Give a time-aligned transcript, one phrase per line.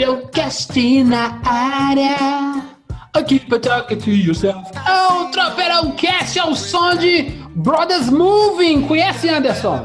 [0.00, 2.64] Tropeirão Cast na área.
[3.12, 4.64] Aqui pra talk to yourself.
[4.74, 8.86] É o Tropeirão Cast, é o som de Brothers Moving.
[8.88, 9.84] Conhece, Anderson?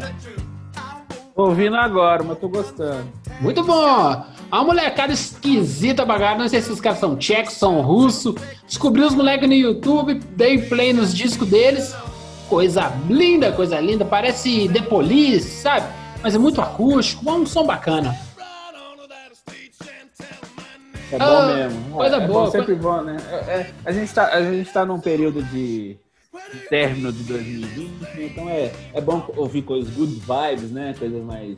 [1.36, 3.12] Ouvindo agora, mas tô gostando.
[3.42, 4.24] Muito bom.
[4.50, 6.40] A molecada esquisita bagada.
[6.40, 8.36] Não sei se os caras são tchecos, são russos.
[8.66, 11.94] Descobri os moleques no YouTube, dei play nos discos deles.
[12.48, 14.06] Coisa linda, coisa linda.
[14.06, 15.88] Parece The Police, sabe?
[16.24, 18.25] Mas é muito acústico, é um som bacana.
[21.12, 21.92] É bom Ah, mesmo.
[21.92, 23.18] coisa é, boa, É sempre bom, né?
[23.48, 25.98] É- a, gente tá, a gente tá num período de,
[26.54, 28.26] de término de 2020, né?
[28.26, 30.96] então é, é bom ouvir coisas good vibes, né?
[30.98, 31.58] Coisas mais.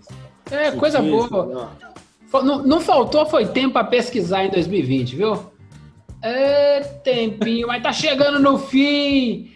[0.51, 1.45] É, coisa sutis, boa.
[1.45, 1.67] né?
[2.29, 5.39] Fa- Não, não faltou foi tempo pra pesquisar em 2020, viu?
[6.21, 9.51] É tempinho, mas tá chegando no fim.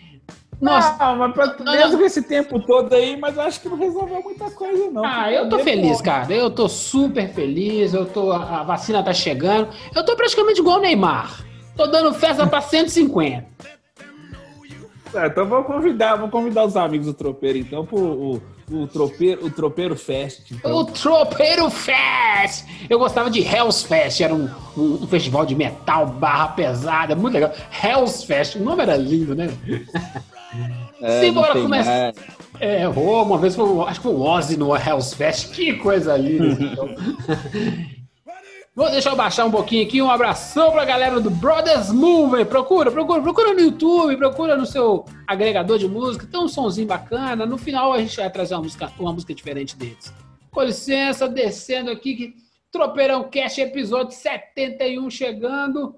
[0.62, 1.98] Nossa, Ah, mas pra, Não, mesmo não.
[2.00, 5.04] com esse tempo todo aí, mas eu acho que não resolveu muita coisa, não.
[5.04, 6.31] ah, eu tô feliz, cara.
[6.31, 7.94] Eu tô super feliz.
[7.95, 9.70] Eu tô, a vacina tá chegando.
[9.95, 11.44] Eu tô praticamente igual o Neymar.
[11.76, 13.48] Tô dando festa pra 150.
[15.14, 19.45] É, então vamos convidar, vamos convidar os amigos do Tropeiro, então, pro o, o, tropeiro,
[19.45, 20.50] o Tropeiro Fest.
[20.52, 20.73] então.
[20.73, 22.64] O Tropeiro Fest!
[22.89, 27.34] Eu gostava de Hells Fest, era um, um- um festival de metal barra pesada, muito
[27.34, 27.52] legal.
[27.84, 29.50] Hells Fest, o nome era lindo, né?
[31.02, 31.88] É, Simbora mais.
[32.60, 36.16] É, oh, uma vez foi, acho que foi o Ozzy no Hells Fest, que coisa
[36.18, 36.56] linda.
[38.74, 42.45] Vou deixar eu baixar um pouquinho aqui, um abração pra galera do Brothers Movie.
[42.45, 47.45] Procura, procura, procura no YouTube, procura no seu agregador de música, tem um sonzinho bacana.
[47.45, 50.14] No final a gente vai trazer uma música, uma música diferente deles.
[50.50, 52.34] Com licença, descendo aqui, que
[52.72, 55.94] Tropeirão Cash, episódio 71 chegando.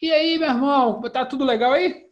[0.00, 2.05] E aí, meu irmão, tá tudo legal aí?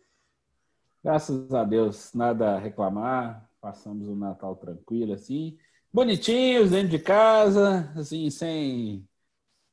[1.04, 3.46] Graças a Deus, nada a reclamar.
[3.60, 5.58] Passamos o Natal tranquilo, assim.
[5.92, 9.06] Bonitinhos, dentro de casa, assim, sem,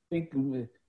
[0.10, 0.30] sem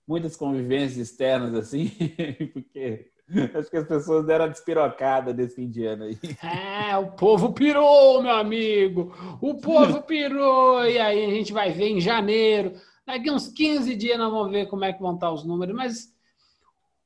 [0.05, 1.89] muitas convivências externas, assim,
[2.51, 3.09] porque
[3.57, 6.19] acho que as pessoas deram a despirocada desse fim de ano aí.
[6.43, 9.15] É, o povo pirou, meu amigo.
[9.39, 10.85] O povo pirou.
[10.85, 12.73] E aí a gente vai ver em janeiro.
[13.07, 15.73] Daqui uns 15 dias nós vamos ver como é que vão estar os números.
[15.73, 16.13] Mas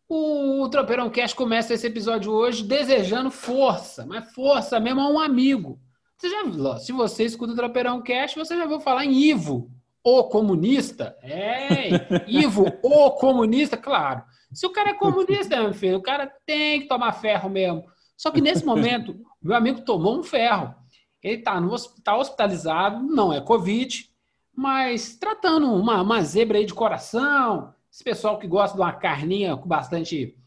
[0.09, 5.79] o Tropeirão Cash começa esse episódio hoje desejando força, mas força mesmo a um amigo.
[6.17, 9.69] Você já se você escuta o Tropeirão Cash, você já viu falar em Ivo,
[10.03, 11.15] o comunista?
[11.21, 11.89] É,
[12.27, 14.23] Ivo, o comunista, claro.
[14.53, 17.83] Se o cara é comunista, meu filho, o cara tem que tomar ferro mesmo.
[18.15, 20.73] Só que nesse momento, meu amigo tomou um ferro.
[21.21, 24.09] Ele está no hospital hospitalizado, não é Covid,
[24.55, 27.73] mas tratando uma, uma zebra aí de coração.
[27.97, 30.37] Esse pessoal que gosta de uma carninha com bastante,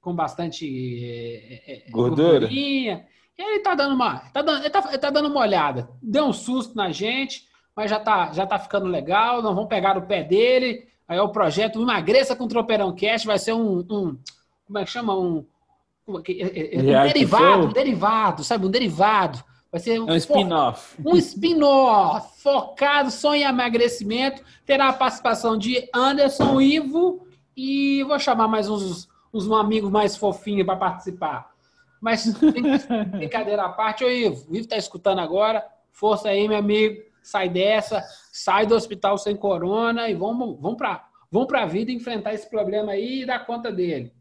[0.00, 0.64] com bastante
[1.04, 2.38] é, é, Gordura.
[2.38, 3.04] gordurinha.
[3.36, 5.90] E ele tá dando uma, tá dando, ele tá, ele tá dando uma olhada.
[6.00, 9.42] Deu um susto na gente, mas já tá, já tá ficando legal.
[9.42, 10.86] Não vamos pegar o pé dele.
[11.08, 14.16] Aí é o projeto Emagreça com Tropeirão Cast, vai ser um, um
[14.64, 15.18] como é que chama?
[15.18, 15.44] Um,
[16.28, 17.70] é é- é- um Reality derivado, show?
[17.70, 18.66] um derivado, sabe?
[18.66, 19.42] Um derivado.
[19.70, 21.00] Vai ser É um spin-off.
[21.04, 24.42] um spin-off focado só em emagrecimento.
[24.66, 27.26] Terá a participação de Anderson, Ivo
[27.56, 31.52] e vou chamar mais uns, uns amigos mais fofinhos para participar.
[32.00, 32.26] Mas
[33.12, 35.64] brincadeira à parte, ô Ivo, o Ivo tá escutando agora.
[35.92, 37.02] Força aí, meu amigo.
[37.22, 38.02] Sai dessa,
[38.32, 42.92] sai do hospital sem corona e vamos, vamos para vamos a vida enfrentar esse problema
[42.92, 44.12] aí e dar conta dele.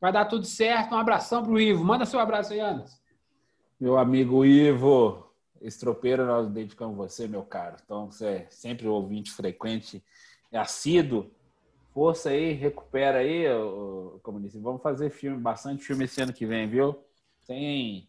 [0.00, 0.94] Vai dar tudo certo.
[0.94, 1.84] Um abração pro Ivo.
[1.84, 2.98] Manda seu abraço aí, Anderson.
[3.80, 7.76] Meu amigo Ivo, esse tropeiro nós dedicamos você, meu caro.
[7.82, 10.04] Então, você é sempre ouvinte frequente,
[10.52, 11.30] é assíduo.
[11.94, 13.44] Força aí, recupera aí,
[14.22, 14.58] comunista.
[14.60, 16.94] Vamos fazer filme, bastante filme esse ano que vem, viu?
[17.40, 18.06] Sem,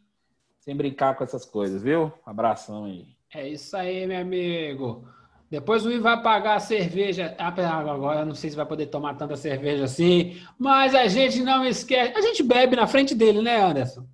[0.60, 2.12] sem brincar com essas coisas, viu?
[2.26, 3.08] Abração aí.
[3.34, 5.08] É isso aí, meu amigo.
[5.50, 7.34] Depois o Ivo vai pagar a cerveja.
[7.40, 7.48] Ah,
[7.80, 12.14] Agora não sei se vai poder tomar tanta cerveja assim, mas a gente não esquece.
[12.14, 14.06] A gente bebe na frente dele, né, Anderson?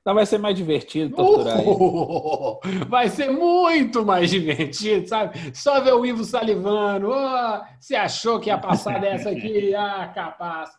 [0.00, 1.68] Então vai ser mais divertido torturar ele.
[1.68, 2.58] Uh,
[2.88, 5.54] vai ser muito mais divertido, sabe?
[5.54, 7.10] Só ver o Ivo salivando.
[7.10, 9.74] Oh, você achou que ia passar dessa aqui?
[9.80, 10.70] Ah, capaz.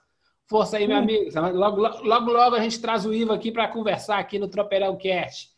[0.50, 1.30] Força aí, meu amigo.
[1.54, 5.50] Logo, logo, logo a gente traz o Ivo aqui para conversar aqui no Tropeirão Cast.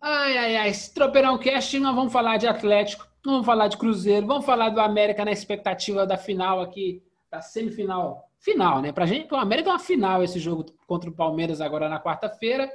[0.00, 0.68] Ai, ai, ai.
[0.68, 4.80] Esse Tropeirão Cast, nós vamos falar de Atlético, vamos falar de Cruzeiro, vamos falar do
[4.80, 8.30] América na expectativa da final aqui, da semifinal.
[8.44, 8.92] Final, né?
[8.92, 12.70] Pra gente, o América é uma final esse jogo contra o Palmeiras agora na quarta-feira.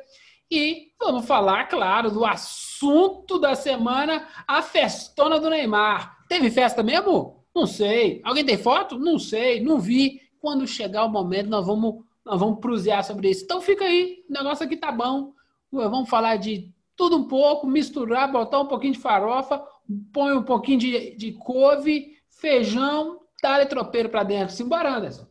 [0.49, 6.25] E vamos falar, claro, do assunto da semana, a festona do Neymar.
[6.27, 7.45] Teve festa mesmo?
[7.55, 8.19] Não sei.
[8.23, 8.97] Alguém tem foto?
[8.97, 10.19] Não sei, não vi.
[10.39, 13.43] Quando chegar o momento, nós vamos, nós vamos prusear sobre isso.
[13.43, 15.33] Então fica aí, o negócio aqui tá bom.
[15.71, 19.63] Vamos falar de tudo um pouco, misturar, botar um pouquinho de farofa,
[20.11, 24.55] põe um pouquinho de, de couve, feijão, dá tropeiro para dentro.
[24.55, 25.28] Simbora, Anderson.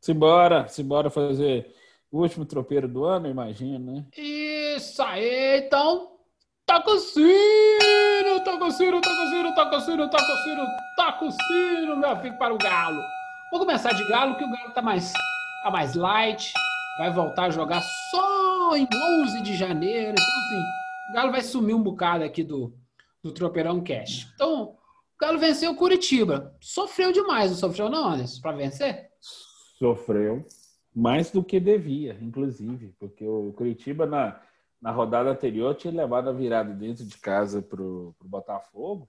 [0.00, 1.74] Simbora, simbora fazer
[2.10, 4.06] o último tropeiro do ano, imagino, né?
[4.16, 6.12] Isso aí, então.
[6.64, 10.66] Toca o sino, toca o sino, toca o sino, toca o sino, toca o sino,
[10.96, 13.00] toca o sino, meu filho, para o galo.
[13.52, 15.12] Vou começar de galo, que o galo tá mais,
[15.62, 16.52] tá mais light.
[16.98, 18.88] Vai voltar a jogar só em
[19.22, 20.12] 11 de janeiro.
[20.12, 20.62] Então, assim,
[21.10, 22.74] o Galo vai sumir um bocado aqui do,
[23.22, 24.28] do Tropeirão Cash.
[24.34, 24.76] Então, o
[25.20, 26.56] Galo venceu o Curitiba.
[26.60, 29.10] Sofreu demais, não sofreu não, Anderson, para vencer?
[29.78, 30.44] Sofreu.
[30.94, 32.94] Mais do que devia, inclusive.
[32.98, 34.40] Porque o Curitiba, na,
[34.80, 39.08] na rodada anterior, tinha levado a virada dentro de casa para o Botafogo.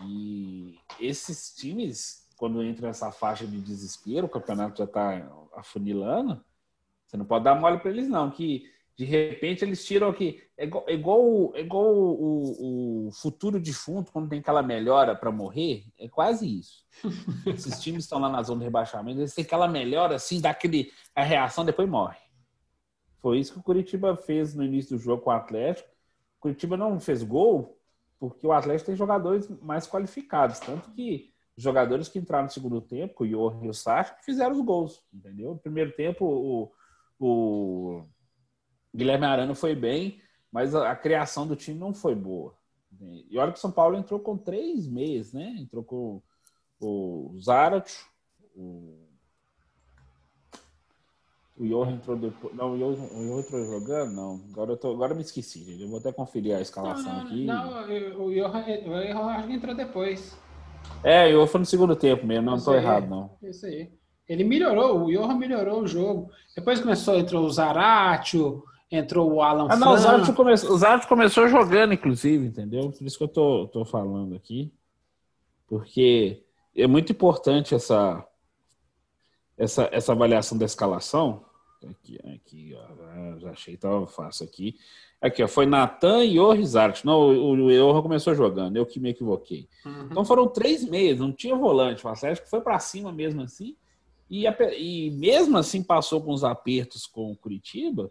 [0.00, 6.42] E esses times, quando entram nessa faixa de desespero, o campeonato já está afunilando,
[7.06, 8.30] você não pode dar mole para eles, não.
[8.30, 10.42] Que de repente eles tiram aqui.
[10.56, 15.30] É igual, é igual, é igual o, o, futuro defunto, quando tem aquela melhora para
[15.30, 15.84] morrer.
[15.98, 16.84] É quase isso.
[17.46, 20.92] Esses times estão lá na zona de rebaixamento, eles têm aquela melhora assim, dá aquele,
[21.14, 22.18] a reação, depois morre.
[23.20, 25.88] Foi isso que o Curitiba fez no início do jogo com o Atlético.
[26.38, 27.78] O Curitiba não fez gol
[28.18, 30.60] porque o Atlético tem jogadores mais qualificados.
[30.60, 34.60] Tanto que jogadores que entraram no segundo tempo, o Johan e o Sacha, fizeram os
[34.60, 35.02] gols.
[35.12, 35.50] Entendeu?
[35.50, 36.72] No primeiro tempo, o,
[37.18, 38.04] o
[38.94, 42.54] Guilherme Arana foi bem, mas a, a, criação do time não foi boa.
[43.00, 45.56] E olha que o São Paulo entrou com três meses, né?
[45.58, 46.22] Entrou com
[46.78, 47.90] o Zarat,
[48.54, 48.98] o,
[51.56, 52.54] o Johan entrou depois.
[52.54, 54.12] Não, o Johan, o Johan entrou jogando?
[54.12, 54.40] Não.
[54.50, 55.82] Agora eu, tô, agora eu me esqueci, gente.
[55.82, 57.44] Eu vou até conferir a escalação não, não, aqui.
[57.44, 60.36] Não, o Johan, o Johan entrou depois.
[61.02, 63.30] É, o Johan foi no segundo tempo mesmo, não estou errado, não.
[63.42, 63.90] Isso aí.
[64.28, 66.30] Ele melhorou, o Johan melhorou o jogo.
[66.54, 68.62] Depois começou, entrou o Zaratio,
[68.96, 70.52] entrou o Alan ah, não, o come...
[70.52, 72.90] o começou jogando, inclusive, entendeu?
[72.90, 74.72] Por isso que eu tô, tô falando aqui.
[75.66, 76.42] Porque
[76.76, 78.22] é muito importante essa,
[79.56, 81.44] essa, essa avaliação da escalação.
[81.88, 84.76] Aqui, aqui ó, já achei, tava fácil aqui.
[85.20, 87.06] Aqui, ó, foi Natan e o Rizarte.
[87.06, 89.68] Não, o Johan começou jogando, eu que me equivoquei.
[89.84, 90.08] Uhum.
[90.10, 92.06] Então foram três meses, não tinha volante.
[92.06, 93.74] O Atlético foi para cima mesmo assim.
[94.28, 94.44] E,
[94.78, 98.10] e mesmo assim passou com os apertos com o Curitiba,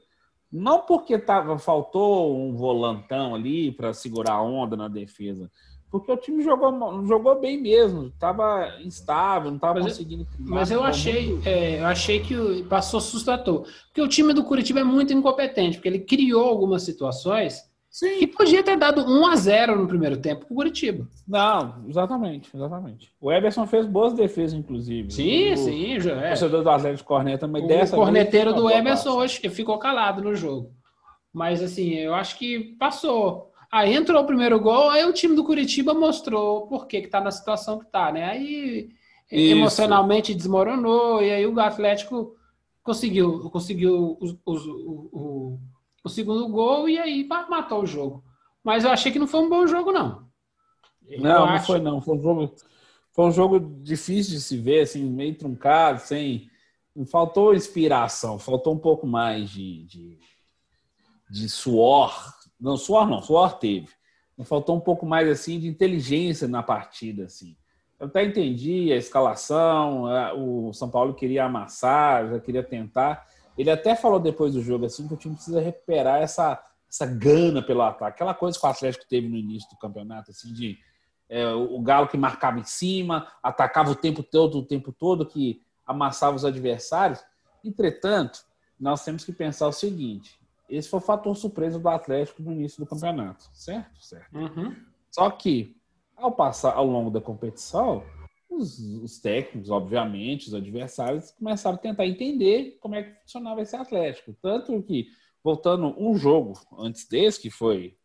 [0.52, 5.50] não porque tava, faltou um volantão ali para segurar a onda na defesa,
[5.90, 10.26] porque o time jogou, jogou bem mesmo, estava instável, não estava conseguindo.
[10.40, 14.84] mas eu achei, é, eu achei que passou assustador, porque o time do Curitiba é
[14.84, 18.20] muito incompetente, porque ele criou algumas situações Sim.
[18.20, 21.06] Que podia ter dado 1 a 0 no primeiro tempo com o Curitiba.
[21.28, 23.12] Não, exatamente, exatamente.
[23.20, 25.12] O Everson fez boas defesas, inclusive.
[25.12, 26.28] Sim, o, sim, já é.
[26.28, 30.22] O torcedor do Atlético Corneta, mas o dessa corneteiro vez, do Everson hoje ficou calado
[30.22, 30.72] no jogo.
[31.34, 33.52] Mas assim, eu acho que passou.
[33.70, 37.32] Aí entrou o primeiro gol, aí o time do Curitiba mostrou por que está na
[37.32, 38.24] situação que está, né?
[38.24, 38.90] Aí
[39.30, 39.52] Isso.
[39.54, 42.36] emocionalmente desmoronou, e aí o Atlético
[42.82, 45.60] conseguiu, conseguiu os, os, o, o
[46.10, 48.24] segundo gol e aí matou o jogo.
[48.64, 50.28] Mas eu achei que não foi um bom jogo, não.
[51.08, 51.54] Eu não, acho...
[51.54, 52.02] não foi não.
[52.02, 52.56] Foi um jogo,
[53.12, 56.50] foi um jogo difícil de se ver, assim, meio truncado, sem.
[57.10, 60.20] Faltou inspiração, faltou um pouco mais de, de,
[61.30, 62.14] de suor.
[62.60, 63.88] Não, suor não, suor teve.
[64.44, 67.56] Faltou um pouco mais assim de inteligência na partida, assim.
[68.00, 70.06] Eu até entendi a escalação,
[70.36, 73.28] o São Paulo queria amassar, já queria tentar,
[73.58, 77.62] ele até falou depois do jogo assim que o time precisa recuperar essa, essa gana
[77.62, 78.16] pelo ataque.
[78.16, 80.78] Aquela coisa que o Atlético teve no início do campeonato, assim, de
[81.30, 85.62] é, o Galo que marcava em cima, atacava o tempo todo, o tempo todo, que
[85.86, 87.24] amassava os adversários.
[87.64, 88.40] Entretanto,
[88.80, 92.84] nós temos que pensar o seguinte: esse foi o fator surpresa do Atlético no início
[92.84, 94.04] do campeonato, certo?
[94.04, 94.36] Certo.
[94.36, 94.76] Uhum.
[95.10, 95.78] Só que,
[96.18, 98.04] ao passar ao longo da competição,
[98.52, 103.76] os, os, técnicos, obviamente, os adversários, começaram a tentar entender como é que funcionava esse
[103.76, 104.36] Atlético.
[104.42, 105.08] Tanto que,
[105.44, 107.98] voltando um jogo antes desse, que foi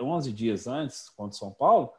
[0.00, 1.92] 11 dias antes, contra o São Paulo,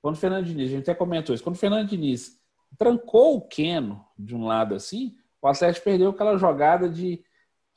[0.00, 2.38] quando o Fernando Diniz, a gente até comentou isso, quando o Fernando Diniz
[2.78, 7.22] trancou o Keno de um lado assim, o Atlético perdeu aquela jogada de,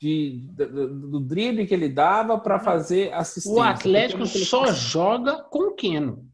[0.00, 3.58] de, do, do drible que ele dava para fazer assistência.
[3.58, 6.33] O Atlético só joga com o Keno.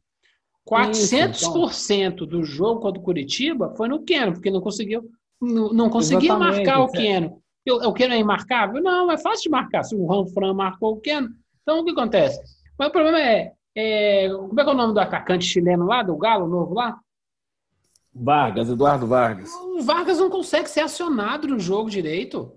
[0.71, 2.27] 400% então...
[2.27, 5.11] do jogo contra o Curitiba foi no Keno, porque não conseguiu
[5.41, 7.43] não, não conseguia marcar o Keno.
[7.67, 8.83] O Keno é imarcável?
[8.83, 9.83] Não, é fácil de marcar.
[9.83, 11.31] Se o Ranfran marcou o Keno,
[11.63, 12.41] então o que acontece?
[12.79, 16.03] Mas o problema é, é, como é que é o nome do atacante chileno lá,
[16.03, 16.99] do Galo novo lá?
[18.15, 19.51] Vargas, Eduardo Vargas.
[19.55, 22.53] O Vargas não consegue ser acionado no jogo direito.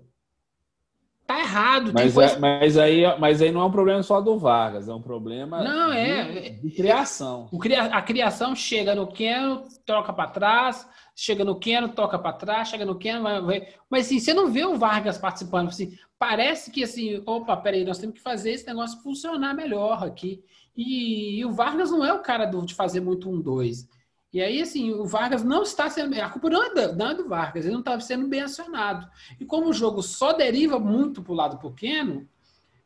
[1.26, 1.90] Tá errado.
[1.94, 2.34] Mas, coisa...
[2.34, 5.62] é, mas, aí, mas aí não é um problema só do Vargas, é um problema
[5.62, 7.48] não, de, é, de criação.
[7.50, 7.58] O,
[7.90, 12.84] a criação chega no Keno, troca para trás, chega no Keno, toca para trás, chega
[12.84, 13.68] no Keno, vai, vai.
[13.88, 15.68] Mas assim, você não vê o Vargas participando.
[15.68, 20.44] Assim, parece que assim, opa, peraí, nós temos que fazer esse negócio funcionar melhor aqui.
[20.76, 23.88] E, e o Vargas não é o cara do, de fazer muito um dois.
[24.34, 26.20] E aí, assim, o Vargas não está sendo.
[26.20, 29.08] A culpa não é do, não é do Vargas, ele não estava sendo bem acionado.
[29.38, 32.28] E como o jogo só deriva muito para o lado pequeno,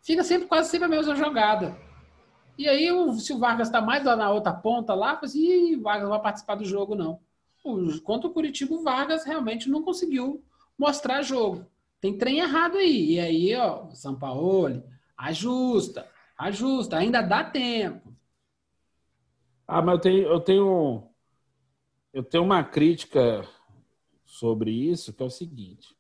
[0.02, 1.74] fica sempre quase sempre a mesma jogada.
[2.58, 6.02] E aí, se o Vargas está mais lá na outra ponta, lá, assim, o Vargas
[6.02, 7.18] não vai participar do jogo, não.
[8.04, 10.44] Contra o Curitiba, o Vargas realmente não conseguiu
[10.78, 11.64] mostrar jogo.
[11.98, 13.14] Tem trem errado aí.
[13.14, 14.84] E aí, ó, o Sampaoli,
[15.16, 18.12] ajusta, ajusta, ainda dá tempo.
[19.66, 21.07] Ah, mas eu tenho, eu tenho
[22.18, 23.46] eu tenho uma crítica
[24.24, 25.94] sobre isso, que é o seguinte.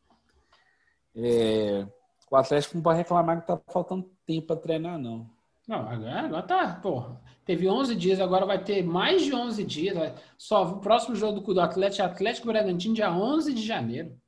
[1.14, 1.86] É,
[2.28, 5.30] o Atlético não pode reclamar que tá faltando tempo para treinar, não.
[5.68, 7.22] Não, agora tá, porra.
[7.44, 10.12] Teve 11 dias, agora vai ter mais de 11 dias.
[10.36, 14.20] Só o próximo jogo do, do Atlético é Atlético Bragantino, dia 11 de janeiro.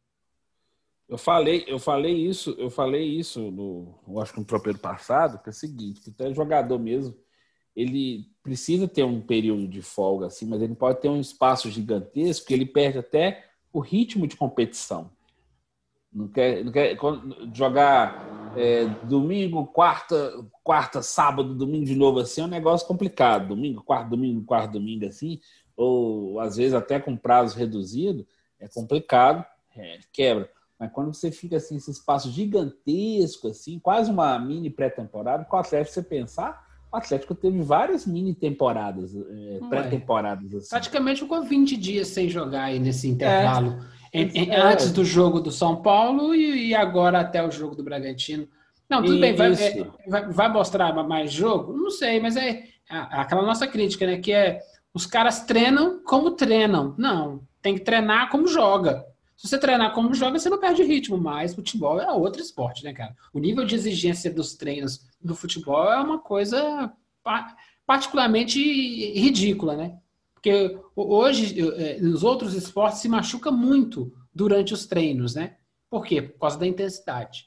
[1.09, 5.43] Eu falei, eu falei isso, eu falei isso no, eu acho que no tropeiro passado,
[5.43, 7.17] que é o seguinte, que até jogador mesmo,
[7.75, 12.47] ele precisa ter um período de folga, assim, mas ele pode ter um espaço gigantesco
[12.47, 15.11] que ele perde até o ritmo de competição.
[16.13, 16.97] Não quer, não quer
[17.55, 23.49] jogar é, domingo, quarta, quarta, sábado, domingo de novo assim é um negócio complicado.
[23.49, 25.41] Domingo, quarto, domingo, quarto, domingo assim,
[25.77, 28.27] ou às vezes até com prazo reduzido,
[28.59, 29.45] é complicado,
[29.77, 30.51] é, quebra.
[30.79, 35.61] Mas quando você fica assim, esse espaço gigantesco, assim, quase uma mini pré-temporada, com o
[35.61, 40.55] Atlético você pensar, o Atlético teve várias mini temporadas, é, pré-temporadas.
[40.55, 40.69] Assim.
[40.71, 43.79] Praticamente ficou 20 dias sem jogar aí nesse intervalo.
[44.13, 44.21] É.
[44.21, 44.61] Em, em, é.
[44.61, 48.49] Antes do jogo do São Paulo e, e, agora até o jogo do Bragantino.
[48.89, 51.73] Não, tudo bem, vai, é, vai, vai, mostrar mais jogo?
[51.73, 54.19] Não sei, mas é, é aquela nossa crítica, né?
[54.19, 54.61] Que é
[54.93, 56.93] os caras treinam como treinam.
[56.99, 59.07] Não, tem que treinar como joga.
[59.37, 62.93] Se você treinar como joga, você não perde ritmo, mas futebol é outro esporte, né,
[62.93, 63.15] cara?
[63.33, 66.93] O nível de exigência dos treinos do futebol é uma coisa
[67.87, 68.59] particularmente
[69.12, 69.99] ridícula, né?
[70.33, 75.57] Porque hoje, é, nos outros esportes, se machuca muito durante os treinos, né?
[75.91, 76.23] Por quê?
[76.23, 77.47] Por causa da intensidade.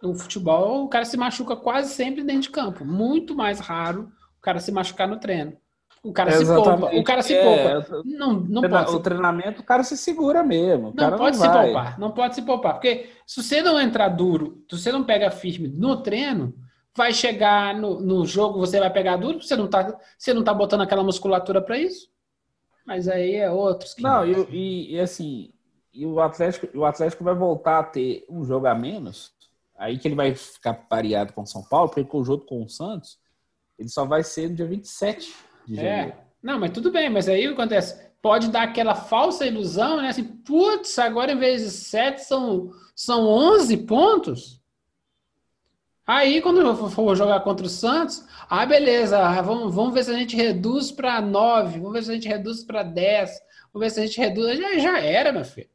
[0.00, 2.84] No futebol, o cara se machuca quase sempre dentro de campo.
[2.84, 5.56] Muito mais raro o cara se machucar no treino.
[6.02, 6.64] O cara Exatamente.
[6.64, 6.96] se poupa.
[6.96, 8.02] O cara se é, poupa.
[8.06, 8.96] Não, não treina, pode.
[8.96, 10.94] O treinamento, o cara se segura mesmo.
[10.94, 11.64] não pode não se vai.
[11.66, 11.98] poupar.
[11.98, 12.74] Não pode se poupar.
[12.74, 16.54] Porque se você não entrar duro, se você não pega firme no treino,
[16.96, 20.54] vai chegar no, no jogo, você vai pegar duro, você não tá, você não tá
[20.54, 22.08] botando aquela musculatura para isso.
[22.86, 23.92] Mas aí é outros.
[23.92, 25.52] Que não, e, e, e, assim,
[25.92, 29.32] e o Atlético, o Atlético vai voltar a ter um jogo a menos.
[29.76, 32.68] Aí que ele vai ficar pareado com o São Paulo, porque o jogo com o
[32.70, 33.18] Santos,
[33.78, 35.82] ele só vai ser no dia 27 de é.
[35.82, 36.10] janeiro.
[36.10, 36.20] É.
[36.42, 38.10] Não, mas tudo bem, mas aí o que acontece?
[38.22, 40.08] Pode dar aquela falsa ilusão, né?
[40.08, 44.60] Assim, putz, agora em vez de 7 são, são 11 pontos.
[46.06, 50.18] Aí, quando eu for jogar contra o Santos, ah, beleza, vamos, vamos ver se a
[50.18, 53.30] gente reduz para 9, vamos ver se a gente reduz para 10,
[53.72, 54.58] vamos ver se a gente reduz.
[54.58, 55.68] Já, já era, meu filho.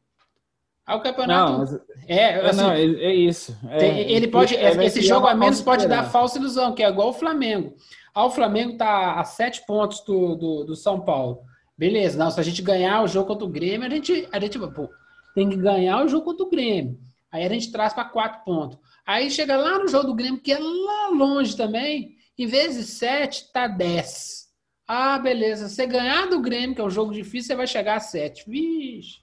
[0.86, 1.52] Aí o campeonato.
[1.52, 1.74] Não, mas...
[2.06, 3.56] é, é, assim, não, é, é isso.
[3.70, 6.88] É, tem, ele pode, é, esse jogo a menos pode dar falsa ilusão, que é
[6.88, 7.74] igual o Flamengo.
[8.16, 11.42] Ah, o Flamengo está a sete pontos do, do, do, São Paulo.
[11.76, 14.58] Beleza, não, se a gente ganhar o jogo contra o Grêmio, a gente, a gente
[14.58, 14.88] pô,
[15.34, 16.98] tem que ganhar o jogo contra o Grêmio.
[17.30, 18.78] Aí a gente traz para quatro pontos.
[19.04, 22.84] Aí chega lá no jogo do Grêmio, que é lá longe também, em vez de
[22.84, 24.46] sete, tá dez.
[24.88, 25.68] Ah, beleza.
[25.68, 28.48] Você ganhar do Grêmio, que é um jogo difícil, você vai chegar a sete.
[28.48, 29.20] Vixe.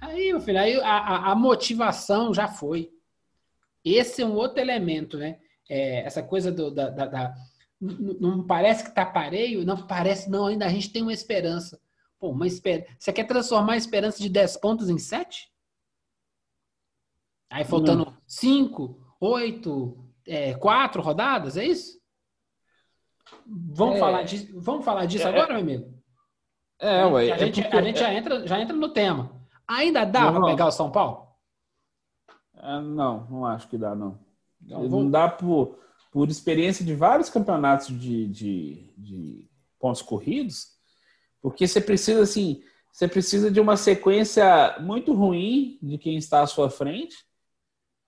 [0.00, 2.90] Aí, meu filho, aí a, a, a motivação já foi.
[3.84, 5.38] Esse é um outro elemento, né?
[5.70, 7.34] É, essa coisa do, da, da, da
[7.80, 11.80] não parece que está pareio, não parece, não, ainda a gente tem uma esperança.
[12.18, 12.86] Pô, uma esper...
[12.98, 15.52] Você quer transformar a esperança de 10 pontos em 7?
[17.50, 20.10] Aí faltando 5, 8,
[20.58, 22.00] 4 rodadas, é isso?
[23.46, 23.98] Vamos, é...
[23.98, 25.30] Falar, disso, vamos falar disso é...
[25.30, 25.94] agora, meu amigo?
[26.78, 27.32] É, ué.
[27.32, 27.76] A, gente, é porque...
[27.76, 29.30] a gente já entra, já entra no tema.
[29.66, 31.26] Ainda dá para pegar o São Paulo?
[32.54, 34.18] É, não, não acho que dá, não.
[34.60, 35.02] Não, vou...
[35.02, 35.78] não dá por,
[36.16, 40.68] por experiência de vários campeonatos de, de, de pontos corridos,
[41.42, 46.46] porque você precisa, assim, você precisa de uma sequência muito ruim de quem está à
[46.46, 47.14] sua frente,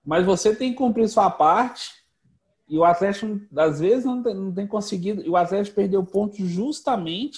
[0.03, 1.91] mas você tem que cumprir sua parte
[2.67, 5.21] e o Atlético, às vezes, não tem, não tem conseguido.
[5.21, 7.37] E o Atlético perdeu pontos justamente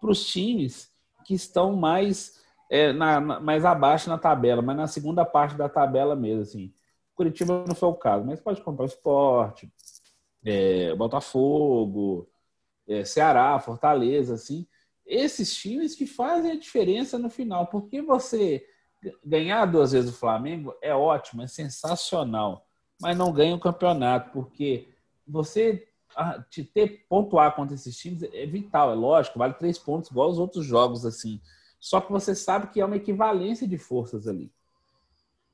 [0.00, 0.90] para os times
[1.24, 5.68] que estão mais, é, na, na, mais abaixo na tabela, mas na segunda parte da
[5.68, 6.42] tabela mesmo.
[6.42, 6.74] Assim.
[7.14, 9.70] Curitiba não foi o caso, mas pode comprar esporte,
[10.44, 12.28] é, Botafogo,
[12.88, 14.66] é, Ceará, Fortaleza, assim.
[15.06, 17.66] Esses times que fazem a diferença no final.
[17.66, 18.64] Porque você
[19.24, 22.66] ganhar duas vezes o Flamengo é ótimo, é sensacional
[23.00, 24.88] mas não ganha o campeonato, porque
[25.26, 25.88] você
[26.50, 30.38] te ter pontuar contra esses times é vital, é lógico, vale três pontos igual aos
[30.38, 31.40] outros jogos assim.
[31.78, 34.52] Só que você sabe que é uma equivalência de forças ali.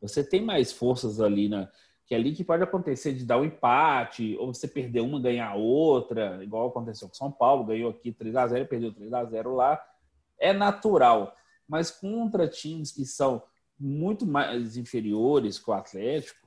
[0.00, 1.70] Você tem mais forças ali na
[2.06, 5.54] que é ali que pode acontecer de dar um empate, ou você perder uma, ganhar
[5.54, 9.54] outra, igual aconteceu com São Paulo, ganhou aqui 3 a 0 perdeu 3 a 0
[9.54, 9.82] lá.
[10.38, 11.34] É natural,
[11.68, 13.42] mas contra times que são
[13.78, 16.46] muito mais inferiores que o Atlético,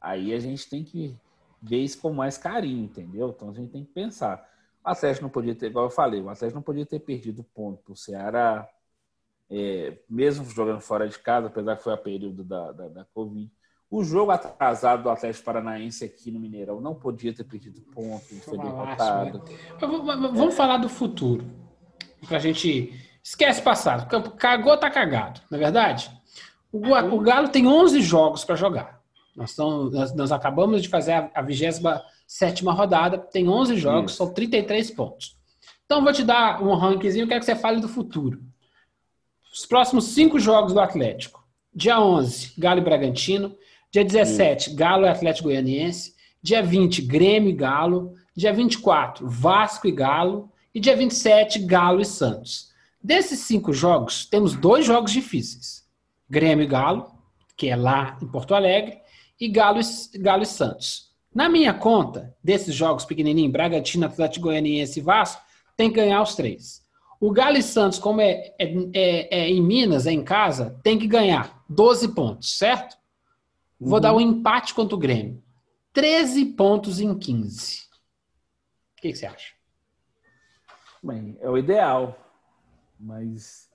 [0.00, 1.18] Aí a gente tem que
[1.60, 3.30] ver isso com mais carinho, entendeu?
[3.30, 4.48] Então a gente tem que pensar.
[4.84, 7.82] O Atlético não podia ter, igual eu falei, o Atlético não podia ter perdido ponto
[7.82, 8.68] para o Ceará,
[9.50, 13.50] é, mesmo jogando fora de casa, apesar que foi a período da, da, da Covid.
[13.88, 18.58] O jogo atrasado do Atlético Paranaense aqui no Mineirão não podia ter perdido ponto, foi
[18.58, 19.38] derrotado.
[19.38, 19.56] Né?
[19.80, 20.56] Vamos é.
[20.56, 21.44] falar do futuro.
[22.26, 22.92] Pra gente.
[23.22, 24.08] Esquece passado.
[24.36, 26.10] Cagou, tá cagado, não é verdade?
[26.72, 29.00] O, Galo tem 11 jogos para jogar.
[29.34, 34.18] Nós, estamos, nós, nós acabamos de fazer a, a 27 rodada, tem 11 jogos, Isso.
[34.18, 35.36] são 33 pontos.
[35.84, 38.40] Então, vou te dar um rankingzinho, quero que você fale do futuro.
[39.52, 41.44] Os próximos cinco jogos do Atlético.
[41.74, 43.56] Dia 11, Galo e Bragantino.
[43.96, 44.76] Dia 17, Isso.
[44.76, 46.14] Galo e Atlético Goianiense.
[46.42, 48.12] Dia 20, Grêmio e Galo.
[48.36, 50.52] Dia 24, Vasco e Galo.
[50.74, 52.68] E dia 27, Galo e Santos.
[53.02, 55.82] Desses cinco jogos, temos dois jogos difíceis.
[56.28, 57.10] Grêmio e Galo,
[57.56, 58.98] que é lá em Porto Alegre,
[59.40, 59.80] e Galo,
[60.16, 61.06] Galo e Santos.
[61.34, 65.40] Na minha conta, desses jogos pequenininhos, Bragantino, Atlético Goianiense e Vasco,
[65.74, 66.82] tem que ganhar os três.
[67.18, 70.98] O Galo e Santos, como é, é, é, é em Minas, é em casa, tem
[70.98, 72.94] que ganhar 12 pontos, certo?
[73.80, 74.00] Vou uhum.
[74.00, 75.42] dar um empate contra o Grêmio.
[75.92, 77.78] 13 pontos em 15.
[77.78, 79.54] O que, que você acha?
[81.02, 82.18] Bem, é o ideal,
[82.98, 83.70] mas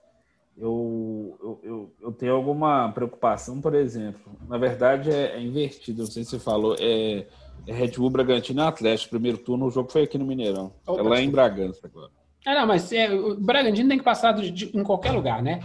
[0.57, 4.31] eu, eu, eu, eu, tenho alguma preocupação, por exemplo.
[4.47, 6.75] Na verdade, é, é invertido, não sei se você falou.
[6.79, 7.25] É,
[7.67, 9.11] é Red Bull Bragantino e Atlético.
[9.11, 10.73] Primeiro turno, o jogo foi aqui no Mineirão.
[10.85, 12.11] Opa, é lá em Bragança agora.
[12.45, 15.61] Ah, não, mas é, o Bragantino tem que passar de, de, em qualquer lugar, né?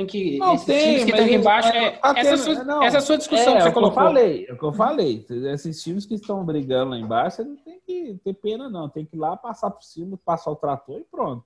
[0.00, 0.38] Tem que.
[0.38, 1.68] Não, esses tem, times que estão aqui embaixo.
[1.68, 4.02] É, essa, sua, não, essa é a sua discussão é, que você é colocou.
[4.02, 5.26] Eu falei, é o que eu falei.
[5.52, 8.88] Esses times que estão brigando lá embaixo, não tem que ter pena, não.
[8.88, 11.44] Tem que ir lá passar por cima, passar o trator e pronto.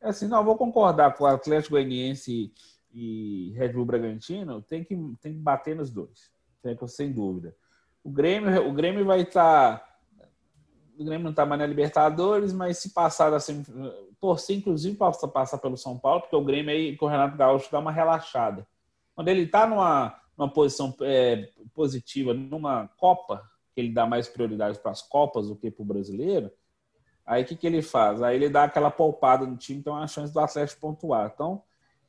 [0.00, 2.52] É assim, não, vou concordar com o Atlético Goianiense
[2.92, 6.30] e Red Bull Bragantino, tem que, tem que bater nos dois.
[6.62, 7.54] Tem que, sem dúvida.
[8.02, 9.78] O Grêmio, o Grêmio vai estar.
[9.78, 9.85] Tá,
[10.98, 13.62] o Grêmio não está mais na Libertadores, mas se passar assim,
[14.20, 17.70] torcer, inclusive, para passar pelo São Paulo, porque o Grêmio aí, com o Renato Gaúcho,
[17.70, 18.66] dá uma relaxada.
[19.14, 23.42] Quando ele está numa, numa posição é, positiva, numa Copa,
[23.74, 26.50] que ele dá mais prioridade para as Copas do que para o brasileiro,
[27.26, 28.22] Aí o que, que ele faz?
[28.22, 31.32] Aí ele dá aquela poupada no time, então é uma chance do Atlético pontuar.
[31.34, 31.60] Então,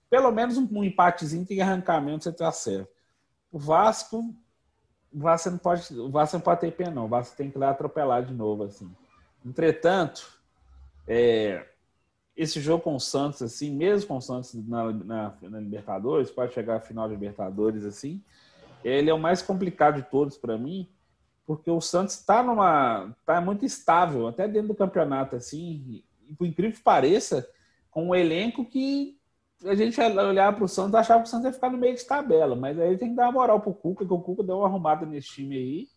[0.10, 2.88] pelo menos um, um empatezinho tem arrancamento, você tá certo.
[3.52, 4.36] O Vasco,
[5.14, 7.06] o Vasco não pode, o Vasco não pode ter pena, não.
[7.06, 8.90] O Vasco tem que lá atropelar de novo, assim.
[9.46, 10.40] Entretanto,
[11.08, 11.66] é,
[12.36, 16.54] esse jogo com o Santos, assim, mesmo com o Santos na, na, na Libertadores, pode
[16.54, 18.22] chegar à final da Libertadores, assim,
[18.84, 20.88] ele é o mais complicado de todos para mim,
[21.46, 26.46] porque o Santos está numa tá muito estável até dentro do campeonato assim e por
[26.46, 27.50] incrível que pareça
[27.90, 29.17] com um elenco que
[29.66, 32.06] a gente olhar para o Santos achava que o Santos ia ficar no meio de
[32.06, 34.58] tabela mas aí tem que dar uma moral para o Cuca que o Cuca deu
[34.58, 35.88] uma arrumada nesse time aí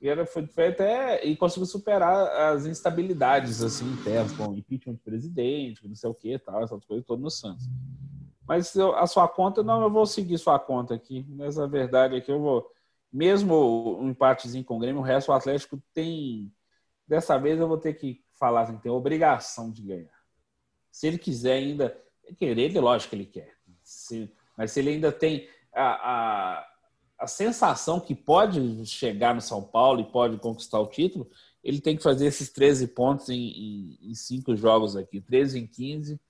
[0.00, 5.00] e era foi, foi até e conseguiu superar as instabilidades assim internas com impeachment de
[5.00, 7.68] presidente não sei o que tal essas coisas todas no Santos
[8.46, 12.30] mas eu, a sua conta não eu vou seguir sua conta aqui nessa verdade aqui
[12.30, 12.72] eu vou
[13.12, 16.50] mesmo um empatezinho com o Grêmio, o resto o Atlético tem.
[17.06, 20.22] Dessa vez eu vou ter que falar assim, tem obrigação de ganhar.
[20.90, 22.00] Se ele quiser ainda.
[22.34, 23.54] Querer, lógico que ele quer.
[23.82, 26.66] Se, mas se ele ainda tem a, a,
[27.20, 31.28] a sensação que pode chegar no São Paulo e pode conquistar o título,
[31.62, 35.66] ele tem que fazer esses 13 pontos em, em, em cinco jogos aqui, 13 em
[35.66, 36.20] 15.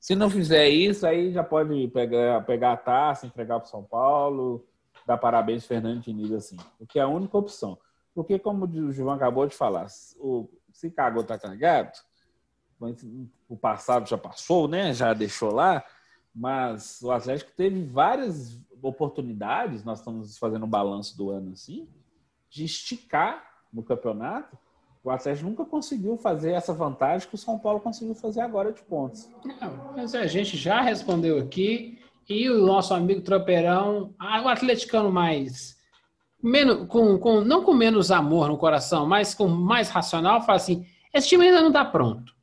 [0.00, 3.82] Se não fizer isso, aí já pode pegar, pegar a taça, entregar para o São
[3.82, 4.64] Paulo
[5.06, 7.78] dar parabéns ao Fernando Diniz assim, porque é a única opção.
[8.12, 9.86] Porque, como o João acabou de falar,
[10.18, 11.98] o, se cagou, tá cagado,
[13.48, 14.92] o passado já passou, né?
[14.92, 15.84] Já deixou lá,
[16.34, 21.88] mas o Atlético teve várias oportunidades, nós estamos fazendo um balanço do ano assim,
[22.50, 24.56] de esticar no campeonato.
[25.02, 28.82] O Atlético nunca conseguiu fazer essa vantagem que o São Paulo conseguiu fazer agora de
[28.82, 29.28] pontos.
[29.44, 35.12] Não, mas a gente já respondeu aqui e o nosso amigo Tropeirão, ah, o atleticano
[35.12, 35.76] mais
[36.42, 40.84] menos, com, com, não com menos amor no coração, mas com mais racional, fala assim:
[41.14, 42.35] esse time ainda não está pronto.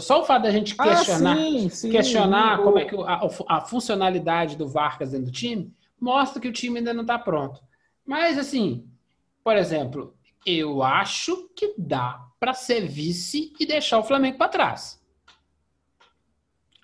[0.00, 3.60] Só o fato da gente questionar, ah, sim, sim, questionar como é que a, a,
[3.60, 7.60] funcionalidade do Vargas dentro do time mostra que o time ainda não está pronto.
[8.04, 8.84] Mas, assim,
[9.44, 15.00] por exemplo, eu acho que dá para ser vice e deixar o Flamengo para trás.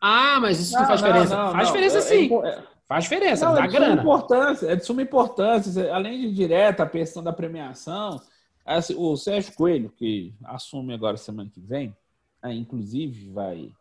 [0.00, 1.37] Ah, mas isso não, não faz diferença.
[1.37, 2.31] Não, faz diferença sim.
[2.88, 4.02] Faz diferença, dá é de grana.
[4.02, 5.94] Importância, é de suma importância.
[5.94, 8.20] Além de direta, a questão da premiação.
[8.66, 11.96] Assim, o Sérgio Coelho, que assume agora semana que vem,
[12.42, 13.72] né, inclusive vai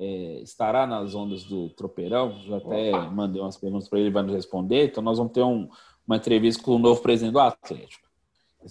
[0.00, 2.32] é, estará nas ondas do Tropeirão.
[2.40, 3.10] Já até Opa.
[3.10, 4.86] mandei umas perguntas para ele, vai nos responder.
[4.86, 5.68] Então, nós vamos ter um,
[6.06, 8.08] uma entrevista com o novo presidente do Atlético.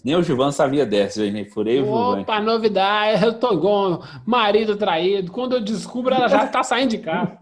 [0.03, 1.49] Nem o Gilvan sabia dessa, hein?
[1.49, 1.91] Furei o.
[1.91, 3.23] Opa, novidade.
[3.23, 5.31] Eu tô igual marido traído.
[5.31, 7.37] Quando eu descubro, ela já tá saindo de casa.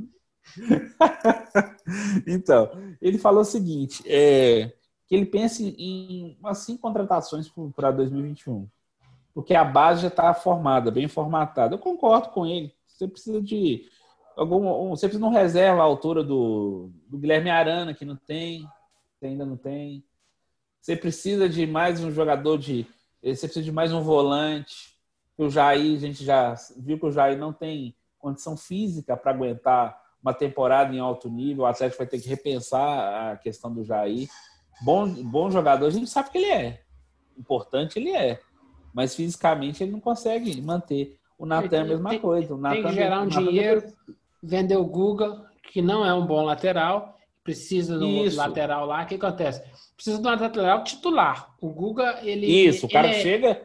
[2.26, 2.70] então,
[3.02, 4.72] ele falou o seguinte: é,
[5.08, 8.66] que ele pensa em umas cinco contratações para 2021
[9.38, 11.76] porque a base já está formada, bem formatada.
[11.76, 12.74] Eu concordo com ele.
[12.88, 13.88] Você precisa de
[14.36, 18.68] algum, você precisa de um reserva à altura do, do Guilherme Arana que não tem,
[19.20, 20.04] que ainda não tem.
[20.82, 22.88] Você precisa de mais um jogador de,
[23.22, 24.98] você precisa de mais um volante.
[25.38, 30.02] O Jair, a gente já viu que o Jair não tem condição física para aguentar
[30.20, 31.66] uma temporada em alto nível.
[31.66, 34.28] O Atlético vai ter que repensar a questão do Jair.
[34.82, 36.84] Bom, bom jogador, a gente sabe que ele é.
[37.38, 38.42] Importante ele é
[38.94, 41.18] mas fisicamente ele não consegue manter.
[41.38, 42.56] O Natan é a mesma tem, coisa.
[42.56, 43.84] O tem que gerar um dinheiro,
[44.42, 48.38] vender o Guga, que não é um bom lateral, precisa do Isso.
[48.38, 49.04] lateral lá.
[49.04, 49.62] O que acontece?
[49.96, 51.54] Precisa de um lateral titular.
[51.62, 52.48] O Guga, ele.
[52.48, 53.62] Isso, o cara é, chega.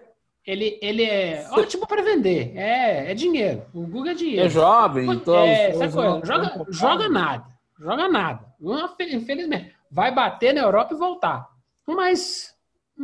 [0.47, 2.53] Ele, ele é ótimo para vender.
[2.57, 3.63] É, é dinheiro.
[3.73, 4.47] O Guga é dinheiro.
[4.47, 5.37] É jovem, então.
[5.37, 6.21] É, essa coisa.
[6.25, 7.47] Joga, joga nada.
[7.79, 8.45] Joga nada.
[9.01, 9.73] Infelizmente.
[9.91, 11.49] Vai bater na Europa e voltar.
[11.87, 12.52] Mas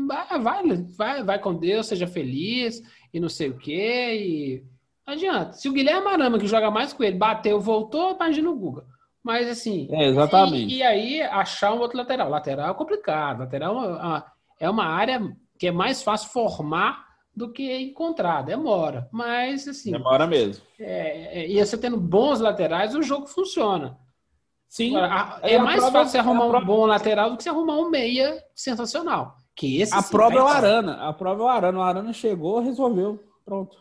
[0.06, 2.82] vai, vai, vai com Deus, seja feliz
[3.12, 4.14] e não sei o quê.
[4.20, 4.64] E
[5.06, 5.52] não adianta.
[5.52, 8.84] Se o Guilherme Arama, que joga mais com ele, bateu, voltou, imagina o Guga.
[9.22, 9.88] Mas assim.
[9.90, 10.72] É, exatamente.
[10.72, 12.28] E, e, aí achar um outro lateral.
[12.28, 13.40] Lateral é complicado.
[13.40, 15.20] Lateral é uma, é uma área
[15.58, 18.42] que é mais fácil formar do que encontrar.
[18.42, 19.08] Demora.
[19.12, 19.92] Mas assim.
[19.92, 20.64] Demora mesmo.
[20.78, 23.98] É, é, e você tendo bons laterais, o jogo funciona.
[24.68, 24.96] Sim.
[24.96, 27.76] Agora, é, é mais prova, fácil você arrumar um bom lateral do que você arrumar
[27.76, 29.36] um meia sensacional.
[29.58, 31.08] Que esse a prova é o Arana.
[31.08, 31.78] A prova é o Arana.
[31.80, 33.18] O Arana chegou, resolveu.
[33.44, 33.76] Pronto.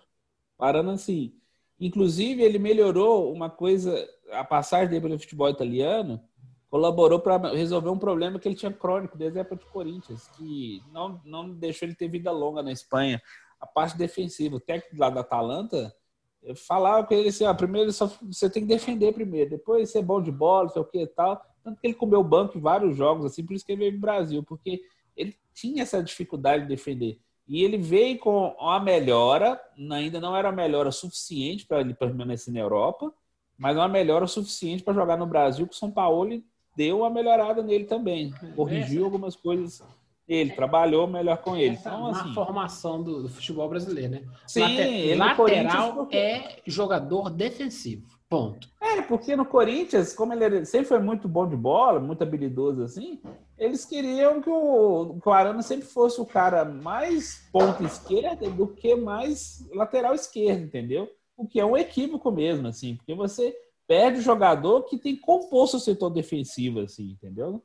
[0.57, 1.35] O Arana, assim.
[1.79, 3.95] Inclusive, ele melhorou uma coisa.
[4.31, 6.19] A passagem dele pelo futebol italiano
[6.67, 10.81] colaborou para resolver um problema que ele tinha crônico desde a época de Corinthians, que
[10.91, 13.21] não, não deixou ele ter vida longa na Espanha.
[13.59, 15.95] A parte defensiva, o técnico lá da Atalanta,
[16.41, 20.01] eu falava com ele assim: ah, primeiro só, você tem que defender primeiro, depois ser
[20.01, 21.39] bom de bola, sei o que e tal.
[21.63, 24.01] Tanto que ele comeu banco em vários jogos, assim, por isso que ele veio pro
[24.01, 24.81] Brasil, porque
[25.15, 27.19] ele tinha essa dificuldade de defender.
[27.47, 29.59] E ele veio com uma melhora,
[29.91, 33.11] ainda não era melhora suficiente para ele permanecer na Europa,
[33.57, 36.43] mas uma melhora suficiente para jogar no Brasil, que o São Paulo
[36.75, 38.31] deu uma melhorada nele também.
[38.55, 39.81] Corrigiu algumas coisas
[40.27, 41.77] ele trabalhou melhor com ele.
[41.79, 44.23] então, assim, formação do, do, futebol brasileiro, né?
[44.45, 48.05] Sim, Later, lateral é jogador defensivo.
[48.29, 48.69] Ponto.
[48.81, 53.21] É, porque no Corinthians, como ele sempre foi muito bom de bola, muito habilidoso assim,
[53.57, 58.67] eles queriam que o, que o Arana sempre fosse o cara mais ponta esquerda do
[58.67, 61.09] que mais lateral esquerdo, entendeu?
[61.35, 63.55] O que é um equívoco mesmo, assim, porque você
[63.87, 67.63] perde o jogador que tem composto o setor defensivo, assim, entendeu?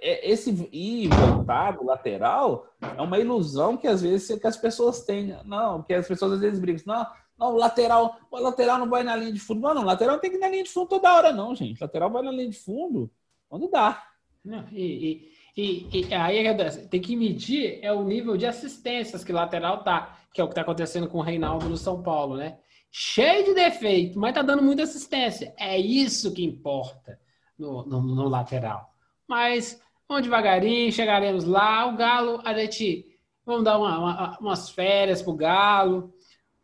[0.00, 5.36] É, esse ir voltar lateral é uma ilusão que às vezes que as pessoas têm.
[5.44, 6.84] Não, que as pessoas às vezes brincam.
[6.86, 7.06] Não,
[7.38, 9.60] não, lateral, o lateral não vai na linha de fundo.
[9.60, 11.80] Não, não, lateral tem que ir na linha de fundo toda hora, não, gente.
[11.80, 13.10] Lateral vai na linha de fundo
[13.48, 14.07] quando dá.
[14.48, 19.22] Não, e, e, e, e aí é tem que medir é o nível de assistências
[19.22, 22.38] que lateral tá, que é o que está acontecendo com o Reinaldo no São Paulo,
[22.38, 22.58] né?
[22.90, 25.54] Cheio de defeito, mas tá dando muita assistência.
[25.58, 27.20] É isso que importa
[27.58, 28.94] no, no, no lateral.
[29.28, 31.84] Mas vamos devagarinho, chegaremos lá.
[31.84, 33.04] O Galo, a gente
[33.44, 36.10] vamos dar uma, uma, umas férias pro Galo.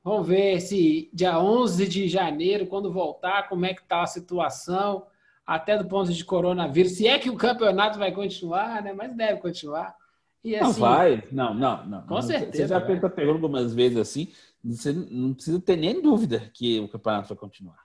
[0.03, 5.07] Vamos ver se dia 11 de janeiro, quando voltar, como é que tá a situação.
[5.47, 8.93] Até do ponto de coronavírus, se é que o campeonato vai continuar, né?
[8.93, 9.95] Mas deve continuar.
[10.43, 12.03] E, assim, não vai, não, não, não.
[12.03, 12.53] Com certeza.
[12.53, 14.29] Você já fez a pergunta algumas vezes assim,
[14.63, 17.77] você não precisa ter nem dúvida que o campeonato vai continuar.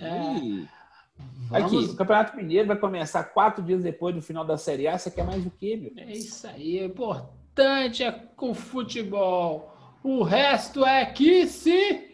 [0.00, 0.82] É.
[1.50, 4.98] Aqui, o Campeonato Mineiro vai começar quatro dias depois do final da Série A.
[4.98, 5.92] Você quer mais do que, meu?
[5.96, 6.80] É isso aí.
[6.80, 9.72] O importante é com futebol.
[10.02, 12.11] O resto é que se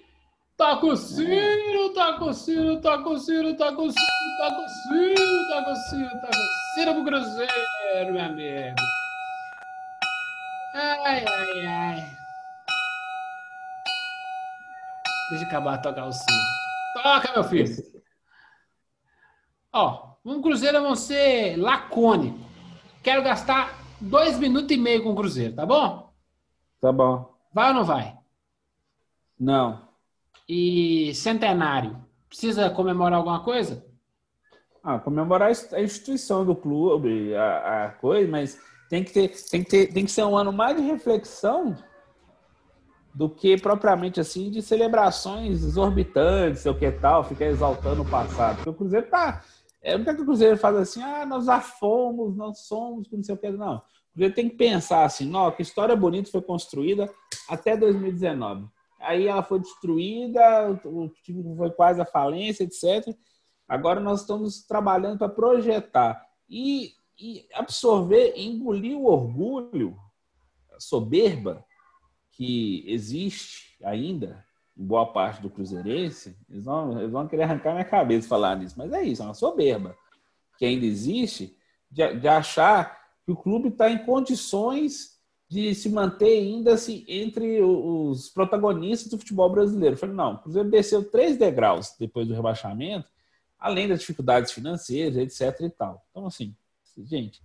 [0.58, 5.48] Toca o sino, toca o sino, toca o sino, toca o sino, toca o sino,
[5.48, 8.76] toca o sino, toca o sino pro Cruzeiro, meu amigo.
[10.74, 12.16] Ai, ai, ai.
[15.30, 16.42] Deixa eu acabar de tocar o sino.
[17.04, 18.02] Toca, meu filho.
[19.72, 22.36] Ó, um Cruzeiro vão ser lacônico.
[23.04, 26.12] Quero gastar dois minutos e meio com o Cruzeiro, tá bom?
[26.80, 27.32] Tá bom.
[27.54, 28.18] Vai ou não vai?
[29.38, 29.87] Não
[30.48, 31.96] e centenário,
[32.28, 33.84] precisa comemorar alguma coisa?
[34.82, 38.58] Ah, comemorar a instituição do clube, a, a, coisa, mas
[38.88, 41.76] tem que, ter, tem, que ter, tem que ser um ano mais de reflexão
[43.14, 48.56] do que propriamente assim de celebrações exorbitantes, sei o que tal, ficar exaltando o passado.
[48.56, 49.42] Porque o Cruzeiro tá.
[49.82, 53.34] É, é que o Cruzeiro faz assim, ah, nós já fomos, nós somos, não sei
[53.34, 53.50] o que.
[53.50, 53.76] Não.
[53.76, 53.82] O
[54.14, 57.10] Cruzeiro tem que pensar assim, não, que história bonita foi construída
[57.48, 63.14] até 2019 aí ela foi destruída, o time foi quase à falência, etc.
[63.68, 69.96] Agora nós estamos trabalhando para projetar e, e, absorver, engolir o orgulho,
[70.74, 71.64] a soberba
[72.32, 74.44] que existe ainda
[74.76, 76.36] em boa parte do Cruzeirense.
[76.48, 79.34] Eles vão, eles vão querer arrancar minha cabeça falar nisso, mas é isso, é uma
[79.34, 79.96] soberba
[80.56, 81.56] que ainda existe
[81.90, 85.17] de, de achar que o clube está em condições
[85.48, 89.94] de se manter ainda assim, entre os protagonistas do futebol brasileiro.
[89.94, 93.08] Eu falei, não, o Cruzeiro desceu três degraus depois do rebaixamento,
[93.58, 95.60] além das dificuldades financeiras, etc.
[95.62, 96.04] e tal.
[96.10, 96.54] Então, assim,
[96.98, 97.42] gente,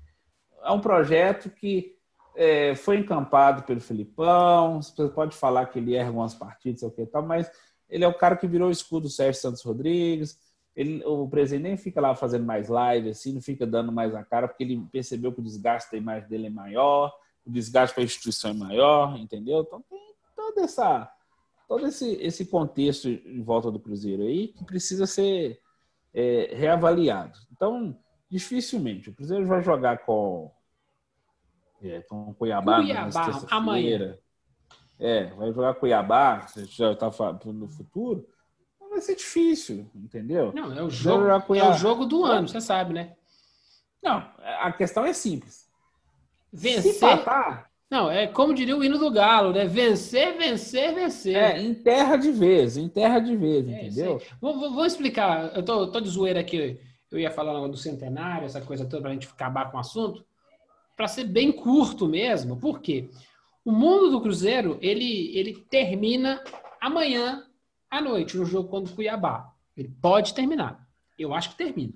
[0.62, 1.96] é um projeto que
[2.36, 6.92] é, foi encampado pelo Filipão, você pode falar que ele erra algumas partidas, sei o
[6.92, 7.50] que tal, mas
[7.90, 10.38] ele é o cara que virou o escudo do Sérgio Santos Rodrigues,
[10.76, 14.24] ele, o presidente nem fica lá fazendo mais live, assim, não fica dando mais a
[14.24, 17.14] cara, porque ele percebeu que o desgaste da imagem dele é maior,
[17.46, 19.62] o desgaste para a instituição é maior, entendeu?
[19.62, 21.12] Então tem toda essa
[21.68, 25.60] todo esse, esse contexto em volta do Cruzeiro aí que precisa ser
[26.14, 27.40] é, reavaliado.
[27.52, 27.98] Então,
[28.30, 30.52] dificilmente o Cruzeiro vai jogar com
[31.82, 34.18] é, com o Cuiabá, Cuiabá amanhã.
[35.00, 37.12] É, vai jogar Cuiabá, já está
[37.46, 38.28] no futuro.
[38.90, 40.54] Vai ser difícil, entendeu?
[40.54, 41.26] Não, é o jogo,
[41.56, 43.16] é o jogo do ano, você sabe, né?
[44.02, 44.18] Não,
[44.60, 45.73] a questão é simples
[46.54, 46.94] Vencer.
[46.94, 49.66] Se empatar, não, é como diria o hino do Galo, né?
[49.66, 51.36] Vencer, vencer, vencer.
[51.36, 54.20] É, em terra de vez, em terra de vez, é, entendeu?
[54.42, 55.56] Vou, vou, vou, explicar.
[55.56, 56.80] Eu tô, tô de zoeira aqui.
[57.12, 60.26] Eu ia falar do centenário, essa coisa toda, para a gente acabar com o assunto.
[60.98, 62.58] Para ser bem curto mesmo.
[62.58, 63.12] Por quê?
[63.64, 66.44] O mundo do Cruzeiro, ele, ele termina
[66.82, 67.46] amanhã
[67.92, 69.54] à noite, no jogo contra o Cuiabá.
[69.78, 70.84] Ele pode terminar.
[71.16, 71.94] Eu acho que termina.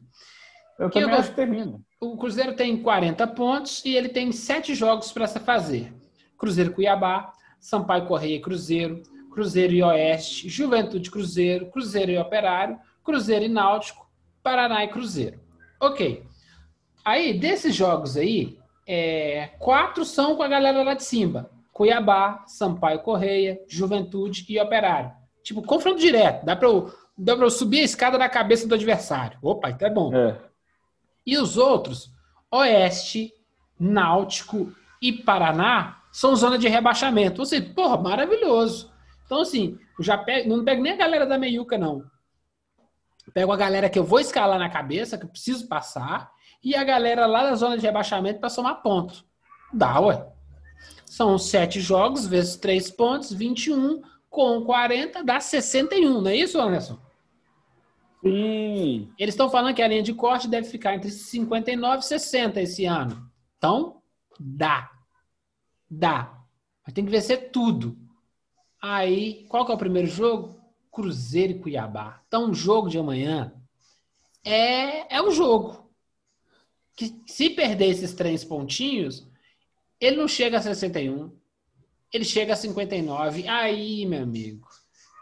[0.79, 1.79] Eu também eu, acho que termina.
[1.99, 5.93] O Cruzeiro tem 40 pontos e ele tem sete jogos para se fazer.
[6.37, 13.49] Cruzeiro Cuiabá, Sampaio Correia Cruzeiro, Cruzeiro e Oeste, Juventude Cruzeiro, Cruzeiro e Operário, Cruzeiro e
[13.49, 14.09] Náutico,
[14.43, 15.39] Paraná e Cruzeiro.
[15.79, 16.23] Ok.
[17.03, 21.49] Aí, desses jogos aí, é, quatro são com a galera lá de cima.
[21.71, 25.11] Cuiabá, Sampaio Correia, Juventude e Operário.
[25.43, 26.43] Tipo, confronto direto.
[26.45, 29.37] Dá para eu, dá eu subir a escada na cabeça do adversário.
[29.41, 30.13] Opa, então é bom.
[30.15, 30.46] É.
[31.27, 32.09] E os outros,
[32.49, 33.33] Oeste,
[33.77, 37.45] Náutico e Paraná, são zona de rebaixamento.
[37.45, 38.89] Você, porra, maravilhoso.
[39.25, 42.01] Então, assim, eu já pego, não pego nem a galera da meiuca, não.
[43.33, 46.31] Pego a galera que eu vou escalar na cabeça, que eu preciso passar,
[46.63, 49.25] e a galera lá da zona de rebaixamento para somar ponto.
[49.73, 50.25] Dá, ué.
[51.05, 56.97] São sete jogos, vezes três pontos, 21, com 40, dá 61, não é isso, Anderson?
[58.21, 59.11] Sim.
[59.17, 62.85] Eles estão falando que a linha de corte deve ficar entre 59 e 60 esse
[62.85, 63.29] ano.
[63.57, 64.01] Então,
[64.39, 64.91] dá.
[65.89, 66.41] Dá.
[66.85, 67.97] Mas tem que vencer tudo.
[68.81, 70.59] Aí, qual que é o primeiro jogo?
[70.91, 72.21] Cruzeiro e Cuiabá.
[72.27, 73.53] Então, o jogo de amanhã
[74.43, 75.91] é, é um jogo.
[76.95, 79.27] Que se perder esses três pontinhos,
[79.99, 81.31] ele não chega a 61.
[82.11, 83.47] Ele chega a 59.
[83.47, 84.67] Aí, meu amigo,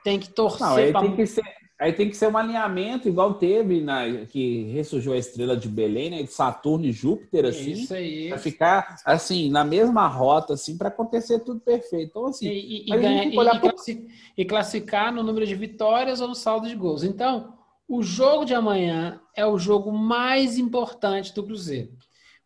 [0.04, 0.66] tem que torcer.
[0.66, 1.02] Não, ele pra...
[1.02, 1.44] tem que ser
[1.78, 6.10] Aí tem que ser um alinhamento, igual teve na, que ressurgiu a estrela de Belém,
[6.10, 6.24] né?
[6.24, 7.72] De Saturno e Júpiter, assim.
[7.72, 8.30] Isso aí.
[8.30, 12.12] Pra ficar, assim, na mesma rota, assim, para acontecer tudo perfeito.
[12.12, 12.48] Então, assim.
[12.48, 16.70] E, e, e, ganha, e, classificar, e, classificar no número de vitórias ou no saldo
[16.70, 17.04] de gols.
[17.04, 17.54] Então,
[17.90, 21.92] o jogo de amanhã é o jogo mais importante do Cruzeiro.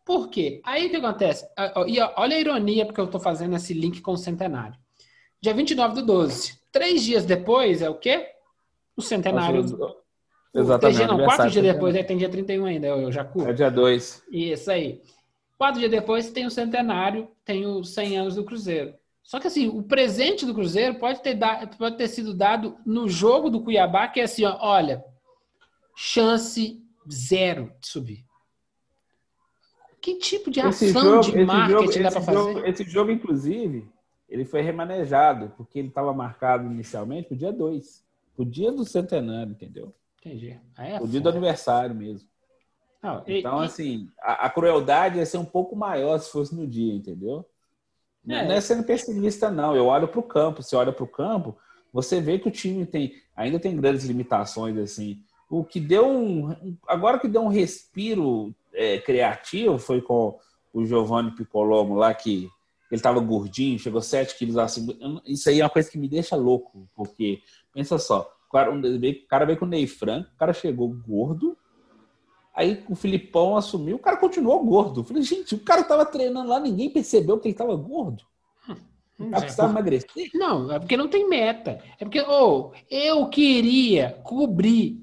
[0.04, 0.60] Por quê?
[0.64, 1.46] Aí o que acontece?
[1.86, 4.76] E olha a ironia, porque eu estou fazendo esse link com o centenário.
[5.40, 6.58] Dia 29 do 12.
[6.72, 8.26] Três dias depois é o quê?
[8.96, 9.60] O centenário.
[10.52, 10.96] Exatamente.
[10.96, 13.48] Três, não, quatro dias depois, aí tem dia 31 ainda, eu já curto.
[13.48, 14.24] É dia 2.
[14.30, 15.00] Isso aí.
[15.56, 18.94] Quatro dias depois tem o centenário, tem os 100 anos do Cruzeiro.
[19.22, 23.08] Só que assim, o presente do Cruzeiro pode ter, dado, pode ter sido dado no
[23.08, 25.04] jogo do Cuiabá, que é assim, ó, olha,
[25.94, 28.24] chance zero de subir.
[30.00, 32.38] Que tipo de ação jogo, de marketing jogo, dá para fazer?
[32.38, 33.86] Jogo, esse jogo, inclusive,
[34.28, 38.02] ele foi remanejado, porque ele estava marcado inicialmente para o dia 2,
[38.40, 39.94] o dia do centenário, entendeu?
[40.18, 40.58] Entendi.
[40.78, 42.28] É o dia do aniversário mesmo.
[43.02, 43.66] Não, então, e...
[43.66, 47.46] assim, a, a, crueldade ia ser um pouco maior se fosse no dia, entendeu?
[48.28, 48.46] É.
[48.46, 49.74] Não é sendo pessimista, não.
[49.74, 50.62] Eu olho para o campo.
[50.62, 51.56] Você olha para o campo,
[51.92, 55.22] você vê que o time tem ainda tem grandes limitações, assim.
[55.48, 56.76] O que deu um.
[56.86, 60.38] Agora que deu um respiro é, criativo foi com
[60.72, 62.48] o Giovanni Piccolomo lá, que
[62.90, 64.94] ele estava gordinho, chegou 7 quilos acima.
[65.24, 67.40] Isso aí é uma coisa que me deixa louco, porque,
[67.72, 68.70] pensa só, o cara,
[69.46, 71.56] veio com o Ney Franco, o cara chegou gordo,
[72.54, 75.00] aí o Filipão assumiu, o cara continuou gordo.
[75.00, 78.24] Eu falei, gente, o cara tava treinando lá, ninguém percebeu que ele tava gordo.
[79.18, 80.30] O cara precisava emagrecer.
[80.32, 81.78] Não, é porque não tem meta.
[81.98, 84.98] É porque, oh, eu queria cobrir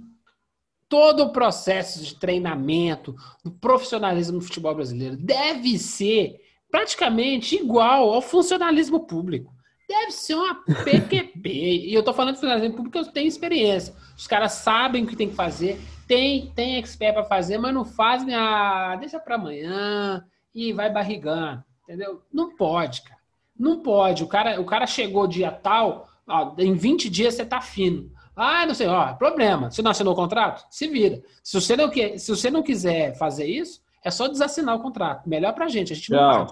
[0.90, 6.40] todo o processo de treinamento, do profissionalismo no futebol brasileiro deve ser
[6.72, 9.54] praticamente igual ao funcionalismo público.
[9.88, 11.50] Deve ser uma PQP.
[11.50, 13.96] e eu tô falando de funcionalismo público porque eu tenho experiência.
[14.18, 17.86] Os caras sabem o que tem que fazer, tem, tem expert para fazer, mas não
[17.86, 22.22] fazem, ah, deixa para amanhã e vai barrigando, entendeu?
[22.34, 23.20] Não pode, cara.
[23.58, 24.24] Não pode.
[24.24, 28.12] O cara, o cara chegou dia tal, ó, em 20 dias você tá fino.
[28.36, 29.72] Ah, não sei, ó, problema.
[29.72, 30.66] Você não assinou o contrato?
[30.70, 31.24] Se vira.
[31.44, 35.28] Se você não, quer, se você não quiser fazer isso, é só desassinar o contrato.
[35.28, 36.46] Melhor pra gente, a gente não,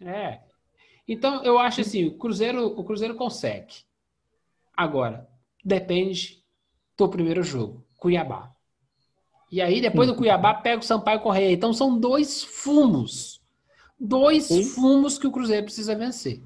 [0.00, 0.08] não.
[0.08, 0.40] É.
[1.12, 3.74] Então, eu acho assim, o Cruzeiro, o Cruzeiro consegue.
[4.74, 5.28] Agora,
[5.62, 6.42] depende
[6.96, 8.50] do primeiro jogo, Cuiabá.
[9.50, 11.52] E aí, depois do Cuiabá, pega o Sampaio Correia.
[11.52, 13.42] Então, são dois fumos.
[14.00, 14.64] Dois Sim.
[14.64, 16.42] fumos que o Cruzeiro precisa vencer.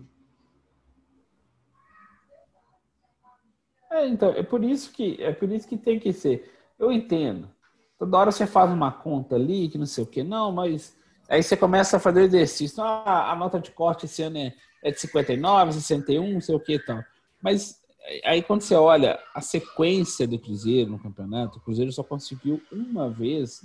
[3.92, 6.52] É, então, é por isso que é por isso que tem que ser.
[6.76, 7.48] Eu entendo.
[7.96, 10.95] Toda hora você faz uma conta ali, que não sei o que, não, mas
[11.28, 12.82] aí você começa a fazer exercício.
[12.82, 16.60] Ah, a nota de corte esse ano é, é de 59, 61, não sei o
[16.60, 17.02] que e tal.
[17.42, 17.80] Mas
[18.24, 23.10] aí quando você olha a sequência do Cruzeiro no campeonato, o Cruzeiro só conseguiu uma
[23.10, 23.60] vez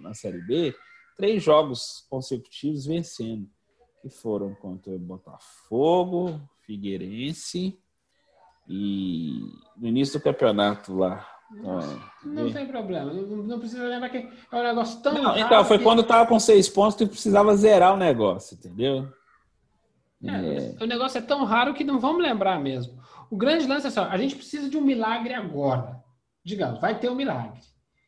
[0.00, 0.74] na Série B
[1.16, 3.46] três jogos consecutivos vencendo,
[4.00, 7.78] que foram contra o Botafogo, Figueirense
[8.66, 9.40] e
[9.76, 11.39] no início do campeonato lá.
[11.50, 11.80] Não,
[12.24, 15.14] não tem problema, não, não, precisa lembrar que é um negócio tão.
[15.14, 15.84] Não, então, foi que...
[15.84, 19.08] quando tava com seis pontos que precisava zerar o negócio, entendeu?
[20.22, 20.76] É, é.
[20.80, 23.00] O negócio é tão raro que não vamos lembrar mesmo.
[23.30, 26.00] O grande lance é assim: a gente precisa de um milagre agora.
[26.44, 27.60] Digamos, vai ter um milagre.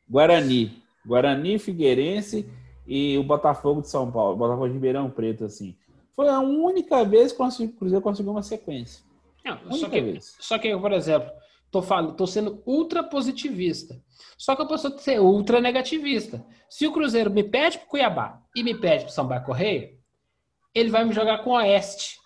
[0.09, 0.83] Guarani.
[1.05, 2.49] Guarani, Figueirense
[2.87, 4.37] e o Botafogo de São Paulo.
[4.37, 5.77] Botafogo de Ribeirão Preto, assim.
[6.15, 9.03] Foi a única vez que o Cruzeiro conseguiu uma sequência.
[9.45, 11.31] Não, só, que, só que, por exemplo,
[11.73, 14.01] tô, falando, tô sendo ultra positivista.
[14.37, 16.45] Só que eu posso ser ultra negativista.
[16.69, 19.91] Se o Cruzeiro me pede para Cuiabá e me pede para São Paulo Correia,
[20.75, 22.17] ele vai me jogar com o Oeste.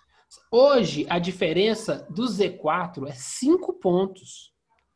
[0.51, 4.51] Hoje, a diferença do Z4 é cinco pontos.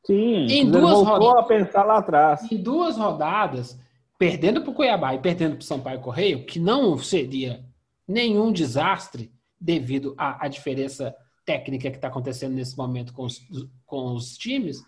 [0.06, 2.52] Sim, em duas rodadas, a pensar lá atrás.
[2.52, 3.80] Em duas rodadas,
[4.18, 7.64] perdendo para o Cuiabá e perdendo para o Sampaio Correio, que não seria
[8.08, 11.16] nenhum desastre devido à, à diferença
[11.52, 13.46] técnica que está acontecendo nesse momento com os,
[13.86, 14.84] com os times,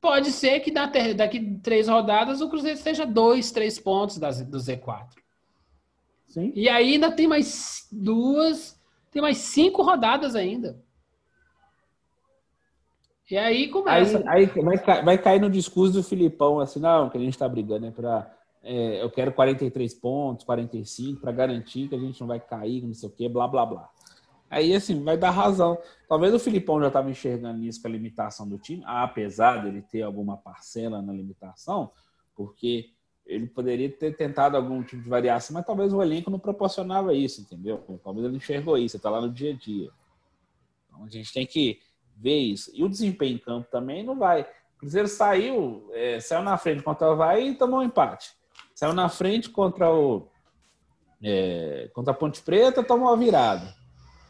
[0.00, 5.08] pode ser que daqui três rodadas o Cruzeiro esteja dois, três pontos das, do Z4.
[6.28, 6.52] Sim.
[6.54, 10.80] E aí ainda tem mais duas, tem mais cinco rodadas ainda.
[13.30, 14.18] E aí começa.
[14.28, 17.48] Aí, aí vai, vai, cair no discurso do Filipão, assim, não, que a gente está
[17.48, 18.30] brigando é para.
[18.64, 22.94] É, eu quero 43 pontos, 45, para garantir que a gente não vai cair, não
[22.94, 23.90] sei o quê, blá, blá, blá.
[24.52, 25.78] Aí, assim, vai dar razão.
[26.06, 30.02] Talvez o Filipão já estava enxergando isso com a limitação do time, apesar dele ter
[30.02, 31.90] alguma parcela na limitação,
[32.36, 32.90] porque
[33.24, 37.40] ele poderia ter tentado algum tipo de variação, mas talvez o elenco não proporcionava isso,
[37.40, 37.78] entendeu?
[38.04, 39.90] Talvez ele enxergou isso, está lá no dia a dia.
[40.86, 41.80] Então a gente tem que
[42.14, 42.70] ver isso.
[42.74, 44.42] E o desempenho em campo também não vai.
[44.42, 48.32] O Cruzeiro saiu, é, saiu na frente contra o Havaí e tomou um empate.
[48.74, 50.28] Saiu na frente contra o
[51.22, 53.80] é, contra a Ponte Preta, tomou uma virada.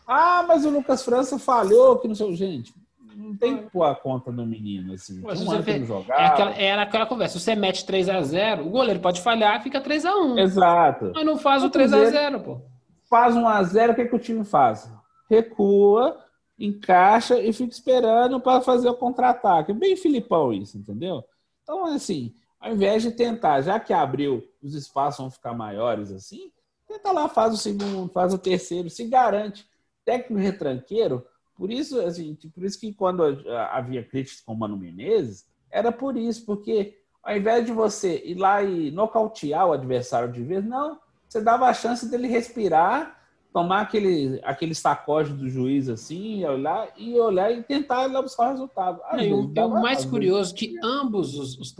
[0.06, 2.34] Ah, mas o Lucas França falhou, que não sei.
[2.34, 2.74] Gente,
[3.16, 5.20] não tem que pôr a conta no menino, assim.
[5.22, 7.38] Mas um ano que vê- não É aquela, era aquela conversa.
[7.38, 10.38] Você mete 3x0, o goleiro pode falhar, fica 3x1.
[10.38, 11.12] Exato.
[11.14, 12.60] Mas não faz o O Cruzeiro- 3x0, pô.
[13.08, 14.90] Faz um a 0 o que, que o time faz?
[15.30, 16.18] Recua,
[16.58, 19.72] encaixa e fica esperando para fazer o contra-ataque.
[19.72, 21.22] Bem Filipão isso, entendeu?
[21.62, 26.50] Então, assim, ao invés de tentar, já que abriu, os espaços vão ficar maiores assim,
[26.88, 29.66] tenta lá, faz o segundo, faz o terceiro, se garante.
[30.04, 31.24] Técnico retranqueiro,
[31.54, 33.22] por isso, assim, por isso que quando
[33.70, 38.34] havia críticas com o Mano Menezes, era por isso, porque ao invés de você ir
[38.34, 40.98] lá e nocautear o adversário de vez, não,
[41.28, 43.18] você dava a chance dele respirar,
[43.52, 48.48] tomar aquele, aquele sacode do juiz assim, e olhar e olhar e tentar lá buscar
[48.48, 49.00] o resultado.
[49.12, 51.74] Não, e o, dava- mais às curioso é que ambos os, os,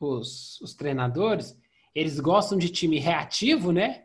[0.00, 1.56] os- os treinadores,
[1.94, 4.04] eles gostam de time reativo, né?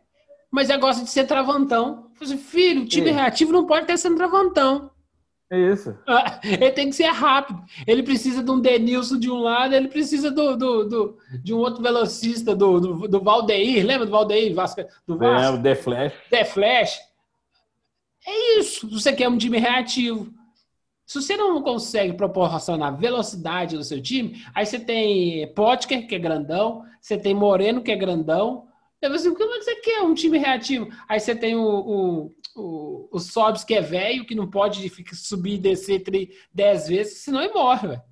[0.51, 2.11] Mas é gosta de ser travantão.
[2.23, 3.13] Falei assim, Filho, o time É.
[3.13, 4.89] reativo não pode ter centroavantão.
[5.51, 5.97] vezes- Isso.
[6.07, 7.61] Ah, Ele tem que ser rápido.
[7.85, 11.57] Ele precisa de um Denilson de um lado, ele precisa do, do- do- de um
[11.59, 13.85] outro velocista, do, do, do Valdeir.
[13.85, 15.57] Lembra do Valdeir Vasco, do Vasco?
[15.57, 16.13] É, The Flash.
[16.31, 16.99] The Flash.
[18.25, 18.89] É isso.
[18.89, 20.33] Você quer um time reativo.
[21.05, 26.19] Se você não consegue proporcionar velocidade no seu time, aí você tem Potker, que é
[26.19, 28.65] grandão, você tem Moreno, que é grandão.
[29.03, 30.87] Aí você, como é que você quer um time reativo?
[31.07, 35.55] Aí você tem o, o, o, o Sobs, que é velho, que não pode subir
[35.55, 36.03] e descer
[36.53, 38.03] dez vezes, senão ele morre, velho.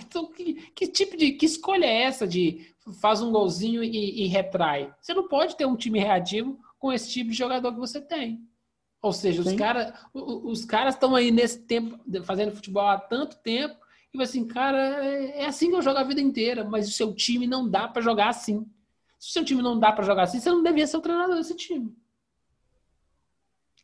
[0.00, 4.26] Então, que, que tipo de que escolha é essa de faz um golzinho e, e
[4.26, 4.92] retrai?
[5.00, 8.40] Você não pode ter um time reativo com esse tipo de jogador que você tem.
[9.00, 9.56] Ou seja, os Sim.
[9.56, 13.76] caras os caras estão aí nesse tempo fazendo futebol há tanto tempo
[14.12, 17.14] e assim, cara, é é assim que eu jogo a vida inteira, mas o seu
[17.14, 18.66] time não dá para jogar assim.
[19.18, 21.36] Se o seu time não dá para jogar assim, você não devia ser o treinador
[21.36, 21.94] desse time.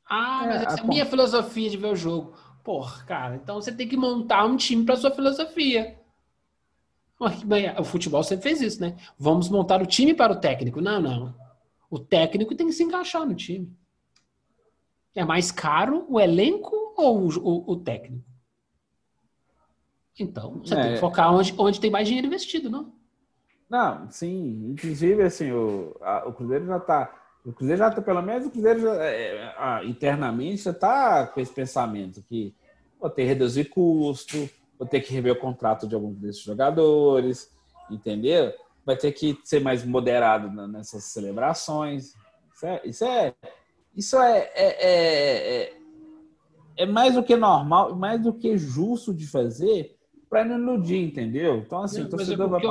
[0.09, 2.37] Ah, É, mas essa é a a minha filosofia de ver o jogo.
[2.62, 5.99] Porra, cara, então você tem que montar um time para sua filosofia.
[7.78, 8.97] O futebol sempre fez isso, né?
[9.18, 10.80] Vamos montar o time para o técnico.
[10.80, 11.35] Não, não.
[11.91, 13.72] O técnico tem que se encaixar no time.
[15.14, 18.24] É mais caro o elenco ou o, o- o técnico?
[20.18, 20.95] Então, você tem É.
[20.95, 22.93] que focar onde, onde tem mais dinheiro investido, não?
[23.69, 24.71] Não, sim.
[24.73, 27.15] Inclusive, assim, o, a- o Cruzeiro já está.
[27.45, 31.41] O Cruzeiro já está, pelo menos, o Cruzeiro já, é, ah, internamente já está com
[31.41, 32.55] esse pensamento que
[32.99, 34.49] vou ter que reduzir custo,
[34.79, 37.51] vou ter que rever o contrato de alguns desses jogadores,
[37.91, 38.53] entendeu?
[38.85, 42.15] Vai ter que ser mais moderado nessas celebrações.
[42.55, 43.35] Isso é, isso é,
[43.95, 45.77] isso é, é, é, é-
[46.77, 49.97] é mais do que normal, mais do que justo de fazer
[50.31, 51.59] para não iludir, entendeu?
[51.59, 52.69] Então, assim, o é torcedor vai porque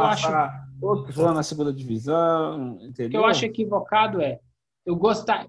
[0.83, 3.21] outros anos na segunda divisão, O que entendeu?
[3.21, 4.39] eu acho equivocado é
[4.85, 5.47] eu gostar.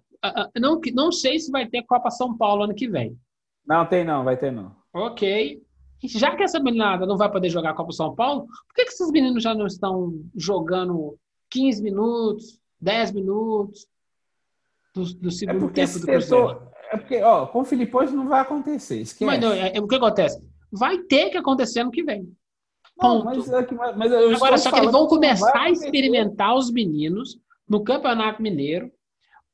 [0.58, 3.18] Não, que- não sei se vai ter Copa São Paulo ano que vem.
[3.66, 4.74] Não, tem não, vai ter não.
[4.92, 5.60] Ok.
[6.04, 9.10] Já que essa meninada não vai poder jogar Copa São Paulo, por que, que esses
[9.10, 11.18] meninos já não estão jogando
[11.50, 13.86] 15 minutos, 10 minutos
[14.94, 16.68] do, do É segundo porque tempo do Cruzeiro?
[16.90, 19.24] é porque, ó, com o Filipão isso não vai acontecer, esquece.
[19.24, 20.38] Mas não, é- é- o que acontece?
[20.70, 22.30] Vai ter que acontecer ano que vem.
[23.00, 23.66] Não, mas, é
[23.96, 27.38] mas Agora, só que eles vão começar a experimentar os meninos
[27.68, 28.90] no Campeonato Mineiro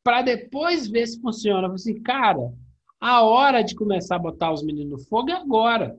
[0.05, 1.69] para depois ver se funciona.
[1.69, 2.53] Eu Assim, cara,
[3.01, 5.97] a hora de começar a botar os meninos no fogo é agora.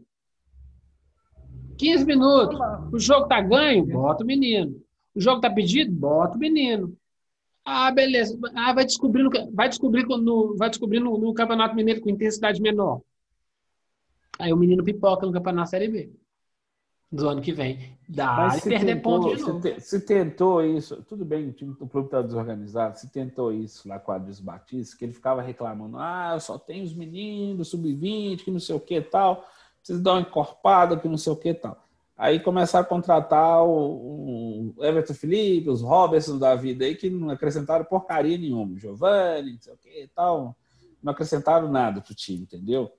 [1.78, 2.60] 15 minutos.
[2.92, 3.86] O jogo tá ganho?
[3.86, 4.80] Bota o menino.
[5.16, 5.92] O jogo tá pedido?
[5.92, 6.96] Bota o menino.
[7.66, 8.38] Ah, beleza.
[8.56, 12.62] Ah, vai descobrir no, vai descobrir no, vai descobrir no, no Campeonato Mineiro com intensidade
[12.62, 13.02] menor.
[14.40, 16.21] Aí o menino pipoca no Campeonato Série B
[17.12, 17.98] do ano que vem.
[18.08, 19.62] Dá Mas e se perder tentou, ponto de se, novo.
[19.62, 23.88] te- se tentou isso, tudo bem, o time do clube está desorganizado, se tentou isso
[23.88, 27.70] lá com a Adilson Batista, que ele ficava reclamando, ah, eu só tenho os meninos,
[27.70, 29.46] sub-20, que não sei o que tal,
[29.80, 31.84] preciso dar uma encorpada, que não sei o que tal.
[32.18, 37.32] Aí começaram a contratar o, o Everton Felipe, os Robertson da vida aí, que não
[37.32, 38.78] acrescentaram porcaria nenhuma.
[38.78, 40.56] Giovanni, não sei o que e tal,
[41.02, 42.92] não acrescentaram nada pro time, entendeu?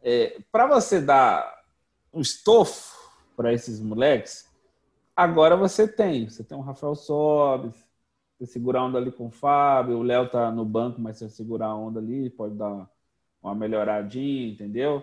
[0.00, 1.52] É, para você dar
[2.12, 2.93] um estofo
[3.36, 4.48] para esses moleques,
[5.14, 6.28] agora você tem.
[6.28, 7.74] Você tem o Rafael Sobes,
[8.38, 11.28] você segurar a onda ali com o Fábio, o Léo tá no banco, mas você
[11.28, 12.88] segurar a onda ali, pode dar
[13.42, 15.02] uma, melhoradinha, entendeu?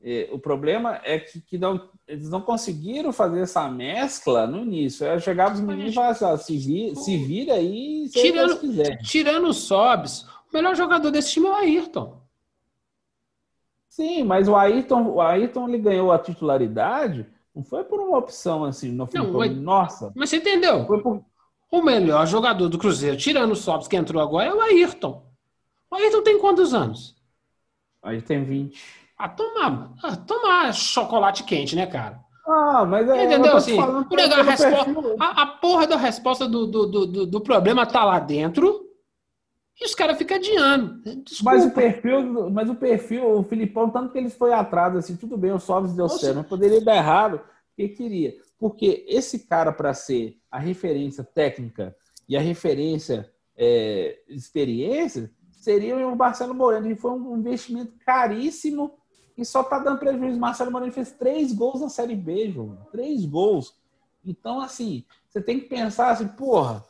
[0.00, 5.04] E o problema é que, que não, eles não conseguiram fazer essa mescla no início.
[5.06, 8.60] É chegar os meninos e falar assim, ó, se, vi, se vira aí, se Tirando-
[8.60, 8.98] quiser.
[8.98, 12.18] Tirando o Sobs, o melhor jogador desse time é o Ayrton.
[13.88, 18.64] Sim, mas o Ayrton, o Ayrton ele ganhou a titularidade, não foi por uma opção
[18.64, 20.86] assim, Não, foi, mas- nossa, Mas você entendeu?
[20.86, 21.24] foi por,
[21.70, 25.26] O melhor jogador do Cruzeiro, tirando o Sobs que entrou agora, é o Ayrton.
[25.90, 27.16] O Ayrton tem quantos anos?
[28.02, 28.80] aí tem 20.
[29.18, 32.20] a tomar, a tomar chocolate quente, né, cara?
[32.46, 33.24] Ah, mas é.
[33.24, 33.56] Entendeu?
[33.56, 37.84] Assim, o legal, a, resposta, a, a, porra da resposta do, do, do, do, problema
[37.84, 38.87] tá lá dentro
[39.80, 41.00] e os caras ficam adiando.
[41.22, 41.52] Desculpa.
[41.52, 45.36] Mas o perfil, mas o perfil, o Filipão, tanto que ele foi atrás, assim, tudo
[45.36, 46.18] bem, o Sobres deu Nossa.
[46.18, 48.34] certo, mas poderia dar errado, porque queria.
[48.58, 51.94] Porque esse cara, para ser a referência técnica
[52.28, 58.98] e a referência é, experiência, seria o Marcelo Moreno, e foi um investimento caríssimo
[59.36, 60.40] e só tá dando prejuízo.
[60.40, 62.76] Marcelo Moreno fez três gols na Série B, João.
[62.90, 63.76] Três gols.
[64.24, 66.84] Então, assim, você tem que pensar assim, porra,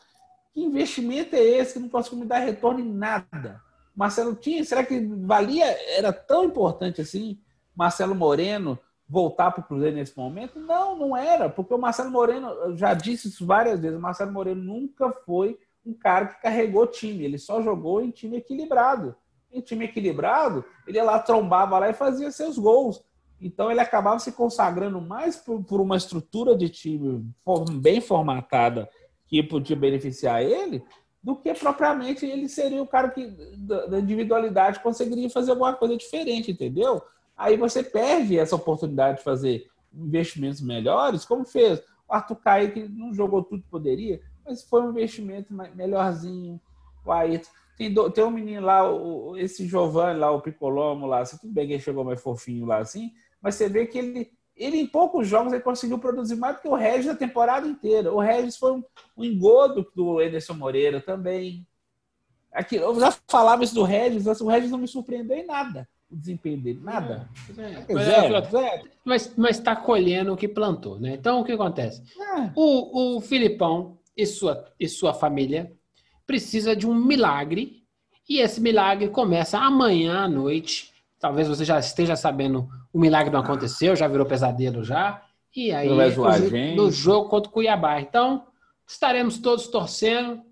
[0.59, 3.63] que investimento é esse que não conseguiu me dar retorno em nada?
[3.95, 5.65] Marcelo tinha, será que valia,
[5.97, 7.39] era tão importante assim,
[7.77, 8.77] Marcelo Moreno
[9.09, 10.59] voltar para o Cruzeiro nesse momento?
[10.59, 14.33] Não, não era, porque o Marcelo Moreno, eu já disse isso várias vezes, o Marcelo
[14.33, 19.15] Moreno nunca foi um cara que carregou time, ele só jogou em time equilibrado.
[19.51, 23.03] Em time equilibrado, ele ia lá, trombava lá e fazia seus gols.
[23.41, 27.25] Então ele acabava se consagrando mais por, por uma estrutura de time
[27.81, 28.89] bem formatada
[29.29, 30.83] que podia beneficiar ele,
[31.23, 33.27] do que propriamente ele seria o cara que
[33.87, 37.03] da individualidade conseguiria fazer alguma coisa diferente, entendeu?
[37.37, 43.13] Aí você perde essa oportunidade de fazer investimentos melhores, como fez o Arthur Kaique, não
[43.13, 46.61] jogou tudo que poderia, mas foi um investimento melhorzinho.
[47.05, 47.51] O Ayrton.
[47.77, 51.53] Tem, do, tem um menino lá, o, esse Giovanni lá, o Picolomo lá, assim, tudo
[51.53, 54.87] bem que ele chegou mais fofinho lá assim, mas você vê que ele, ele em
[54.87, 58.13] poucos jogos ele conseguiu produzir mais do que o Regis a temporada inteira.
[58.13, 58.85] O Regis foi um,
[59.17, 61.67] um engodo do Ederson Moreira também.
[62.53, 66.17] Aqui, eu já falava isso do Regis, o Regis não me surpreendeu em nada o
[66.17, 67.29] desempenho dele, nada.
[67.57, 68.89] É, é, zero, zero.
[69.05, 71.15] Mas está colhendo o que plantou, né?
[71.15, 72.03] Então o que acontece?
[72.19, 72.51] É.
[72.55, 75.73] O, o Filipão e sua, e sua família
[76.27, 77.83] precisa de um milagre
[78.29, 80.93] e esse milagre começa amanhã à noite.
[81.21, 85.23] Talvez você já esteja sabendo o milagre não aconteceu, já virou pesadelo já.
[85.55, 88.01] E aí no, no jogo contra o Cuiabá.
[88.01, 88.47] Então
[88.87, 90.43] estaremos todos torcendo.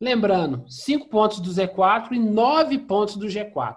[0.00, 3.76] Lembrando, cinco pontos do Z4 e nove pontos do G4.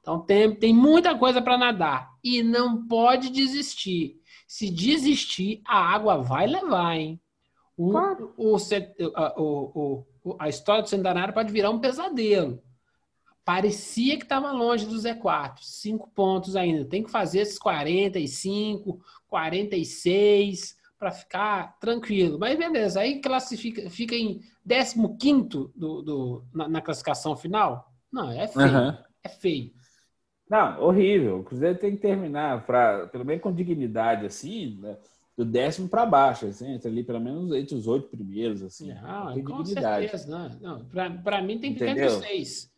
[0.00, 4.20] Então tem, tem muita coisa para nadar e não pode desistir.
[4.46, 7.20] Se desistir, a água vai levar, hein?
[7.76, 8.34] O, claro.
[8.36, 8.56] o,
[9.36, 12.62] o, o, a história do centenário pode virar um pesadelo.
[13.44, 15.58] Parecia que estava longe do Z4.
[15.60, 16.84] Cinco pontos ainda.
[16.84, 22.38] Tem que fazer esses 45, 46 para ficar tranquilo.
[22.38, 24.40] Mas beleza, aí classifica, fica em
[25.18, 27.92] 15 do, do, na, na classificação final.
[28.12, 28.66] Não, é feio.
[28.68, 28.96] Uhum.
[29.24, 29.72] É feio.
[30.48, 31.40] Não, horrível.
[31.40, 34.96] O Cruzeiro tem que terminar, pra, pelo menos com dignidade, assim, né?
[35.36, 38.92] do décimo para baixo, assim, entre ali pelo menos entre os oito primeiros, assim.
[38.94, 40.08] Não, tem com dignidade.
[40.08, 40.30] certeza.
[40.60, 41.22] Não, não.
[41.22, 42.71] Para mim tem que ficar entre os seis.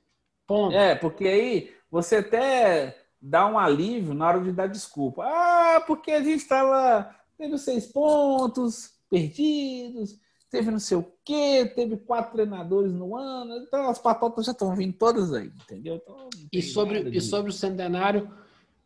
[0.46, 0.74] Ponto.
[0.74, 5.24] É, porque aí você até dá um alívio na hora de dar desculpa.
[5.24, 10.18] Ah, porque a gente estava tendo seis pontos perdidos,
[10.50, 14.74] teve não sei o quê, teve quatro treinadores no ano, então as patotas já estão
[14.74, 15.96] vindo todas aí, entendeu?
[15.96, 18.30] Então, e, sobre, e sobre o centenário,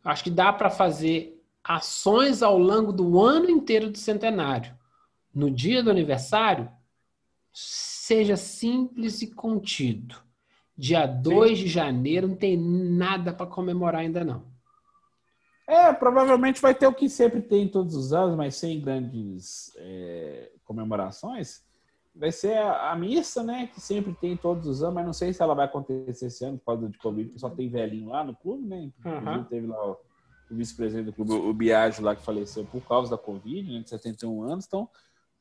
[0.03, 4.73] acho que dá para fazer ações ao longo do ano inteiro do centenário.
[5.33, 6.71] No dia do aniversário,
[7.53, 10.15] seja simples e contido.
[10.79, 14.45] Dia 2 de janeiro não tem nada para comemorar ainda não.
[15.67, 20.53] É, provavelmente vai ter o que sempre tem todos os anos, mas sem grandes é,
[20.63, 21.65] comemorações.
[22.15, 23.69] Vai ser a, a, missa, né?
[23.73, 26.57] Que sempre tem todos os anos, mas não sei se ela vai acontecer esse ano
[26.57, 28.89] por causa de Covid, porque só tem velhinho lá no clube, né?
[29.03, 29.43] Uhum.
[29.43, 29.97] Teve lá o,
[30.49, 33.81] o vice-presidente do clube, o Biagio lá, que faleceu por causa da Covid, né?
[33.81, 34.65] De 71 anos.
[34.65, 34.87] Então,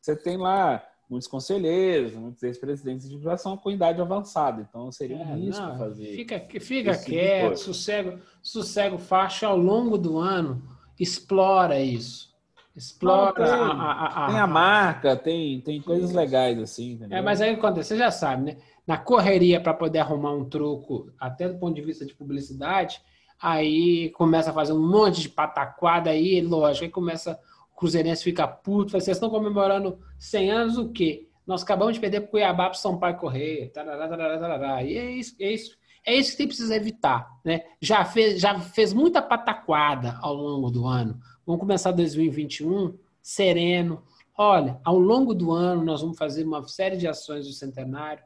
[0.00, 5.32] você tem lá muitos conselheiros, muitos ex-presidentes de são com idade avançada, então seria um
[5.32, 6.14] é, risco não, fazer.
[6.14, 10.62] Fica, fica tipo quieto, sossego, sossego faixa ao longo do ano,
[10.98, 12.28] explora isso.
[12.76, 16.92] Explora não, tem, a, a, a, tem a marca, tem, tem coisas legais assim.
[16.92, 17.18] Entendeu?
[17.18, 18.56] É, mas aí acontece, você já sabe, né?
[18.86, 23.00] Na correria para poder arrumar um truco, até do ponto de vista de publicidade,
[23.40, 27.38] aí começa a fazer um monte de pataquada aí, lógico, aí começa
[27.78, 31.28] Cruzeirense fica puto, vocês estão comemorando 100 anos o quê?
[31.46, 33.70] Nós acabamos de perder para o Cuiabá para o São Paulo correr.
[33.72, 34.82] Tarará, tarará, tarará.
[34.82, 35.78] E é isso, é isso.
[36.04, 37.28] É isso que precisa evitar.
[37.44, 37.62] Né?
[37.80, 41.18] Já, fez, já fez muita pataquada ao longo do ano.
[41.46, 44.02] Vamos começar 2021 sereno.
[44.36, 48.22] Olha, ao longo do ano nós vamos fazer uma série de ações do centenário.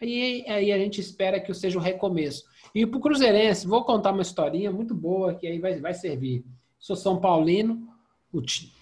[0.00, 2.44] Aí, aí a gente espera que seja um recomeço.
[2.74, 6.44] E para o Cruzeirense, vou contar uma historinha muito boa que aí vai, vai servir.
[6.78, 7.93] Sou São Paulino,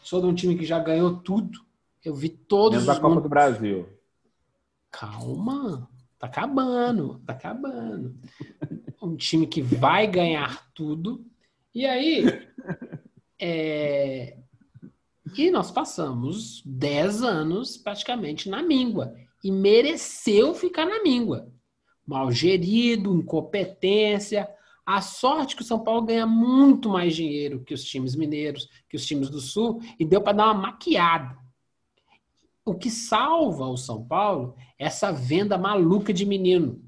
[0.02, 1.60] sou de um time que já ganhou tudo.
[2.04, 2.96] Eu vi todos Dentro os.
[2.98, 3.88] da Copa do Brasil.
[4.90, 5.88] Calma,
[6.18, 8.14] tá acabando, tá acabando.
[9.02, 11.24] um time que vai ganhar tudo
[11.74, 12.24] E aí,
[13.40, 14.36] é...
[15.36, 19.14] e nós passamos 10 anos praticamente na míngua.
[19.42, 21.50] E mereceu ficar na míngua.
[22.06, 24.48] Mal gerido, incompetência.
[24.84, 28.96] A sorte que o São Paulo ganha muito mais dinheiro que os times mineiros, que
[28.96, 31.36] os times do Sul, e deu para dar uma maquiada.
[32.64, 36.82] O que salva o São Paulo é essa venda maluca de menino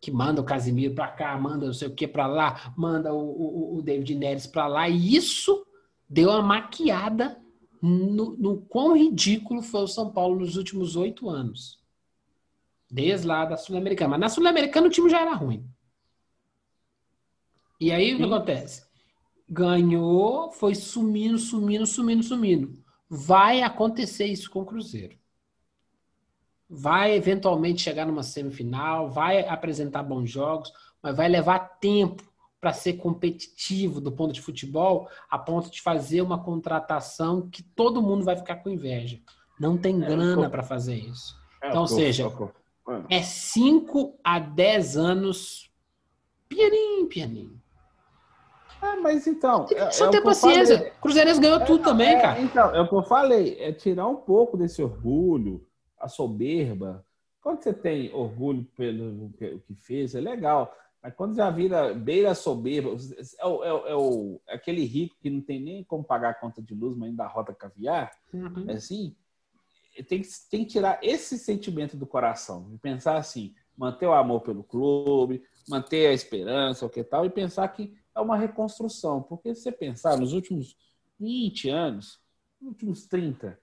[0.00, 3.18] que manda o Casimiro para cá, manda não sei o que para lá, manda o,
[3.18, 5.66] o, o David Neres para lá, e isso
[6.08, 7.40] deu uma maquiada
[7.82, 11.78] no, no quão ridículo foi o São Paulo nos últimos oito anos.
[12.90, 14.10] Desde lá da Sul-Americana.
[14.10, 15.68] Mas na Sul-Americana o time já era ruim.
[17.80, 18.14] E aí Sim.
[18.14, 18.86] o que acontece?
[19.48, 22.84] Ganhou, foi sumindo, sumindo, sumindo, sumindo.
[23.08, 25.18] Vai acontecer isso com o Cruzeiro
[26.68, 30.72] vai eventualmente chegar numa semifinal, vai apresentar bons jogos,
[31.02, 32.22] mas vai levar tempo
[32.60, 38.02] para ser competitivo do ponto de futebol, a ponto de fazer uma contratação que todo
[38.02, 39.20] mundo vai ficar com inveja.
[39.58, 41.38] Não tem é, grana para fazer isso.
[41.62, 42.30] É, então, ou seja,
[43.08, 45.70] é 5 a 10 anos
[46.48, 47.57] pianinho, pianinho.
[48.80, 49.66] Ah, mas então.
[49.70, 50.90] É, só é ter paciência.
[51.00, 52.40] Cruzeirense ganhou é, tudo também, é, cara.
[52.40, 55.66] Então, é o que eu falei, é tirar um pouco desse orgulho,
[55.98, 57.04] a soberba.
[57.40, 60.74] Quando você tem orgulho pelo que fez, é legal.
[61.02, 62.90] Mas quando já vira beira soberba,
[63.38, 66.34] é, o, é, é, o, é aquele rico que não tem nem como pagar a
[66.34, 68.66] conta de luz, mas ainda rota caviar, uhum.
[68.68, 69.14] é assim,
[70.08, 74.40] tem que, tem que tirar esse sentimento do coração, e pensar assim, manter o amor
[74.40, 79.22] pelo clube, manter a esperança, o que tal, e pensar que é uma reconstrução.
[79.22, 80.76] Porque se você pensar nos últimos
[81.18, 82.20] 20 anos,
[82.60, 83.58] nos últimos 30,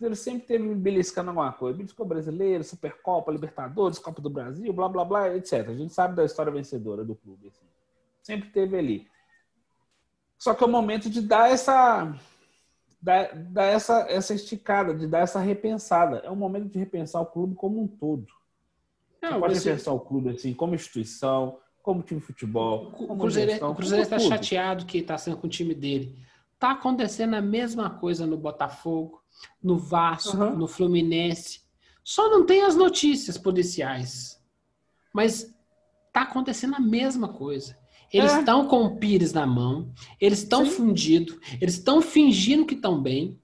[0.00, 1.78] ele sempre teve me beliscando alguma coisa.
[1.78, 5.68] Beliscou brasileiro, Supercopa, Libertadores, Copa do Brasil, blá, blá, blá, etc.
[5.68, 7.48] A gente sabe da história vencedora do clube.
[7.48, 7.66] Assim.
[8.22, 9.08] Sempre teve ali.
[10.38, 12.12] Só que é o momento de dar essa
[13.00, 16.18] dar, dar essa, essa esticada, de dar essa repensada.
[16.18, 18.26] É um momento de repensar o clube como um todo.
[19.20, 22.92] Não, Você pode repensar o clube assim, como instituição, como time de futebol.
[22.98, 26.16] O Cruzeiro, o Cruzeiro está chateado que está sendo com o time dele.
[26.54, 29.22] Está acontecendo a mesma coisa no Botafogo
[29.62, 30.56] no Vasco, uhum.
[30.56, 31.62] no Fluminense.
[32.04, 34.40] Só não tem as notícias policiais.
[35.12, 35.54] Mas
[36.12, 37.76] tá acontecendo a mesma coisa.
[38.12, 38.68] Eles estão é.
[38.68, 43.40] com o Pires na mão, eles estão fundidos, eles estão fingindo que estão bem.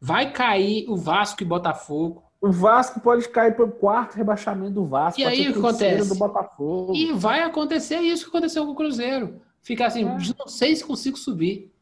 [0.00, 2.22] Vai cair o Vasco e Botafogo.
[2.44, 5.18] O Vasco pode cair para o quarto rebaixamento do Vasco.
[5.18, 6.10] E aí o que acontece?
[6.10, 6.94] Do Botafogo.
[6.94, 9.40] E vai acontecer isso que aconteceu com o Cruzeiro.
[9.62, 10.18] Ficar assim, é.
[10.38, 11.72] não sei se consigo subir.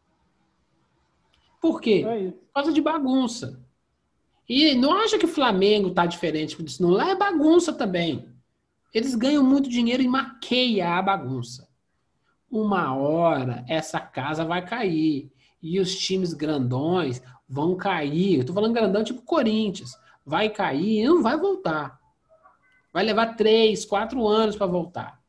[1.60, 2.04] Por quê?
[2.06, 3.60] É Por causa de bagunça.
[4.48, 6.90] E não acha que o Flamengo tá diferente disso, não.
[6.90, 8.28] Lá é bagunça também.
[8.94, 11.66] Eles ganham muito dinheiro e maqueia a bagunça.
[12.48, 15.28] Uma hora essa casa vai cair.
[15.60, 18.38] E os times grandões vão cair.
[18.38, 20.00] Eu tô falando grandão tipo Corinthians.
[20.24, 22.00] Vai cair e não vai voltar.
[22.92, 25.22] Vai levar três, quatro anos para voltar.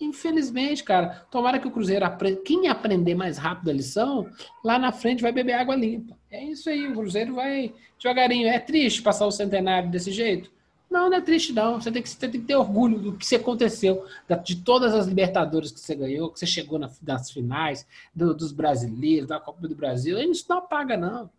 [0.00, 2.40] Infelizmente, cara, tomara que o Cruzeiro aprenda.
[2.42, 4.26] Quem aprender mais rápido a lição,
[4.64, 6.16] lá na frente vai beber água limpa.
[6.30, 8.48] É isso aí, o Cruzeiro vai devagarinho.
[8.48, 10.50] É triste passar o centenário desse jeito?
[10.90, 11.80] Não, não é triste, não.
[11.80, 14.06] Você tem que, você tem que ter orgulho do que aconteceu,
[14.42, 19.28] de todas as Libertadores que você ganhou, que você chegou nas finais, do, dos brasileiros,
[19.28, 20.18] da Copa do Brasil.
[20.18, 21.30] Isso não apaga, não.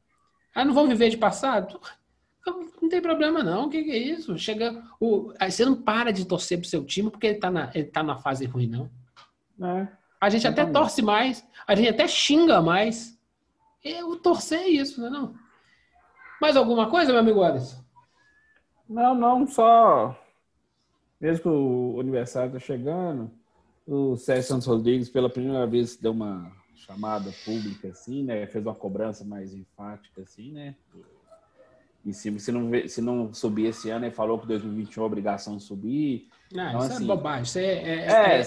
[0.54, 1.80] Ah, não vão viver de passado?
[2.82, 3.66] Não tem problema, não.
[3.66, 4.38] O que, que, é isso?
[4.38, 4.84] Chega.
[5.00, 7.86] O, aí você não para de torcer pro seu time porque ele tá na, ele
[7.86, 8.90] tá na fase ruim, não.
[9.64, 9.88] É,
[10.20, 13.20] a gente até torce mais, a gente até xinga mais.
[13.84, 15.10] E o torcer é isso, né?
[15.10, 15.36] Não?
[16.42, 17.84] Mais alguma coisa, meu amigo Alisson?
[18.90, 20.20] Não, não, só.
[21.20, 23.32] Mesmo que o aniversário tá chegando,
[23.88, 26.52] o Sérgio Santos Rodrigues, pela primeira vez, deu uma
[26.86, 28.46] chamada pública, assim, né?
[28.48, 30.76] Fez uma cobrança mais enfática, assim, né?
[32.06, 35.58] E se, se, não, se não subir esse ano, ele falou que 2021 é obrigação
[35.58, 36.28] de subir.
[36.52, 37.44] Não, então, isso é assim, é bobagem.
[37.44, 37.74] Isso é,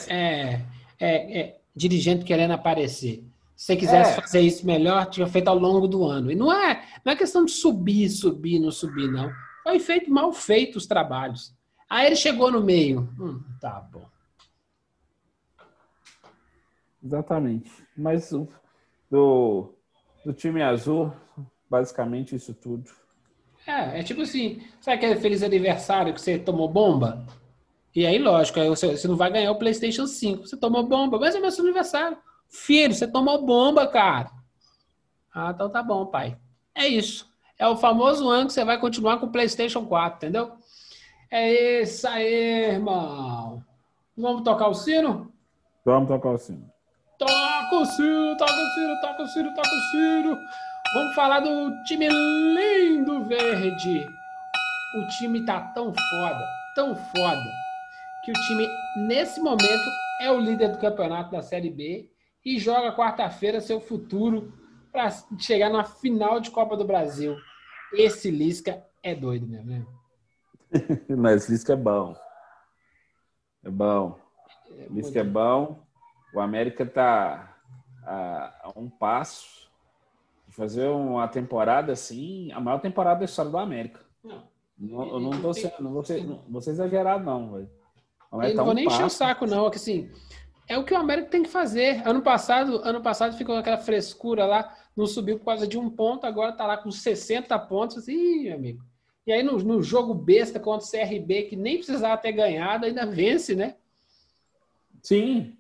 [0.09, 0.63] é,
[0.99, 3.25] é, é, dirigente querendo aparecer.
[3.55, 6.31] Se você quisesse fazer isso melhor, tinha feito ao longo do ano.
[6.33, 9.31] E não é, não é questão de subir, subir, não subir, não.
[9.63, 11.55] Foi feito mal feito os trabalhos.
[11.89, 13.09] Aí ele chegou no meio.
[13.19, 14.14] Hum, tá bom.
[17.05, 17.71] Exatamente.
[17.97, 18.31] Mas
[19.11, 19.75] do,
[20.25, 21.13] do time azul,
[21.69, 22.91] basicamente isso tudo.
[23.67, 27.27] É, é tipo assim, sabe aquele feliz aniversário que você tomou bomba?
[27.95, 30.47] E aí, lógico, aí você, você não vai ganhar o PlayStation 5.
[30.47, 32.19] Você tomou bomba, mas é meu aniversário.
[32.49, 34.31] Filho, você tomou bomba, cara.
[35.33, 36.37] Ah, então tá bom, pai.
[36.75, 37.29] É isso.
[37.57, 40.53] É o famoso ano que você vai continuar com o PlayStation 4, entendeu?
[41.31, 43.63] É isso aí, irmão.
[44.17, 45.33] Vamos tocar o sino?
[45.85, 46.74] Vamos tocar o sino.
[47.19, 50.39] Toca o Ciro, toca o Ciro, toca o Ciro, toca o Ciro.
[50.95, 54.07] Vamos falar do time lindo verde.
[54.97, 57.53] O time tá tão foda, tão foda,
[58.25, 59.91] que o time, nesse momento,
[60.21, 62.09] é o líder do campeonato da Série B
[62.45, 64.53] e joga quarta-feira seu futuro
[64.93, 67.37] para chegar na final de Copa do Brasil.
[67.93, 69.87] Esse Lisca é doido mesmo, né?
[71.17, 72.15] Mas Lisca é bom.
[73.65, 74.19] É bom.
[74.79, 75.84] É Lisca é bom.
[76.35, 77.57] O América está
[78.05, 79.71] a, a, um passo
[80.47, 84.01] de fazer uma temporada assim, a maior temporada da história do América.
[84.23, 84.43] Não,
[84.77, 87.71] não eu não tô sendo, não vou ser, não vou ser exagerado, não, velho.
[88.33, 89.67] Eu não tá vou nem encher o saco, não.
[89.67, 90.11] É que assim,
[90.69, 92.07] é o que o América tem que fazer.
[92.07, 96.27] Ano passado, ano passado ficou aquela frescura lá, não subiu por causa de um ponto,
[96.27, 98.09] agora tá lá com 60 pontos.
[98.09, 98.85] Ih, meu amigo.
[99.27, 103.07] E aí no, no jogo besta contra o CRB, que nem precisava ter ganhado, ainda
[103.07, 103.77] vence, né?
[105.03, 105.57] Sim.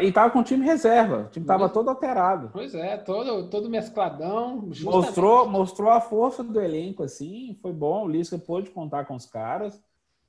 [0.00, 1.26] E tava com o time reserva.
[1.26, 2.50] O time tava todo alterado.
[2.52, 4.68] Pois é, todo, todo mescladão.
[4.82, 7.56] Mostrou, mostrou a força do elenco, assim.
[7.62, 8.04] Foi bom.
[8.04, 9.80] O Lisca pôde contar com os caras.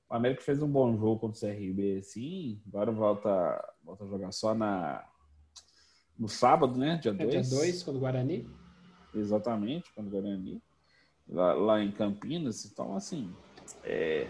[0.08, 2.62] O América fez um bom jogo contra o CRB, assim.
[2.68, 5.04] Agora volta, volta a jogar só na,
[6.20, 7.00] no sábado, né?
[7.02, 7.34] Dia 2.
[7.34, 8.48] É, dia 2, quando o Guarani.
[9.16, 10.62] Exatamente, quando o Guarani.
[11.28, 12.64] Lá, lá em Campinas.
[12.66, 13.34] Então, assim.
[13.84, 14.28] É,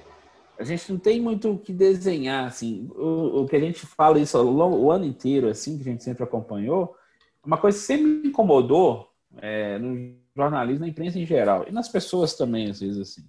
[0.62, 2.88] a gente não tem muito o que desenhar, assim.
[2.93, 5.91] O, o que a gente fala isso ao longo, o ano inteiro, assim, que a
[5.91, 6.95] gente sempre acompanhou,
[7.43, 11.89] uma coisa que sempre me incomodou é, no jornalismo, na imprensa em geral, e nas
[11.89, 13.24] pessoas também, às vezes, assim.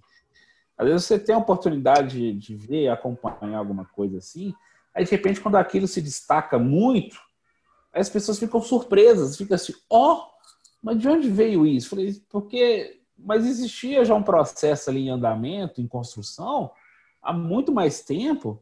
[0.77, 4.53] Às vezes você tem a oportunidade de, de ver, acompanhar alguma coisa assim,
[4.93, 7.17] aí de repente, quando aquilo se destaca muito,
[7.91, 10.33] as pessoas ficam surpresas, ficam assim, ó, oh,
[10.83, 11.89] mas de onde veio isso?
[11.89, 16.69] Falei, porque, mas existia já um processo ali em andamento, em construção,
[17.23, 18.61] há muito mais tempo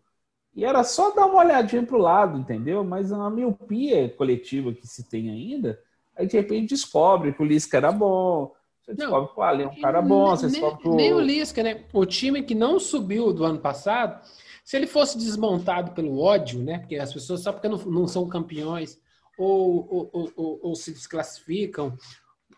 [0.55, 2.84] e era só dar uma olhadinha para o lado, entendeu?
[2.84, 5.80] Mas a miopia coletiva que se tem ainda,
[6.16, 9.68] aí de repente descobre que o Lisca era bom, você descobre que o Ale é
[9.68, 10.95] um cara bom, você nem, descobre que o...
[10.95, 11.86] Nem o Lisca, né?
[11.93, 14.22] O time que não subiu do ano passado,
[14.64, 16.80] se ele fosse desmontado pelo ódio, né?
[16.80, 18.99] Porque as pessoas só porque não, não são campeões
[19.38, 21.95] ou, ou, ou, ou, ou se desclassificam,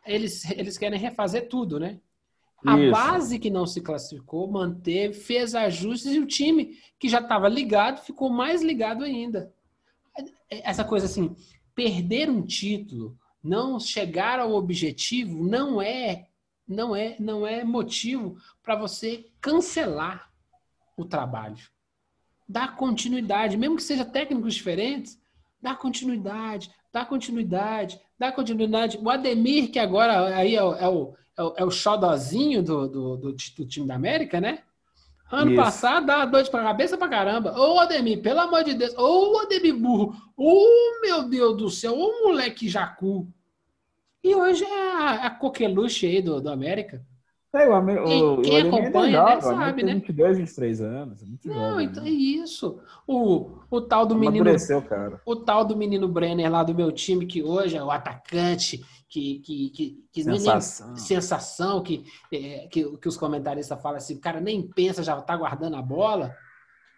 [0.06, 2.00] eles, eles querem refazer tudo, né?
[2.66, 2.92] A Isso.
[2.92, 8.02] base que não se classificou manteve, fez ajustes e o time que já estava ligado
[8.02, 9.54] ficou mais ligado ainda.
[10.50, 11.36] Essa coisa assim,
[11.76, 16.28] perder um título, não chegar ao objetivo, não é,
[16.68, 20.32] não é, não é motivo para você cancelar
[20.96, 21.58] o trabalho.
[22.48, 25.20] Dá continuidade, mesmo que seja técnicos diferentes,
[25.62, 28.98] dá continuidade, dá continuidade, dá continuidade.
[28.98, 33.18] O Ademir, que agora aí é, é o é o, é o xodozinho do, do,
[33.18, 34.60] do, do, time da América, né?
[35.32, 35.62] Ano Isso.
[35.62, 37.58] passado dá dor de cabeça pra caramba.
[37.58, 38.94] Ô, Ademir, pelo amor de Deus.
[38.96, 40.16] Ô, Ademir burro.
[40.38, 40.66] Ô,
[41.02, 41.98] meu Deus do céu.
[41.98, 43.28] Ô, moleque jacu.
[44.24, 47.04] E hoje é a, a coqueluche aí do, do América.
[47.56, 49.94] É, o, quem, quem o acompanha é né, sabe, né?
[49.94, 51.22] 22, 23 anos.
[51.22, 52.10] É muito Não, jovem, então né?
[52.10, 52.80] é isso.
[53.06, 54.46] O, o tal do menino.
[54.90, 55.22] Cara.
[55.24, 58.84] O tal do menino Brenner lá do meu time, que hoje é o atacante,
[59.14, 59.40] que.
[59.40, 60.88] que, que, que sensação.
[60.88, 65.22] Nem, sensação, que, é, que, que os comentaristas falam assim, o cara nem pensa, já
[65.22, 66.36] tá guardando a bola.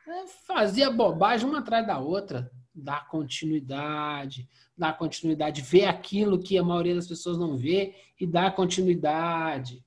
[0.07, 2.49] É, fazia bobagem uma atrás da outra.
[2.74, 8.51] Dá continuidade, dá continuidade, vê aquilo que a maioria das pessoas não vê e dá
[8.51, 9.84] continuidade.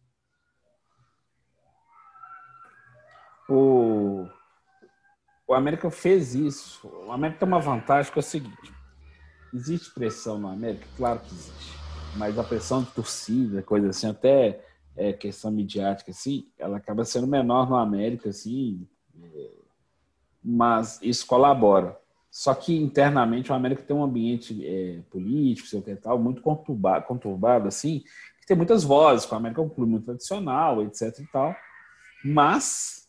[3.49, 4.27] O,
[5.47, 6.87] o América fez isso.
[7.07, 8.73] O América tem uma vantagem que é o seguinte:
[9.53, 10.87] existe pressão no América?
[10.97, 11.78] Claro que existe.
[12.17, 14.65] Mas a pressão de torcida, coisa assim, até
[14.97, 18.87] é, questão midiática, assim, ela acaba sendo menor no América, assim,
[19.23, 19.51] é,
[20.43, 21.97] mas isso colabora.
[22.31, 27.07] Só que internamente o América tem um ambiente é, político, sei o tal, muito conturbado,
[27.07, 28.01] conturbado, assim,
[28.41, 31.55] que tem muitas vozes, o América é um clube muito tradicional, etc e tal,
[32.25, 33.09] mas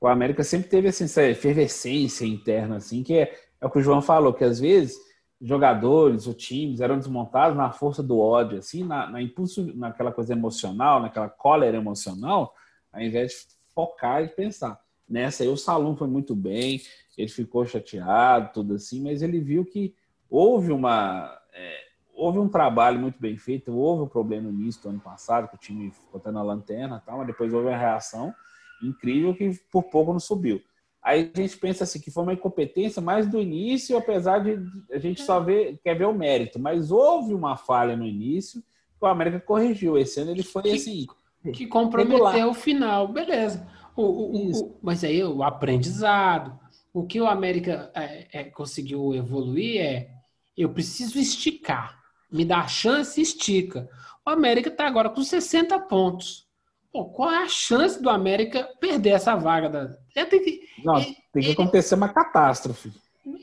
[0.00, 3.82] o América sempre teve assim, essa efervescência interna, assim, que é, é o que o
[3.82, 4.96] João falou, que às vezes
[5.40, 10.32] jogadores ou times eram desmontados na força do ódio, assim, na, na impulso, naquela coisa
[10.32, 12.54] emocional, naquela cólera emocional,
[12.92, 13.38] ao invés de
[13.74, 14.80] focar e pensar.
[15.08, 16.80] Nessa aí o Salom foi muito bem,
[17.16, 19.94] ele ficou chateado, tudo assim, mas ele viu que
[20.28, 25.00] houve uma é, houve um trabalho muito bem feito, houve um problema nisso do ano
[25.00, 28.34] passado, que o time ficou na lanterna, tal, mas depois houve a reação
[28.82, 30.60] incrível que por pouco não subiu.
[31.08, 34.58] Aí a gente pensa assim que foi uma incompetência mais do início, apesar de
[34.92, 39.06] a gente só ver, quer ver o mérito, mas houve uma falha no início que
[39.06, 39.96] o América corrigiu.
[39.96, 41.06] Esse ano ele foi que, assim.
[41.54, 43.66] Que comprometeu o final, beleza.
[43.96, 46.60] O, o, o, mas aí o aprendizado.
[46.92, 50.10] O que o América é, é, conseguiu evoluir é
[50.54, 51.98] Eu preciso esticar.
[52.30, 53.88] Me dá a chance, estica.
[54.26, 56.46] O América está agora com 60 pontos.
[56.92, 59.70] Pô, qual é a chance do América perder essa vaga?
[59.70, 59.98] Da...
[60.26, 61.02] Tem que, Não,
[61.32, 62.92] tem que acontecer uma catástrofe.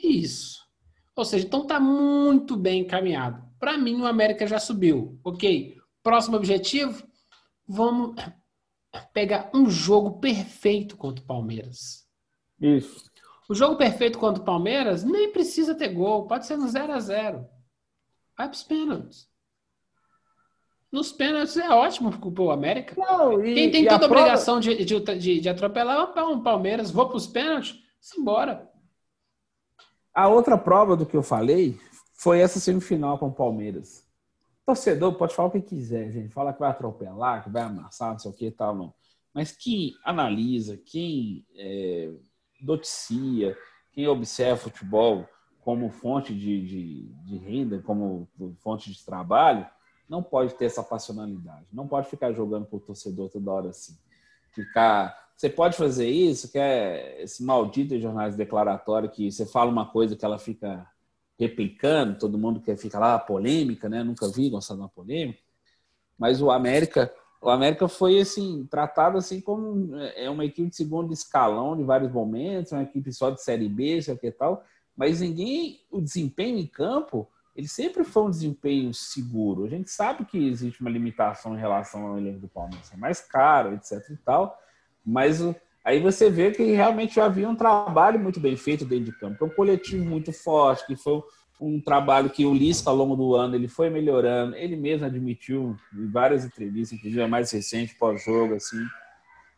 [0.03, 0.63] Isso.
[1.15, 3.43] Ou seja, então está muito bem encaminhado.
[3.59, 5.19] Para mim, o América já subiu.
[5.23, 5.78] Ok.
[6.03, 7.07] Próximo objetivo:
[7.67, 8.15] vamos
[9.13, 12.05] pegar um jogo perfeito contra o Palmeiras.
[12.61, 13.09] Isso.
[13.49, 16.99] O jogo perfeito contra o Palmeiras nem precisa ter gol, pode ser no 0 a
[16.99, 17.47] 0
[18.38, 19.30] Vai para os pênaltis.
[20.91, 22.95] Nos pênaltis é ótimo para o América.
[22.97, 24.77] Não, e, Quem tem toda a obrigação prova...
[24.77, 26.91] de, de, de, atropelar é o Palmeiras.
[26.91, 27.75] Vou para os pênaltis,
[28.17, 28.69] embora.
[30.13, 31.77] A outra prova do que eu falei
[32.13, 34.05] foi essa semifinal com o Palmeiras.
[34.65, 36.33] Torcedor pode falar o que quiser, gente.
[36.33, 38.93] Fala que vai atropelar, que vai amassar, não sei o que e tal, não.
[39.33, 42.09] Mas quem analisa, quem é,
[42.61, 43.55] noticia,
[43.91, 45.27] quem observa futebol
[45.59, 48.29] como fonte de, de, de renda, como
[48.59, 49.67] fonte de trabalho,
[50.08, 51.66] não pode ter essa passionalidade.
[51.74, 53.97] Não pode ficar jogando pro torcedor toda hora assim.
[54.53, 55.26] Ficar.
[55.36, 60.16] Você pode fazer isso, que é esse maldito jornais declaratório que você fala uma coisa
[60.16, 60.88] que ela fica
[61.38, 64.03] replicando, todo mundo quer ficar lá polêmica, né?
[64.03, 65.39] Nunca vi gostar de uma polêmica.
[66.18, 71.12] Mas o América, o América foi assim tratado assim como é uma equipe de segundo
[71.12, 74.64] escalão de vários momentos, uma equipe só de série B, sei o que tal.
[74.95, 79.64] Mas ninguém, o desempenho em campo ele sempre foi um desempenho seguro.
[79.64, 83.22] A gente sabe que existe uma limitação em relação ao elenco do Palmeiras, é mais
[83.22, 84.58] caro, etc e tal,
[85.06, 85.41] mas
[85.84, 89.49] aí você vê que realmente havia um trabalho muito bem feito dentro de campo, um
[89.49, 91.24] coletivo muito forte, que foi
[91.62, 95.78] um trabalho que o Lisca ao longo do ano ele foi melhorando, ele mesmo admitiu
[95.93, 98.86] em várias entrevistas, inclusive a mais recente pós-jogo, assim,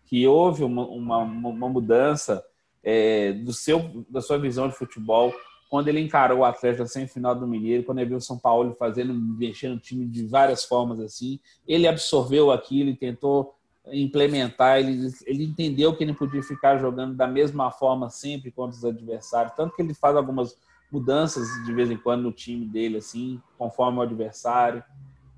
[0.06, 2.44] que houve uma, uma, uma mudança
[2.84, 5.34] é, do seu, da sua visão de futebol
[5.70, 8.76] quando ele encarou o Atlético na semifinal do Mineiro, quando ele viu o São Paulo
[8.78, 13.54] fazendo, mexendo o time de várias formas assim, ele absorveu aquilo e tentou
[13.92, 18.86] implementar, ele, ele entendeu que ele podia ficar jogando da mesma forma sempre contra os
[18.86, 20.58] adversários, tanto que ele faz algumas
[20.92, 24.84] mudanças de vez em quando no time dele, assim, conforme o adversário.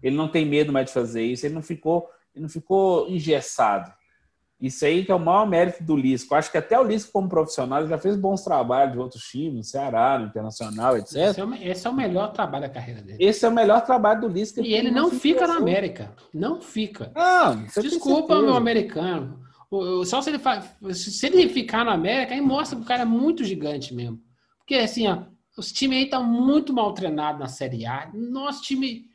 [0.02, 3.92] Ele não tem medo mais de fazer isso, ele não ficou, ele não ficou engessado.
[4.62, 6.36] Isso aí que é o maior mérito do Lisco.
[6.36, 9.64] Acho que até o Lisco, como profissional, já fez bons trabalhos de outros times, no
[9.64, 11.16] Ceará, no Internacional, etc.
[11.16, 13.18] Esse é, o, esse é o melhor trabalho da carreira dele.
[13.22, 14.60] Esse é o melhor trabalho do Lisco.
[14.60, 16.14] E ele não fica na América.
[16.34, 17.10] Não fica.
[17.16, 19.40] Não, Desculpa, meu americano.
[20.06, 23.46] Só se ele, se ele ficar na América, aí mostra que o cara é muito
[23.46, 24.20] gigante mesmo.
[24.58, 25.24] Porque, assim, ó,
[25.58, 28.12] os times aí estão muito mal treinados na Série A.
[28.14, 29.06] Nosso time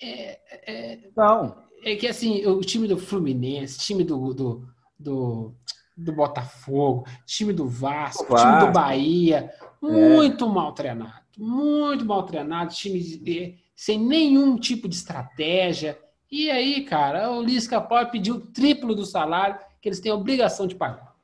[0.00, 1.54] é, é, não.
[1.84, 5.54] é que, assim, o time do Fluminense, time do, do do,
[5.96, 8.48] do Botafogo, time do Vasco, Vasco.
[8.48, 9.86] time do Bahia, é.
[9.86, 10.48] muito é.
[10.48, 15.98] mal treinado, muito mal treinado, time de, sem nenhum tipo de estratégia.
[16.30, 20.66] E aí, cara, o Lisca pode pedir o triplo do salário que eles têm obrigação
[20.66, 21.14] de pagar.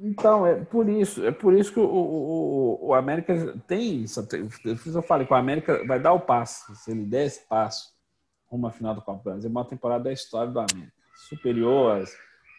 [0.00, 4.26] Então, é por isso, é por isso que o, o, o América tem isso.
[4.64, 6.72] Eu falei que o América vai dar o passo.
[6.76, 7.92] Se ele der esse passo
[8.46, 10.97] rumo à final do campeonato, é uma temporada da história do América
[11.28, 12.02] superior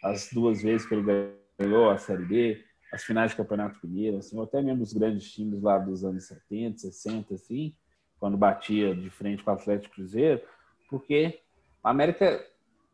[0.03, 4.37] às, duas vezes que ele ganhou a Série B, as finais de Campeonato Mineiro, assim,
[4.37, 7.75] ou até mesmo os grandes times lá dos anos 70, 60, assim,
[8.19, 10.41] quando batia de frente com o Atlético Cruzeiro,
[10.89, 11.39] porque
[11.83, 12.45] a América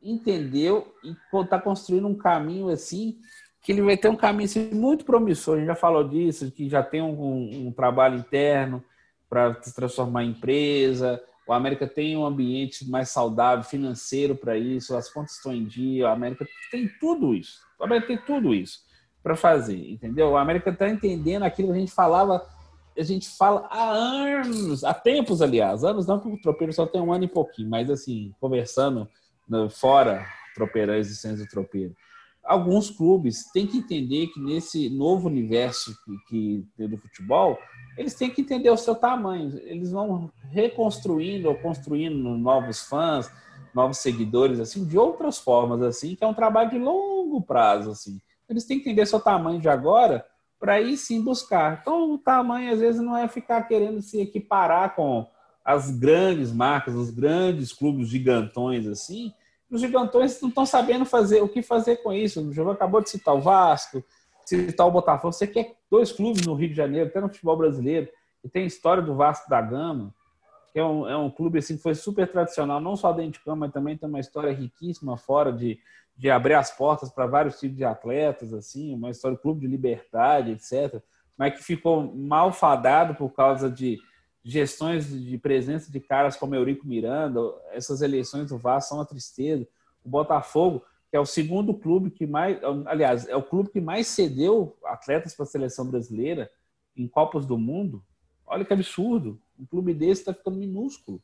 [0.02, 3.18] entendeu e está construindo um caminho assim
[3.62, 5.56] que ele vai ter um caminho assim, muito promissor.
[5.56, 8.84] A gente já falou disso, que já tem um, um trabalho interno
[9.28, 14.96] para se transformar em empresa, o América tem um ambiente mais saudável, financeiro para isso,
[14.96, 17.60] as contas estão em dia, o América tem tudo isso.
[17.80, 18.80] O América tem tudo isso
[19.22, 20.30] para fazer, entendeu?
[20.30, 22.46] O América está entendendo aquilo que a gente falava,
[22.98, 27.02] a gente fala há anos, há tempos, aliás, anos não, porque o tropeiro só tem
[27.02, 29.10] um ano e pouquinho, mas assim, conversando
[29.70, 30.26] fora
[30.56, 31.96] tropeiro, a existência do tropeiro.
[32.46, 35.96] Alguns clubes têm que entender que nesse novo universo
[36.30, 37.58] que, que do futebol,
[37.98, 39.58] eles têm que entender o seu tamanho.
[39.64, 43.32] Eles vão reconstruindo ou construindo novos fãs,
[43.74, 48.22] novos seguidores, assim, de outras formas, assim, que é um trabalho de longo prazo, assim.
[48.48, 50.26] Eles têm que entender seu tamanho de agora
[50.60, 51.80] para aí sim buscar.
[51.82, 55.28] Então, o tamanho, às vezes, não é ficar querendo se equiparar com
[55.64, 59.34] as grandes marcas, os grandes clubes gigantões, assim.
[59.70, 62.42] Os gigantões não estão sabendo fazer o que fazer com isso.
[62.42, 64.04] O João acabou de citar o Vasco,
[64.46, 68.08] citar o Botafogo, você quer dois clubes no Rio de Janeiro, até no futebol brasileiro,
[68.44, 70.14] e tem a história do Vasco da Gama,
[70.72, 73.40] que é um, é um clube assim, que foi super tradicional, não só dentro de
[73.40, 75.80] campo, mas também tem uma história riquíssima fora de,
[76.16, 79.68] de abrir as portas para vários tipos de atletas, assim, uma história do clube de
[79.68, 81.02] liberdade, etc.
[81.38, 83.98] mas que ficou mal fadado por causa de
[84.48, 87.42] gestões de presença de caras como Eurico Miranda.
[87.72, 89.68] Essas eleições do Vasco são uma tristeza.
[90.04, 94.06] O Botafogo, que é o segundo clube que mais, aliás, é o clube que mais
[94.06, 96.52] cedeu atletas para a seleção brasileira
[96.96, 98.06] em Copas do Mundo.
[98.46, 99.42] Olha que absurdo.
[99.58, 101.20] Um clube desse está ficando minúsculo.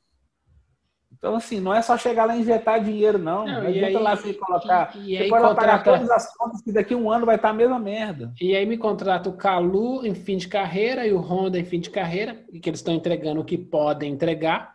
[1.21, 3.45] Então, assim, não é só chegar lá e injetar dinheiro, não.
[3.45, 4.91] Não, não adianta aí, lá você colocar.
[4.95, 5.55] E, e você pode contrata...
[5.55, 8.33] pagar todas as contas que daqui a um ano vai estar a mesma merda.
[8.41, 11.79] E aí me contrata o Calu em fim de carreira e o Honda em fim
[11.79, 14.73] de carreira, que eles estão entregando o que podem entregar.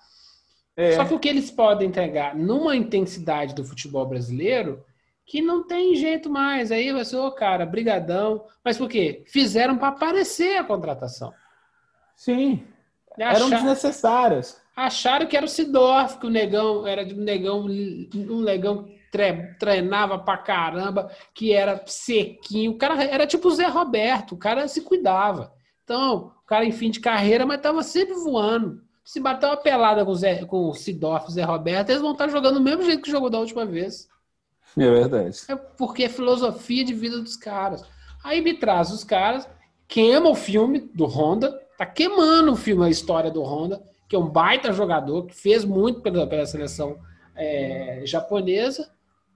[0.76, 0.92] É.
[0.92, 4.84] Só que o que eles podem entregar numa intensidade do futebol brasileiro
[5.26, 6.70] que não tem jeito mais.
[6.70, 8.44] Aí vai ser, ô cara, brigadão.
[8.64, 9.24] Mas por quê?
[9.26, 11.34] Fizeram para aparecer a contratação.
[12.14, 12.62] Sim.
[13.18, 14.64] Eram desnecessárias.
[14.76, 19.54] Acharam que era o Sidorf, que o negão era de um negão, um negão tre,
[19.58, 22.72] treinava pra caramba, que era sequinho.
[22.72, 25.50] O cara era tipo o Zé Roberto, o cara se cuidava.
[25.82, 28.82] Então, o cara em fim de carreira, mas tava sempre voando.
[29.02, 32.12] Se bater uma pelada com o, Zé, com o Sidorf, o Zé Roberto, eles vão
[32.12, 34.08] estar jogando do mesmo jeito que jogou da última vez.
[34.76, 35.38] É verdade.
[35.48, 37.82] É porque é filosofia de vida dos caras.
[38.22, 39.48] Aí me traz os caras,
[39.88, 44.18] queima o filme do Honda, tá queimando o filme, a história do Honda que é
[44.18, 46.98] um baita jogador, que fez muito pela, pela seleção
[47.34, 48.90] é, japonesa,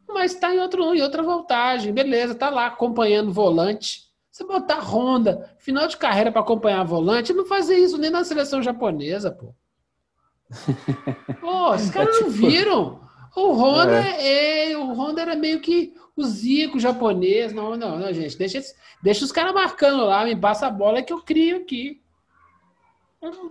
[0.08, 1.92] mas está em, outro, em outra voltagem.
[1.92, 4.08] Beleza, tá lá acompanhando volante.
[4.30, 8.62] Você botar Honda, final de carreira para acompanhar volante, não fazer isso nem na seleção
[8.62, 9.54] japonesa, pô.
[11.40, 13.00] Pô, os caras não viram.
[13.36, 14.72] O Honda é.
[14.72, 14.76] é.
[14.76, 17.52] o Honda era meio que o Zico japonês.
[17.52, 18.36] Não, não, não, gente.
[18.36, 18.60] Deixa,
[19.02, 21.99] deixa os caras marcando lá, me passa a bola que eu crio aqui.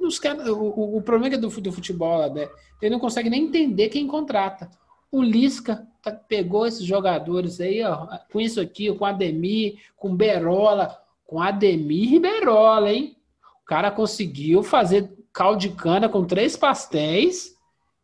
[0.01, 2.49] Os cara, o, o problema é do, do futebol, né?
[2.81, 4.69] ele não consegue nem entender quem contrata.
[5.11, 10.97] O Lisca tá, pegou esses jogadores aí, ó, com isso aqui, com Ademir, com Berola,
[11.25, 13.15] com Ademir e Berola, hein?
[13.61, 17.55] O cara conseguiu fazer caldo de cana com três pastéis,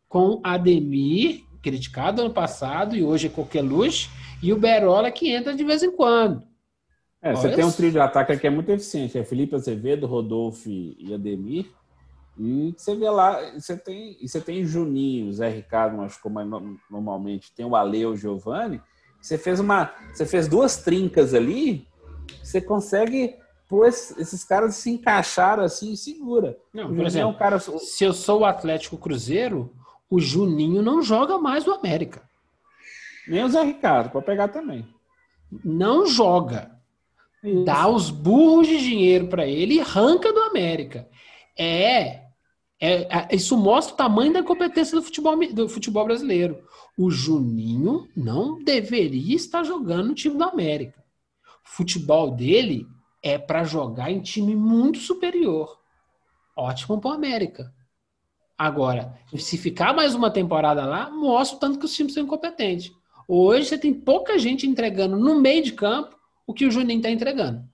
[0.08, 4.08] com Ademir, criticado ano passado e hoje é coqueluche,
[4.40, 6.46] e o Berola que entra de vez em quando.
[7.30, 9.18] É, você tem um trio de ataque que é muito eficiente.
[9.18, 11.66] É Felipe Azevedo, Rodolfo e Ademir.
[12.38, 16.46] E você vê lá, você tem, você tem Juninho, Zé Ricardo machucou mais
[16.90, 18.80] normalmente, tem o Ale, o Giovanni.
[19.20, 21.88] Você fez uma, você fez duas trincas ali,
[22.42, 26.58] você consegue pôr esses caras se encaixaram assim e segura.
[26.72, 27.58] Não, por exemplo, é um cara...
[27.58, 29.72] se eu sou o Atlético Cruzeiro,
[30.10, 32.22] o Juninho não joga mais o América.
[33.26, 34.86] Nem o Zé Ricardo, pode pegar também.
[35.64, 36.75] Não joga.
[37.42, 37.64] Isso.
[37.64, 41.08] Dá os burros de dinheiro para ele e arranca do América.
[41.58, 42.26] É,
[42.80, 46.62] é, isso mostra o tamanho da competência do futebol, do futebol brasileiro.
[46.96, 51.02] O Juninho não deveria estar jogando no time do América.
[51.64, 52.86] O futebol dele
[53.22, 55.78] é para jogar em time muito superior.
[56.56, 57.72] Ótimo para o América.
[58.56, 62.90] Agora, se ficar mais uma temporada lá, mostra o tanto que os times são incompetentes.
[63.28, 66.15] Hoje você tem pouca gente entregando no meio de campo
[66.46, 67.64] o que o Juninho está entregando.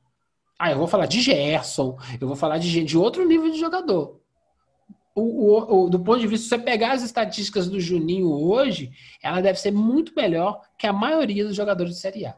[0.58, 4.20] Ah, eu vou falar de Gerson, eu vou falar de, de outro nível de jogador.
[5.14, 8.90] O, o, o, do ponto de vista, se você pegar as estatísticas do Juninho hoje,
[9.22, 12.36] ela deve ser muito melhor que a maioria dos jogadores de Série A.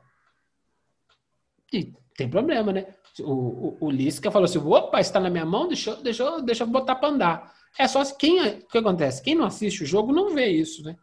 [1.72, 2.86] E tem problema, né?
[3.20, 6.68] O, o, o Lisca falou assim: opa, está na minha mão, deixa, deixa, deixa eu
[6.68, 7.54] botar para andar.
[7.78, 8.40] É só quem.
[8.40, 9.22] O que acontece?
[9.22, 10.96] Quem não assiste o jogo não vê isso, né?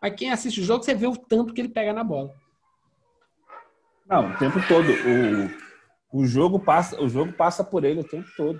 [0.00, 2.34] Mas quem assiste o jogo, você vê o tanto que ele pega na bola.
[4.08, 4.88] Não, o tempo todo.
[4.90, 8.58] O, o, jogo, passa, o jogo passa por ele o tempo todo.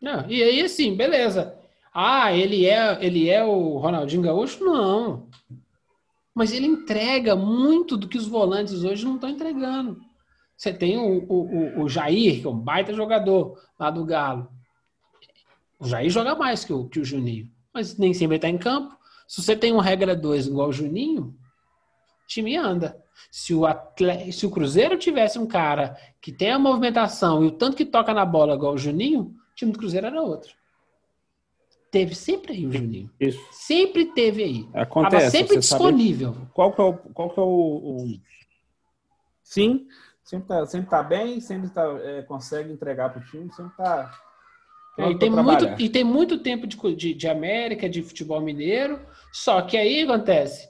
[0.00, 1.56] Não, e aí, assim, beleza.
[1.92, 4.64] Ah, ele é, ele é o Ronaldinho Gaúcho?
[4.64, 5.28] Não.
[6.34, 10.00] Mas ele entrega muito do que os volantes hoje não estão entregando.
[10.56, 14.48] Você tem o, o, o, Jair, que é um baita jogador lá do Galo.
[15.78, 18.94] O Jair joga mais que o, que o Juninho, mas nem sempre está em campo.
[19.26, 21.34] Se você tem um regra 2 igual o Juninho,
[22.30, 22.96] time anda.
[23.30, 27.50] Se o, atleta, se o Cruzeiro tivesse um cara que tem a movimentação e o
[27.50, 30.54] tanto que toca na bola igual o Juninho, o time do Cruzeiro era outro.
[31.90, 33.10] Teve sempre aí o Juninho.
[33.18, 33.40] Isso.
[33.50, 34.68] Sempre teve aí.
[34.72, 35.16] Acontece.
[35.16, 36.36] Tava sempre disponível.
[36.54, 36.94] Qual que é o.
[36.94, 38.20] Qual que é o, o...
[39.42, 39.88] Sim,
[40.22, 44.12] sempre tá, sempre tá bem, sempre tá, é, consegue entregar para o time, sempre tá.
[44.96, 49.00] É, e, tem muito, e tem muito tempo de, de, de América, de futebol mineiro,
[49.32, 50.69] só que aí acontece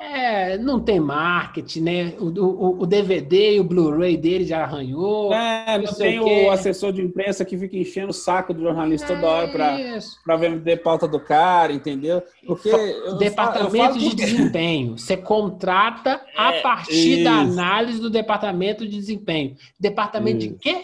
[0.00, 2.14] é, não tem marketing, né?
[2.20, 5.32] O, o, o DVD e o Blu-ray dele já arranhou.
[5.34, 9.12] É, não, tem o, o, assessor de imprensa que fica enchendo o saco do jornalista
[9.12, 9.48] é toda hora
[10.24, 12.22] para vender pauta do cara, entendeu?
[12.46, 12.70] Porque
[13.18, 14.96] departamento falo, falo de desempenho.
[14.96, 17.24] Você contrata a é, partir isso.
[17.24, 19.56] da análise do departamento de desempenho.
[19.80, 20.54] Departamento isso.
[20.54, 20.80] de quê?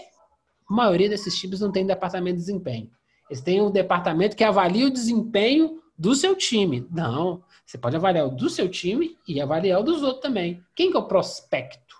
[0.68, 2.90] A maioria desses times não tem departamento de desempenho.
[3.30, 6.84] Eles têm um departamento que avalia o desempenho do seu time.
[6.90, 10.64] Não, você pode avaliar o do seu time e avaliar o dos outros também.
[10.74, 11.96] Quem que é o prospecto?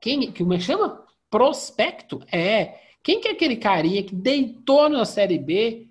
[0.00, 1.04] Quem que me chama?
[1.30, 5.88] Prospecto é quem que é aquele carinha que deitou na série B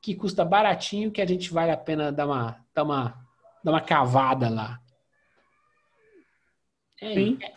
[0.00, 3.26] que custa baratinho que a gente vale a pena dar uma dar uma
[3.62, 4.80] dar uma cavada lá.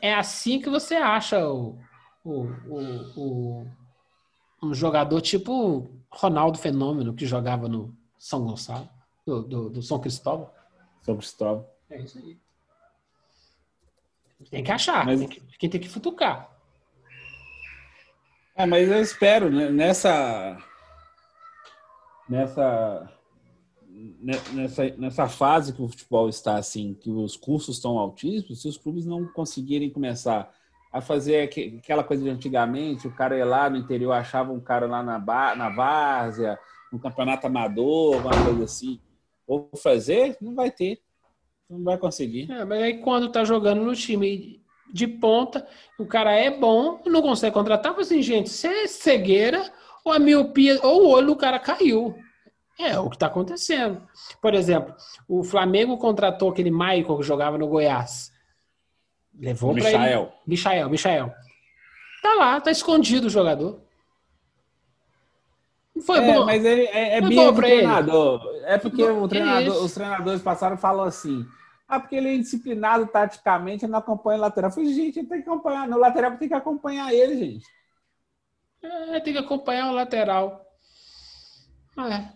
[0.01, 1.77] É, é assim que você acha o,
[2.23, 3.67] o, o, o
[4.61, 8.89] um jogador tipo Ronaldo Fenômeno que jogava no São Gonçalo,
[9.25, 10.49] do, do, do São Cristóvão.
[11.07, 11.65] São Cristóvão.
[11.89, 12.37] É isso aí.
[14.51, 15.19] Tem que achar, mas...
[15.19, 16.51] tem que, quem tem que futucar.
[18.53, 20.57] É, mas eu espero né, nessa
[22.27, 23.13] nessa
[24.51, 28.77] nessa nessa fase que o futebol está assim, que os custos estão altíssimos, se os
[28.77, 30.53] clubes não conseguirem começar
[30.91, 34.85] a fazer aquela coisa de antigamente, o cara ia lá no interior, achava um cara
[34.87, 35.17] lá na,
[35.55, 36.59] na várzea,
[36.91, 38.99] no campeonato amador, uma coisa assim.
[39.47, 40.99] Ou fazer, não vai ter.
[41.69, 42.51] Não vai conseguir.
[42.51, 45.67] É, mas aí quando tá jogando no time de ponta,
[45.99, 49.71] o cara é bom não consegue contratar, mas assim, gente, se é cegueira
[50.03, 52.15] ou a miopia, ou o olho do cara caiu.
[52.79, 54.07] É o que está acontecendo.
[54.41, 54.95] Por exemplo,
[55.27, 58.31] o Flamengo contratou aquele Michael que jogava no Goiás.
[59.37, 60.29] Levou para ele.
[60.45, 61.33] Michael, Michael.
[62.21, 63.81] Tá lá, tá escondido o jogador.
[66.05, 66.45] Foi é, bom.
[66.45, 68.41] Mas ele é, é bom para treinador.
[68.67, 71.47] É porque o treinador, os treinadores passaram e falou assim:
[71.87, 74.69] ah, porque ele é indisciplinado taticamente não acompanha o lateral.
[74.69, 75.87] Eu falei, gente, ele tem que acompanhar.
[75.87, 77.65] No lateral tem que acompanhar ele, gente.
[78.83, 80.65] É, tem que acompanhar o lateral.
[81.97, 82.27] É.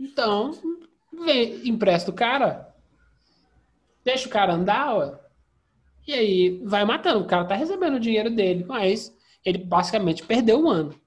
[0.00, 0.52] Então,
[1.12, 2.74] vem, empresta o cara.
[4.02, 5.18] Deixa o cara andar, ué.
[6.06, 7.20] E aí vai matando.
[7.20, 9.14] O cara tá recebendo o dinheiro dele, mas
[9.44, 10.98] ele basicamente perdeu um ano.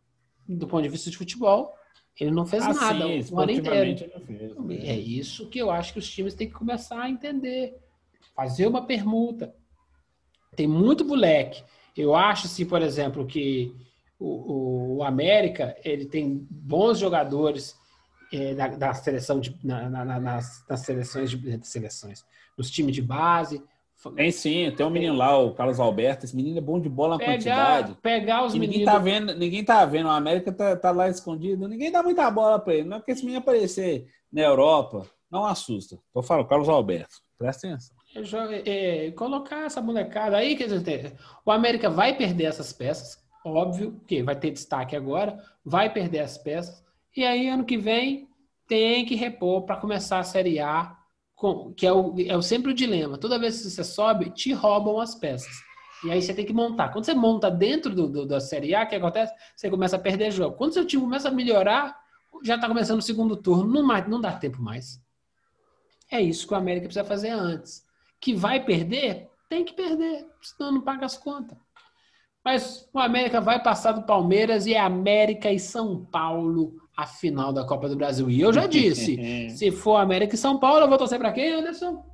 [0.48, 1.77] Do ponto de vista de futebol,
[2.20, 4.10] ele não fez ah, nada sim, o ano inteiro.
[4.26, 4.76] Fez, né?
[4.84, 7.78] É isso que eu acho que os times têm que começar a entender.
[8.36, 9.56] Fazer uma permuta.
[10.56, 11.64] Tem muito moleque.
[11.96, 13.76] Eu acho, assim, por exemplo, que
[14.20, 17.76] o, o América ele tem bons jogadores
[18.32, 22.26] é, da, da, seleção de, na, na, nas, nas seleções de seleções,
[22.58, 23.64] nos times de base,
[24.16, 26.26] tem sim, tem um menino lá, o Carlos Alberto.
[26.26, 27.98] Esse menino é bom de bola na pegar, quantidade.
[28.02, 28.94] Pegar os ninguém meninos.
[28.94, 30.06] Tá vendo, ninguém tá vendo.
[30.06, 31.68] O América tá, tá lá escondido.
[31.68, 32.88] Ninguém dá muita bola para ele.
[32.88, 35.98] Não é porque esse menino aparecer na Europa, não assusta.
[36.14, 37.16] Tô falando, Carlos Alberto.
[37.38, 37.96] Presta atenção.
[38.50, 41.14] É, é, colocar essa molecada aí, quer dizer,
[41.46, 46.38] o América vai perder essas peças, óbvio, que vai ter destaque agora, vai perder as
[46.38, 46.84] peças,
[47.16, 48.28] e aí ano que vem
[48.68, 50.98] tem que repor para começar a Série A
[51.76, 53.18] que é, o, é sempre o dilema.
[53.18, 55.56] Toda vez que você sobe, te roubam as peças.
[56.04, 56.90] E aí você tem que montar.
[56.90, 59.34] Quando você monta dentro do, do, da Série A, o que acontece?
[59.56, 60.56] Você começa a perder jogo.
[60.56, 61.96] Quando seu time começa a melhorar,
[62.44, 63.82] já está começando o segundo turno.
[63.82, 65.00] Não, não dá tempo mais.
[66.12, 67.86] É isso que o América precisa fazer antes.
[68.20, 69.30] Que vai perder?
[69.50, 71.58] Tem que perder, senão não paga as contas.
[72.48, 77.52] Mas o América vai passar do Palmeiras e é América e São Paulo a final
[77.52, 78.30] da Copa do Brasil.
[78.30, 81.52] E eu já disse, se for América e São Paulo, eu vou torcer para quem,
[81.52, 82.06] Anderson?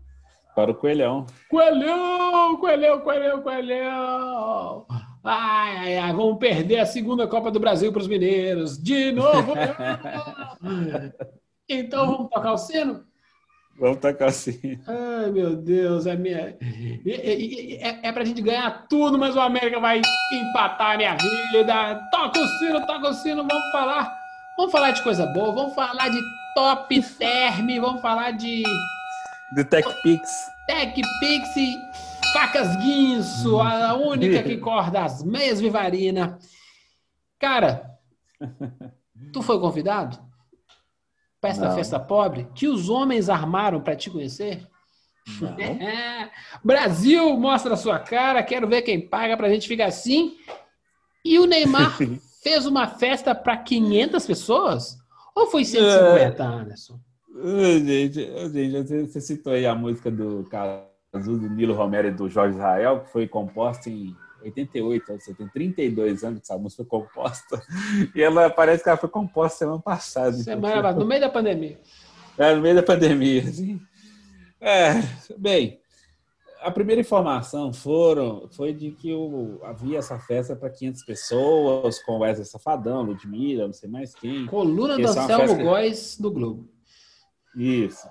[0.56, 1.28] Para o Coelhão.
[1.48, 4.88] Coelhão, Coelhão, Coelhão, Coelhão.
[5.24, 8.82] Ai, ai, ai, vamos perder a segunda Copa do Brasil para os mineiros.
[8.82, 9.54] De novo.
[11.70, 13.06] então vamos tocar o sino?
[13.84, 14.82] Vamos tocar o sino.
[14.88, 16.56] Ai, meu Deus, é minha.
[17.06, 20.02] É, é, é pra gente ganhar tudo, mas o América vai
[20.32, 21.96] empatar a minha vida.
[22.10, 24.24] Toca o sino, toca o sino, vamos falar
[24.56, 26.22] Vamos falar de coisa boa, vamos falar de
[26.54, 28.64] Top Term, vamos falar de.
[29.56, 30.30] De TechPix.
[30.68, 31.76] TechPix e
[32.32, 36.38] Facas Guinso, a única que corda as meias Vivarina.
[37.40, 37.98] Cara,
[39.34, 40.20] tu foi convidado?
[41.44, 41.76] Para essa Não.
[41.76, 44.66] festa pobre que os homens armaram para te conhecer?
[46.64, 50.38] Brasil, mostra a sua cara, quero ver quem paga pra gente ficar assim.
[51.26, 51.98] E o Neymar
[52.42, 54.98] fez uma festa para 500 pessoas?
[55.36, 56.46] Ou foi 150, é.
[56.46, 56.98] Anderson?
[57.84, 62.56] Gente, gente, você citou aí a música do Cazu, do Nilo Romero e do Jorge
[62.56, 67.62] Israel, que foi composta em 88, você tem 32 anos que essa música foi composta.
[68.16, 70.34] E ela parece que ela foi composta semana passada.
[70.34, 71.80] Semana passada, no meio da pandemia.
[72.38, 73.80] É, no meio da pandemia, assim.
[74.60, 74.94] É,
[75.38, 75.80] bem,
[76.64, 82.20] a primeira informação foram, foi de que o, havia essa festa para 500 pessoas, com
[82.20, 84.46] Wesley Safadão, Ludmilla, não sei mais quem.
[84.46, 85.64] Coluna do Anselmo festa...
[85.64, 86.70] Góes do Globo.
[87.56, 88.08] Isso.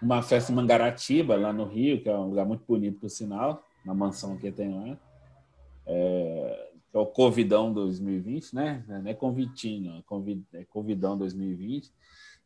[0.00, 3.62] Uma festa em Mangaratiba, lá no Rio, que é um lugar muito bonito, por sinal,
[3.84, 4.98] uma mansão que tem lá.
[5.86, 8.84] É, que é o Covidão 2020, né?
[8.88, 10.02] Não é convitinho,
[10.54, 11.92] é Covidão 2020.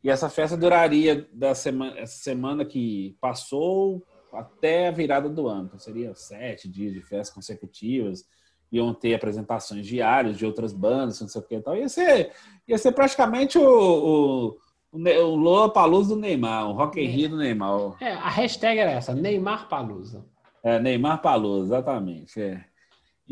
[0.03, 4.03] E essa festa duraria da semana, essa semana que passou
[4.33, 5.65] até a virada do ano.
[5.65, 8.25] Então, seria sete dias de festas consecutivas.
[8.71, 11.75] Iam ter apresentações diárias de outras bandas, não sei o que e tal.
[11.75, 12.31] Ia ser,
[12.67, 14.57] ia ser praticamente o,
[14.91, 17.97] o, o Lola Palusa do Neymar, o Rock in Rio do Neymar.
[18.01, 20.25] É, a hashtag era essa, Neymar Palusa.
[20.63, 22.41] É, Neymar Palusa, exatamente.
[22.41, 22.70] É.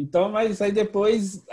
[0.02, 1.46] Então, mas aí depois,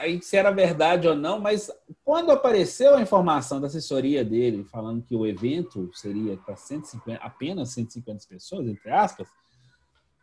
[0.00, 1.70] aí se era verdade ou não, mas
[2.02, 7.72] quando apareceu a informação da assessoria dele falando que o evento seria para 150, apenas
[7.72, 9.28] 150 pessoas, entre aspas,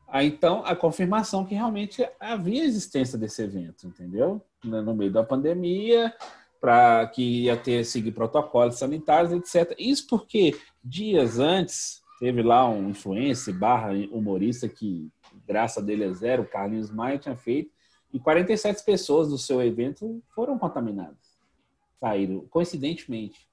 [0.08, 4.42] aí então a confirmação que realmente havia existência desse evento, entendeu?
[4.64, 6.12] No meio da pandemia,
[6.60, 9.76] para que ia ter seguir protocolos sanitários, etc.
[9.78, 15.12] Isso porque dias antes teve lá um influencer barra humorista que
[15.48, 17.72] graça dele é zero, o Carlinhos Maia tinha feito,
[18.14, 21.18] e 47 pessoas do seu evento foram contaminadas.
[22.00, 23.48] Saíram, coincidentemente.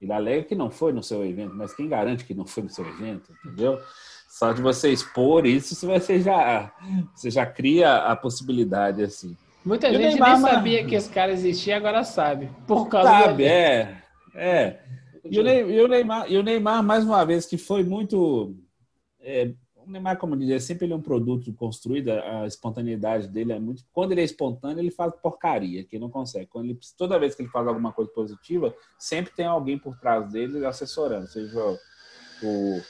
[0.00, 2.68] Ele alega que não foi no seu evento, mas quem garante que não foi no
[2.68, 3.80] seu evento, entendeu?
[4.28, 6.74] Só de você expor isso, você já,
[7.14, 9.36] você já cria a possibilidade, assim.
[9.64, 12.50] Muita gente Neymar, nem sabia que esse cara existia, agora sabe.
[12.66, 14.02] Por causa Sabe, é.
[14.34, 14.80] É.
[15.24, 18.56] E o, Neymar, e o, Neymar, e o Neymar, mais uma vez, que foi muito
[19.20, 19.52] é,
[19.86, 23.84] o Neymar, como dizer, sempre ele é um produto construído, a espontaneidade dele é muito.
[23.92, 26.46] Quando ele é espontâneo, ele faz porcaria, que não consegue.
[26.46, 30.30] Quando ele, toda vez que ele faz alguma coisa positiva, sempre tem alguém por trás
[30.30, 31.78] dele assessorando, seja
[32.42, 32.80] o,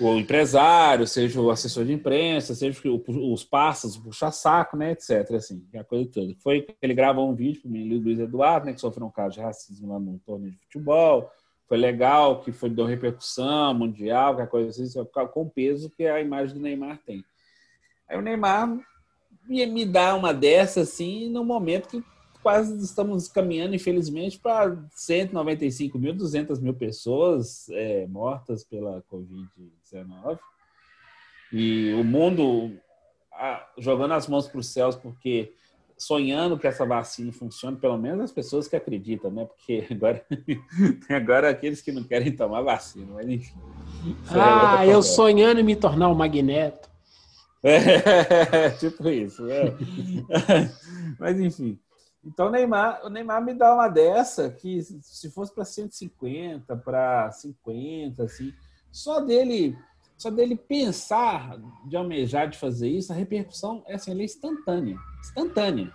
[0.00, 5.32] o empresário, seja o assessor de imprensa, seja os passos, o puxa-saco, né, etc.
[5.32, 6.34] Assim, a coisa toda.
[6.42, 9.40] Foi ele gravou um vídeo para o Luiz Eduardo, né, que sofreu um caso de
[9.40, 11.30] racismo lá no torneio de futebol
[11.68, 16.06] foi legal, que foi deu repercussão mundial, que a coisa assim, com o peso que
[16.06, 17.22] a imagem do Neymar tem.
[18.08, 18.78] Aí o Neymar
[19.46, 22.04] me, me dá uma dessa assim, no momento que
[22.42, 30.38] quase estamos caminhando, infelizmente, para 195 mil, 200 mil pessoas é, mortas pela Covid-19.
[31.52, 32.78] E o mundo
[33.76, 35.52] jogando as mãos para os céus, porque
[35.98, 39.44] sonhando que essa vacina funcione, pelo menos as pessoas que acreditam, né?
[39.44, 40.24] Porque agora
[41.06, 43.54] tem agora aqueles que não querem tomar vacina, mas enfim.
[44.30, 46.88] Ah, eu sonhando em me tornar um magneto.
[47.62, 49.50] É, tipo isso.
[49.50, 49.74] É.
[51.18, 51.78] mas enfim.
[52.24, 57.30] Então o Neymar, o Neymar me dá uma dessa que se fosse para 150, para
[57.32, 58.52] 50, assim,
[58.92, 59.76] só dele
[60.16, 61.56] só dele pensar
[61.86, 64.98] de almejar de fazer isso, a repercussão é, assim, é instantânea.
[65.20, 65.92] Instantânea.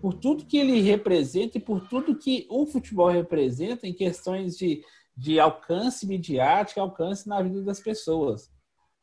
[0.00, 4.84] Por tudo que ele representa e por tudo que o futebol representa em questões de,
[5.16, 8.52] de alcance midiático, alcance na vida das pessoas.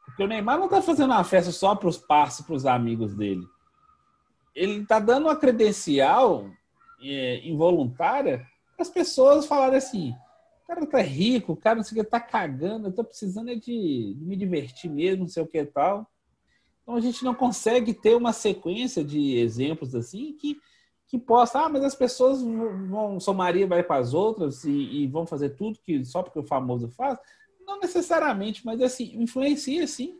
[0.05, 3.15] Porque o Neymar não está fazendo uma festa só para os parceiros, para os amigos
[3.15, 3.45] dele.
[4.53, 6.49] Ele está dando uma credencial
[7.01, 8.45] é, involuntária
[8.75, 10.13] para as pessoas falarem assim:
[10.75, 13.55] cara tá rico, o cara não sei o que, tá cagando, eu tô precisando é
[13.55, 16.09] de, de me divertir mesmo, não sei o que tal.
[16.81, 20.57] Então a gente não consegue ter uma sequência de exemplos assim que,
[21.07, 25.25] que possa, ah, mas as pessoas vão, somaria vai para as outras e, e, vão
[25.25, 27.17] fazer tudo que só porque o famoso faz.
[27.65, 30.17] Não necessariamente, mas assim, influencia sim.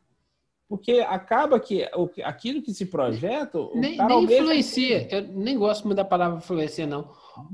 [0.70, 1.86] Porque acaba que
[2.24, 3.60] aquilo que se projeta.
[3.76, 5.06] Nem, nem influencia.
[5.14, 7.12] Eu nem gosto muito da palavra influencia, não.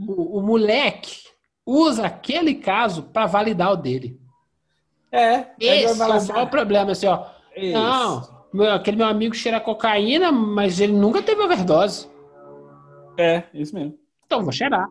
[0.07, 1.23] O, o moleque
[1.65, 4.21] usa aquele caso para validar o dele.
[5.11, 5.47] É.
[5.59, 7.25] Esse é o assim, maior problema, assim, ó.
[7.55, 7.73] Isso.
[7.73, 12.07] Não, meu, aquele meu amigo cheira cocaína, mas ele nunca teve overdose.
[13.18, 13.98] É, isso mesmo.
[14.26, 14.88] Então vou cheirar.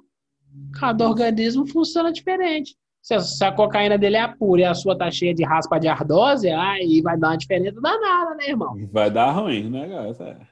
[0.79, 2.77] Cada organismo funciona diferente.
[3.03, 5.79] Se a, se a cocaína dele é pura e a sua tá cheia de raspa
[5.79, 8.75] de ardose, aí vai dar uma diferença danada, né, irmão?
[8.91, 10.49] Vai dar ruim, né, galera?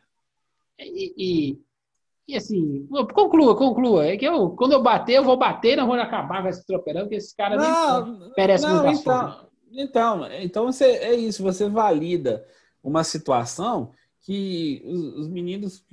[0.79, 1.59] E, e,
[2.29, 4.07] e assim, conclua, conclua.
[4.07, 7.03] É que eu, quando eu bater, eu vou bater não vou acabar com esse tropeirão,
[7.03, 11.69] porque esse cara não, nem merece não, muita então, então, então você, é isso, você
[11.69, 12.45] valida
[12.85, 15.85] uma situação que os, os meninos,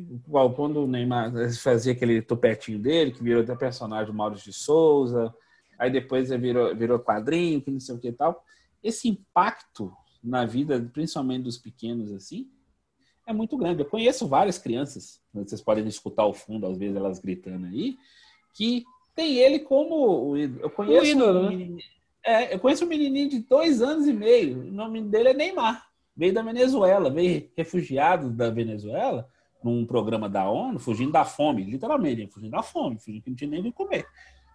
[0.55, 5.33] quando o Neymar fazia aquele topetinho dele, que virou até personagem Maurício de Souza,
[5.79, 8.43] aí depois virou, virou quadrinho, que não sei o que e tal.
[8.83, 9.91] Esse impacto
[10.23, 12.49] na vida, principalmente dos pequenos, assim,
[13.25, 13.81] é muito grande.
[13.81, 17.97] Eu conheço várias crianças, vocês podem escutar o fundo, às vezes elas gritando aí,
[18.53, 18.83] que
[19.15, 20.37] tem ele como.
[20.37, 21.01] Eu conheço.
[21.01, 21.81] O ídolo, um né?
[22.23, 25.90] é, eu conheço um menininho de dois anos e meio, o nome dele é Neymar.
[26.21, 29.27] Veio da Venezuela, veio refugiado da Venezuela,
[29.63, 33.49] num programa da ONU, fugindo da fome, literalmente, fugindo da fome, fugindo que não tinha
[33.49, 34.05] nem o que comer.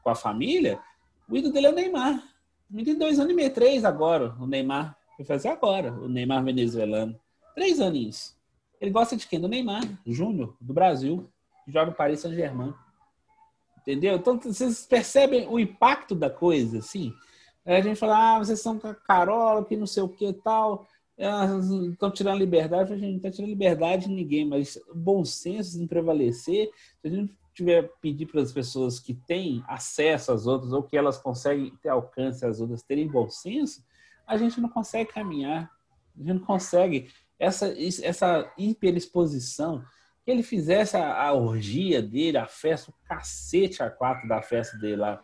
[0.01, 0.79] Com a família,
[1.29, 2.23] o ídolo dele é o Neymar.
[2.71, 4.97] Menino de dois anos e meio, três agora, o Neymar.
[5.19, 7.19] Vai fazer agora, o Neymar venezuelano.
[7.53, 8.37] Três aninhos.
[8.81, 9.41] Ele gosta de quem?
[9.41, 11.29] Do Neymar Júnior, do Brasil,
[11.65, 12.73] que joga no Paris Saint-Germain.
[13.81, 14.15] Entendeu?
[14.15, 17.13] Então, vocês percebem o impacto da coisa, assim?
[17.65, 20.87] A gente fala, ah, vocês são carola, que não sei o que tal.
[21.19, 22.93] Estão tirando liberdade.
[22.93, 26.71] A gente não está tirando liberdade de ninguém, mas o bom senso em prevalecer.
[27.01, 30.97] Se a gente tiver pedir para as pessoas que têm acesso às outras ou que
[30.97, 33.83] elas conseguem ter alcance às outras terem bom senso,
[34.27, 35.71] a gente não consegue caminhar.
[36.15, 37.11] A gente não consegue.
[37.39, 39.83] Essa, essa hiperexposição
[40.25, 44.77] que ele fizesse a, a, orgia dele, a festa, o cacete a quatro da festa
[44.77, 45.23] dele lá.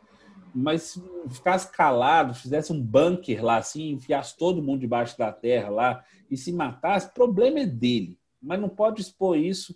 [0.55, 1.01] Mas
[1.31, 6.37] ficasse calado, fizesse um bunker lá, assim, enfiasse todo mundo debaixo da terra lá e
[6.37, 8.19] se matasse, problema é dele.
[8.41, 9.74] Mas não pode expor isso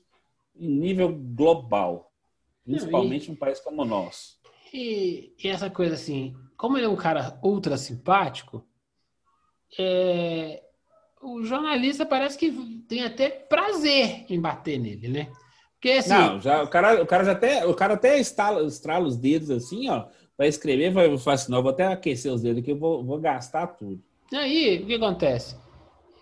[0.59, 2.13] em nível global,
[2.65, 4.37] principalmente num país como o nosso.
[4.73, 8.67] E, e, essa coisa assim, como ele é um cara ultra simpático,
[9.79, 10.63] é,
[11.23, 12.51] o jornalista parece que
[12.89, 15.33] tem até prazer em bater nele, né?
[15.75, 19.07] Porque, assim, não, já, o, cara, o cara já até, o cara até estrala, estrala
[19.07, 20.07] os dedos assim, ó,
[20.37, 23.19] para escrever, vai falar assim, não, vou até aquecer os dedos aqui, eu vou, vou
[23.19, 24.03] gastar tudo.
[24.33, 25.57] Aí, o que acontece?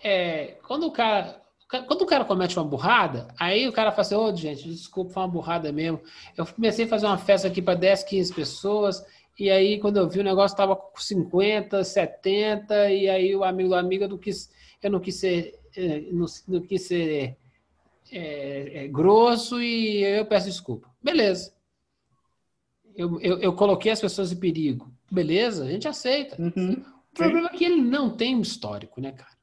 [0.02, 1.42] É, quando o cara
[1.88, 5.14] quando o cara comete uma burrada, aí o cara fala assim, ô, oh, gente, desculpa,
[5.14, 6.00] foi uma burrada mesmo.
[6.36, 9.04] Eu comecei a fazer uma festa aqui para 10, 15 pessoas,
[9.36, 13.70] e aí quando eu vi o negócio estava com 50, 70, e aí o amigo
[13.70, 14.50] do amigo não quis
[14.84, 17.36] eu não quis ser, é, não, não quis ser
[18.12, 20.88] é, é, grosso e eu peço desculpa.
[21.02, 21.54] Beleza.
[22.96, 24.92] Eu, eu, eu, coloquei as pessoas em perigo.
[25.10, 26.40] Beleza, a gente aceita.
[26.40, 26.84] Uhum.
[27.12, 29.34] O problema é que ele não tem um histórico, né, cara?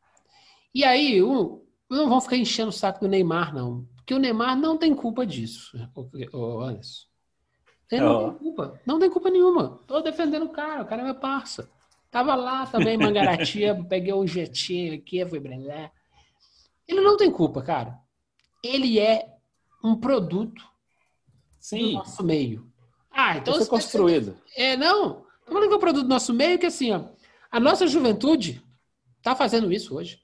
[0.73, 3.85] E aí, não vão ficar enchendo o saco do Neymar, não.
[3.97, 5.77] Porque o Neymar não tem culpa disso,
[6.33, 7.07] ô, Anderson.
[7.91, 8.31] Ele não oh.
[8.31, 8.81] tem culpa.
[8.85, 9.79] Não tem culpa nenhuma.
[9.85, 11.69] Tô defendendo o cara, o cara é meu parça.
[12.09, 15.91] Tava lá também, Mangaratiba, peguei um jetinho aqui, fui brilhar.
[16.87, 17.99] Ele não tem culpa, cara.
[18.63, 19.33] Ele é
[19.83, 20.61] um produto
[21.59, 21.87] Sim.
[21.87, 22.70] do nosso meio.
[23.11, 23.53] Ah, então.
[23.53, 24.37] Isso é construído.
[24.55, 25.25] É, não.
[25.45, 27.03] Tô falando que é um produto do nosso meio que assim, ó.
[27.51, 28.63] A nossa juventude
[29.21, 30.21] tá fazendo isso hoje.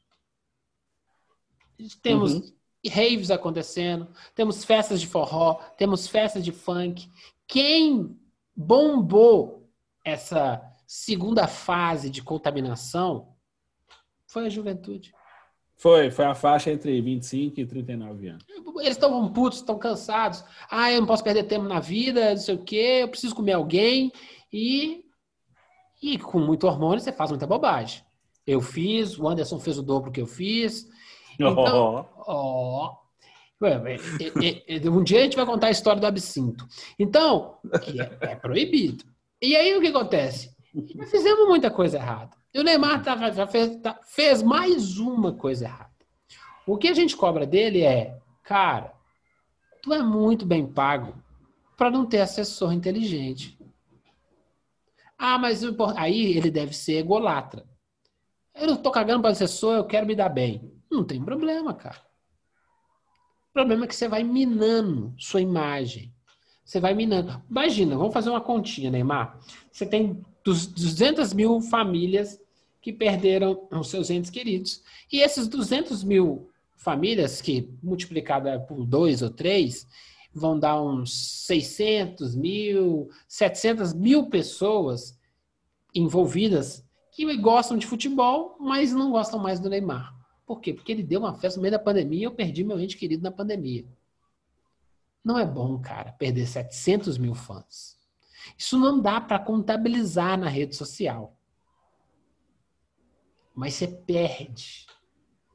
[2.01, 2.53] Temos uhum.
[2.89, 7.11] raves acontecendo, temos festas de forró, temos festas de funk.
[7.45, 8.17] Quem
[8.55, 9.69] bombou
[10.03, 13.35] essa segunda fase de contaminação
[14.25, 15.13] foi a juventude.
[15.77, 18.43] Foi, foi a faixa entre 25 e 39 anos.
[18.79, 20.43] Eles estão putos, estão cansados.
[20.69, 23.53] Ah, eu não posso perder tempo na vida, não sei o quê, eu preciso comer
[23.53, 24.11] alguém.
[24.51, 25.05] E,
[26.01, 28.03] e com muito hormônio você faz muita bobagem.
[28.45, 30.87] Eu fiz, o Anderson fez o dobro que eu fiz.
[31.39, 32.95] Então, oh.
[34.89, 36.65] um dia a gente vai contar a história do absinto.
[36.97, 37.59] Então,
[38.21, 39.03] é, é proibido.
[39.39, 40.55] E aí o que acontece?
[41.11, 42.35] Fizemos muita coisa errada.
[42.57, 45.91] E o Neymar tá, já fez, tá, fez mais uma coisa errada.
[46.65, 48.95] O que a gente cobra dele é, cara,
[49.79, 51.13] tu é muito bem pago
[51.77, 53.55] para não ter assessor inteligente.
[55.15, 55.61] Ah, mas
[55.95, 57.63] aí ele deve ser egolatra.
[58.55, 60.73] Eu não tô cagando para assessor, eu quero me dar bem.
[60.89, 62.01] Não tem problema, cara.
[63.51, 66.11] O problema é que você vai minando sua imagem.
[66.65, 67.39] Você vai minando.
[67.47, 69.39] Imagina, vamos fazer uma continha, Neymar.
[69.71, 72.46] Você tem dos 200 mil famílias
[72.87, 74.81] que perderam os seus entes queridos.
[75.11, 79.85] E esses 200 mil famílias, que multiplicada por dois ou três,
[80.33, 85.19] vão dar uns 600 mil, 700 mil pessoas
[85.93, 86.81] envolvidas
[87.11, 90.15] que gostam de futebol, mas não gostam mais do Neymar.
[90.45, 90.73] Por quê?
[90.73, 93.21] Porque ele deu uma festa no meio da pandemia e eu perdi meu ente querido
[93.21, 93.85] na pandemia.
[95.21, 97.97] Não é bom, cara, perder 700 mil fãs.
[98.57, 101.36] Isso não dá para contabilizar na rede social.
[103.57, 104.85] Mas você perde.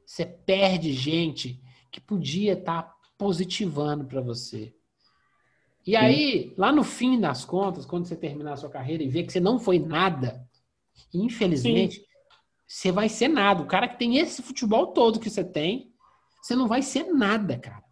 [0.05, 4.75] Você perde gente que podia estar tá positivando para você.
[5.87, 9.23] E aí, lá no fim das contas, quando você terminar a sua carreira e ver
[9.23, 10.45] que você não foi nada,
[11.13, 12.05] infelizmente, Sim.
[12.67, 13.63] você vai ser nada.
[13.63, 15.93] O cara que tem esse futebol todo que você tem,
[16.41, 17.83] você não vai ser nada, cara.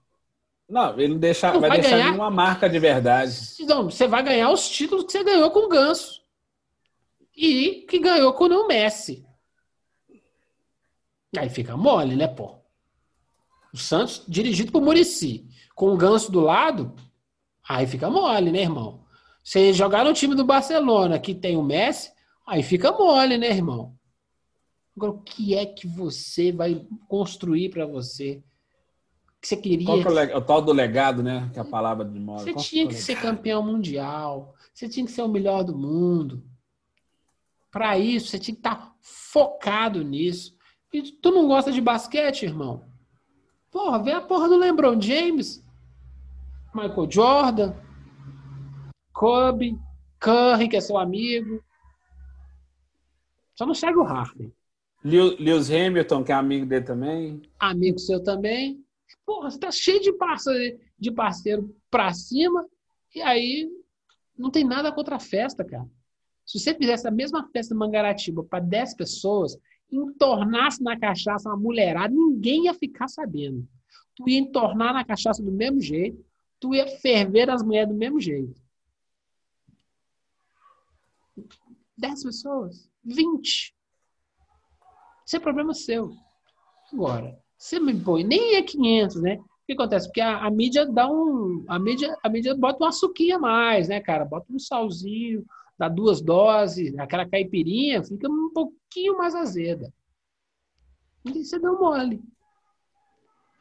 [0.68, 2.12] Não, ele deixa, não vai, vai deixar ganhar...
[2.12, 3.34] nenhuma marca de verdade.
[3.62, 6.22] Não, você vai ganhar os títulos que você ganhou com o Ganso.
[7.34, 9.26] E que ganhou com o Messi.
[11.38, 12.56] Aí fica mole, né, pô?
[13.74, 16.94] O Santos, dirigido por Murici, com o Ganso do lado,
[17.68, 19.06] aí fica mole, né, irmão?
[19.44, 22.12] Você jogar no time do Barcelona, que tem o Messi,
[22.46, 23.98] aí fica mole, né, irmão?
[24.96, 28.44] Agora, o que é que você vai construir para você?
[29.42, 29.88] que você queria.
[29.88, 31.50] Qual que é o, o, tal do legado, né?
[31.52, 32.44] Que é a palavra de moda.
[32.44, 34.54] Você Qual tinha que, que ser campeão mundial.
[34.72, 36.44] Você tinha que ser o melhor do mundo.
[37.72, 40.56] Para isso, você tinha que estar tá focado nisso.
[40.94, 42.84] E tu não gosta de basquete, irmão?
[43.72, 45.64] Porra, vê a porra do LeBron James,
[46.74, 47.74] Michael Jordan,
[49.14, 49.80] Kobe,
[50.20, 51.64] Curry, que é seu amigo.
[53.56, 54.54] Só não segue o Harden.
[55.04, 57.42] Lewis Hamilton, que é amigo dele também.
[57.60, 58.84] Amigo seu também.
[59.26, 62.66] Porra, você tá cheio de parceiro, de parceiro pra cima,
[63.16, 63.70] e aí
[64.38, 65.88] não tem nada contra a festa, cara.
[66.46, 69.58] Se você fizesse a mesma festa Mangaratiba para 10 pessoas,
[69.92, 73.68] entornasse na cachaça uma mulherada, ninguém ia ficar sabendo.
[74.16, 76.24] Tu ia entornar na cachaça do mesmo jeito,
[76.60, 78.62] tu ia ferver as mulheres do mesmo jeito.
[81.98, 83.76] 10 pessoas, 20.
[85.26, 86.12] Isso é problema seu.
[86.92, 89.36] Agora, você me põe, nem é 500, né?
[89.38, 90.08] O que acontece?
[90.08, 91.64] Porque a, a, mídia dá um.
[91.68, 94.26] A mídia, a mídia bota uma suquinha a mais, né, cara?
[94.26, 95.46] Bota um salzinho,
[95.82, 99.92] dá duas doses, aquela caipirinha fica um pouquinho mais azeda.
[101.26, 102.22] E você deu mole.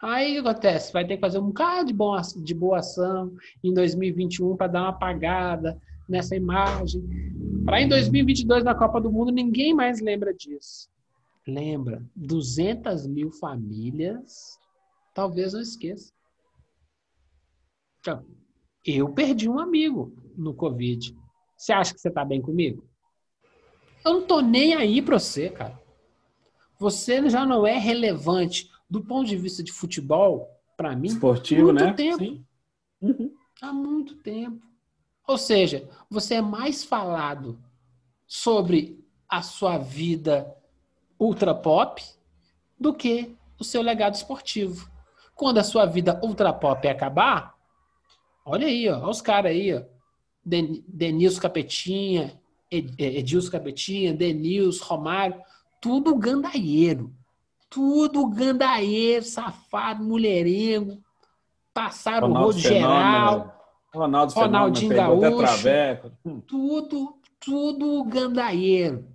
[0.02, 0.92] Aí o que acontece?
[0.92, 2.14] Vai ter que fazer um bocado de, bom,
[2.44, 3.34] de boa ação
[3.64, 7.02] em 2021 para dar uma apagada nessa imagem.
[7.64, 10.90] Para em 2022, na Copa do Mundo, ninguém mais lembra disso.
[11.48, 14.59] Lembra, 200 mil famílias,
[15.14, 16.12] talvez não esqueça.
[18.01, 18.26] Então,
[18.84, 21.16] eu perdi um amigo no Covid.
[21.61, 22.89] Você acha que você está bem comigo?
[24.03, 25.78] Eu não tô nem aí para você, cara.
[26.78, 31.09] Você já não é relevante do ponto de vista de futebol, para mim.
[31.09, 31.93] Esportivo, muito né?
[31.93, 32.19] Tempo.
[32.19, 32.47] Sim.
[33.03, 33.35] Uhum.
[33.61, 34.66] Há muito tempo.
[35.28, 37.62] Ou seja, você é mais falado
[38.27, 40.57] sobre a sua vida
[41.19, 42.03] ultra pop
[42.78, 44.91] do que o seu legado esportivo.
[45.35, 47.55] Quando a sua vida ultra pop acabar,
[48.47, 49.99] olha aí, ó, olha os caras aí, ó.
[50.45, 52.41] Denilson Capetinha,
[52.71, 55.41] Edilson Capetinha, Denilson, Romário,
[55.81, 57.15] tudo gandaieiro.
[57.69, 61.03] Tudo gandaieiro, safado, mulherengo.
[61.73, 63.61] Passaram Ronaldo o rodo geral.
[63.95, 65.69] Ronaldo Ronaldinho Gaúcho.
[66.47, 69.09] Tudo, tudo gandaieiro.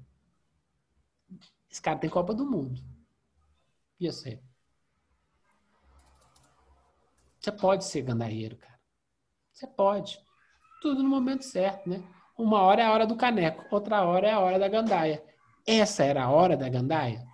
[1.70, 2.82] Esse cara tem Copa do Mundo.
[4.00, 4.42] E você?
[7.40, 8.80] Você pode ser gandaieiro, cara.
[9.52, 10.25] Você pode.
[10.82, 12.04] Tudo no momento certo, né?
[12.38, 15.24] Uma hora é a hora do caneco, outra hora é a hora da gandaia.
[15.66, 17.26] Essa era a hora da gandaia?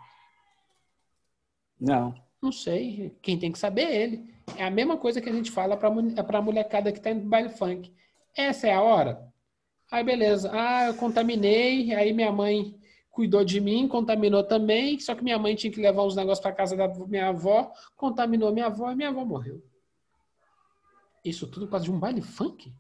[1.80, 2.14] Não.
[2.42, 3.16] Não sei.
[3.22, 4.36] Quem tem que saber é ele.
[4.56, 7.50] É a mesma coisa que a gente fala para a molecada que está indo baile
[7.50, 7.94] funk.
[8.36, 9.32] Essa é a hora?
[9.92, 10.50] Aí beleza.
[10.54, 15.54] Ah, eu contaminei, aí minha mãe cuidou de mim, contaminou também, só que minha mãe
[15.54, 19.10] tinha que levar uns negócios para casa da minha avó, contaminou minha avó e minha
[19.10, 19.62] avó morreu.
[21.24, 22.74] Isso tudo por causa de um baile funk?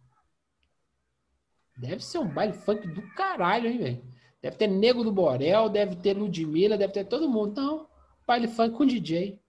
[1.78, 4.04] Deve ser um baile funk do caralho, hein, velho?
[4.42, 7.60] Deve ter Nego do Borel, deve ter Ludmilla, deve ter todo mundo.
[7.62, 7.88] Não,
[8.26, 9.40] baile funk com DJ.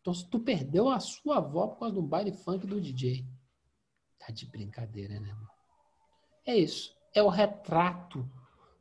[0.00, 3.24] Então, se tu perdeu a sua avó por causa do baile funk do DJ,
[4.18, 5.48] tá de brincadeira, né, irmão?
[6.46, 6.94] É isso.
[7.14, 8.28] É o retrato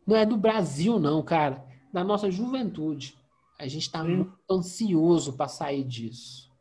[0.05, 1.65] não é do Brasil, não, cara.
[1.91, 3.17] Da nossa juventude.
[3.57, 6.51] A gente está muito ansioso para sair disso.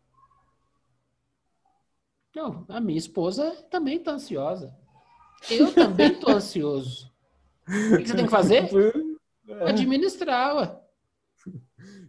[2.35, 4.77] Não, a minha esposa também está ansiosa.
[5.51, 7.11] Eu também estou ansioso.
[7.67, 8.69] O que você tem que fazer?
[9.49, 9.71] É.
[9.71, 10.77] Administrar, ué.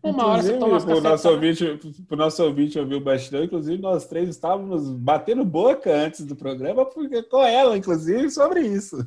[0.03, 1.79] Uma hora você toma o nosso ouvinte,
[2.09, 7.23] o nosso ouvinte ouviu bastante, inclusive nós três estávamos batendo boca antes do programa porque,
[7.23, 8.97] com ela, inclusive, sobre isso.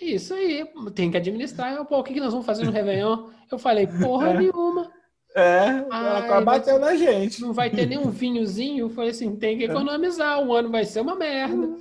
[0.00, 1.84] Isso aí, tem que administrar.
[1.84, 3.28] Pô, o que, que nós vamos fazer no Réveillon?
[3.50, 4.38] Eu falei, porra é.
[4.38, 4.90] nenhuma.
[5.34, 7.40] É, ela acaba batendo na gente.
[7.40, 8.86] Não vai ter nenhum vinhozinho.
[8.86, 10.40] Eu falei assim, tem que economizar.
[10.40, 11.76] Um ano vai ser uma merda.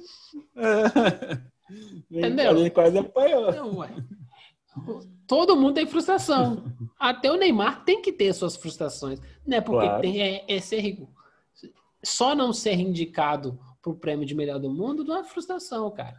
[0.55, 1.50] É.
[2.11, 2.57] Entendeu?
[2.57, 3.51] Ele quase apanhou.
[3.51, 3.71] Não,
[5.25, 6.63] Todo mundo tem frustração.
[6.99, 9.19] Até o Neymar tem que ter suas frustrações.
[9.45, 10.01] Não é porque claro.
[10.01, 11.09] tem, é, é ser rico.
[12.03, 16.17] Só não ser indicado para o prêmio de melhor do mundo não é frustração, cara.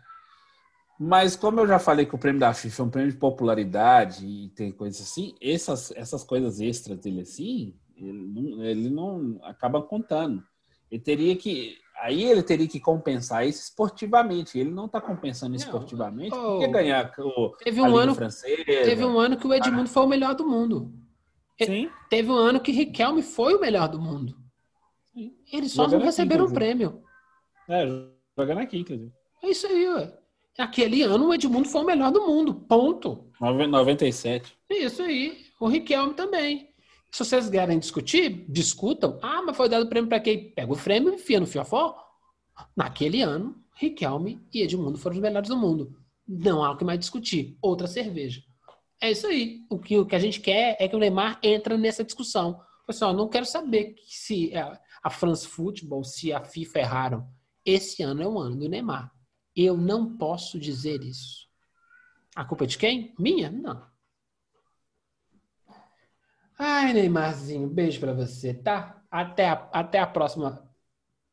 [0.99, 4.25] Mas como eu já falei que o prêmio da FIFA é um prêmio de popularidade
[4.25, 9.83] e tem coisas assim, essas, essas coisas extras dele assim, ele não, ele não acaba
[9.83, 10.43] contando.
[10.93, 11.79] Ele teria que.
[12.03, 14.59] Aí ele teria que compensar isso esportivamente.
[14.59, 19.19] Ele não está compensando esportivamente oh, porque ganhar o, teve um ano francesa, Teve um
[19.19, 19.87] ano que o Edmundo ah.
[19.87, 20.93] foi o melhor do mundo.
[21.63, 21.89] Sim.
[22.11, 24.37] Teve um ano que Riquelme foi o melhor do mundo.
[25.51, 27.03] Eles só jogando não receberam o prêmio.
[27.69, 27.87] É,
[28.37, 29.13] jogando aqui, inclusive.
[29.43, 30.19] É isso aí, ué.
[30.59, 32.55] Aquele ano o Edmundo foi o melhor do mundo.
[32.55, 33.31] Ponto.
[33.41, 34.59] 97.
[34.69, 35.47] Isso aí.
[35.61, 36.72] O Riquelme também.
[37.13, 39.19] Se vocês querem discutir, discutam.
[39.23, 40.51] Ah, mas foi dado o prêmio para quem?
[40.53, 41.95] Pega o prêmio e enfia no fiofó.
[42.75, 45.95] Naquele ano, Riquelme e Edmundo foram os melhores do mundo.
[46.27, 47.59] Não há o que mais discutir.
[47.61, 48.41] Outra cerveja.
[48.99, 49.61] É isso aí.
[49.69, 52.59] O que, o que a gente quer é que o Neymar entre nessa discussão.
[52.87, 54.51] Pessoal, não quero saber se
[55.03, 57.29] a France Football, se a FIFA erraram.
[57.63, 59.13] Esse ano é o ano do Neymar.
[59.55, 61.47] Eu não posso dizer isso.
[62.35, 63.15] A culpa é de quem?
[63.19, 63.51] Minha?
[63.51, 63.92] Não.
[66.65, 69.03] Ai, Neymarzinho, beijo pra você, tá?
[69.11, 70.63] Até a, até a próxima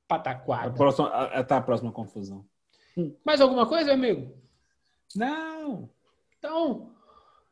[0.07, 0.69] pataquada.
[0.69, 2.43] A próxima, até a próxima confusão.
[3.23, 4.35] Mais alguma coisa, amigo?
[5.15, 5.87] Não.
[6.39, 6.89] Então,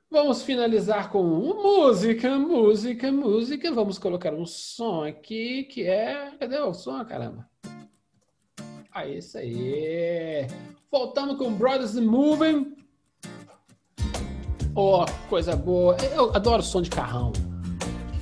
[0.09, 3.71] vamos finalizar com música, música, música.
[3.71, 6.35] Vamos colocar um som aqui que é.
[6.39, 7.47] Cadê o som, caramba?
[8.91, 10.47] Ah, isso aí.
[10.91, 12.75] Voltando com Brothers Moving.
[14.73, 15.95] Oh, coisa boa.
[16.15, 17.31] Eu adoro som de carrão.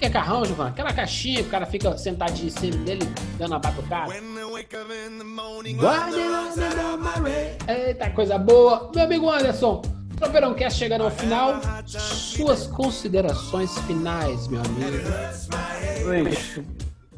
[0.06, 0.70] Que é carrão, Giovanni?
[0.70, 3.02] Aquela caixinha que o cara fica sentadinho em cima dele,
[3.40, 4.14] dando a batucada.
[7.68, 8.92] Eita, coisa boa.
[8.94, 9.82] Meu amigo Anderson,
[10.16, 11.60] Tropeirão Cast chegando ao final.
[11.88, 15.10] Suas considerações finais, meu amigo.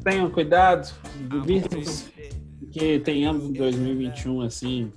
[0.02, 0.90] tenham cuidado,
[1.30, 1.82] divirtam
[2.72, 4.90] que tenhamos um 2021 assim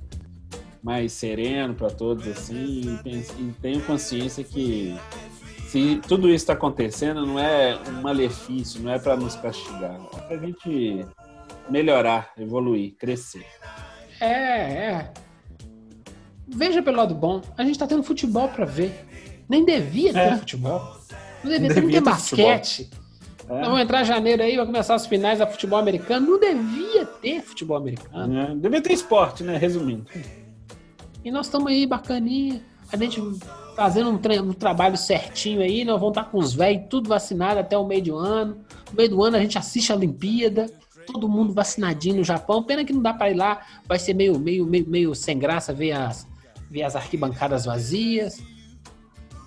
[0.82, 4.96] mais sereno para todos assim e, e tenham consciência que
[5.72, 10.20] se tudo isso está acontecendo não é um malefício, não é para nos castigar, é
[10.20, 11.06] para a gente
[11.70, 13.46] melhorar, evoluir, crescer.
[14.20, 15.14] É, é.
[16.46, 19.08] Veja pelo lado bom, a gente está tendo futebol para ver.
[19.48, 20.38] Nem devia ter é.
[20.38, 20.98] futebol.
[21.42, 22.90] Não devia, não ter, devia ter basquete.
[23.38, 23.58] Futebol.
[23.58, 23.62] É.
[23.64, 26.32] Vamos entrar em janeiro aí, vai começar as finais da futebol americano.
[26.32, 28.38] Não devia ter futebol americano.
[28.38, 28.56] É.
[28.56, 29.56] Devia ter esporte, né?
[29.56, 30.06] Resumindo.
[31.24, 32.62] E nós estamos aí, bacaninha.
[32.92, 33.22] A gente
[33.82, 35.84] fazendo um, um, trabalho certinho aí.
[35.84, 38.58] Nós vamos estar com os velhos tudo vacinado até o meio do ano.
[38.92, 40.68] No meio do ano a gente assiste a Olimpíada.
[41.08, 42.62] Todo mundo vacinadinho no Japão.
[42.62, 43.66] Pena que não dá para ir lá.
[43.88, 46.28] Vai ser meio, meio, meio, meio sem graça ver as,
[46.70, 48.40] ver as arquibancadas vazias.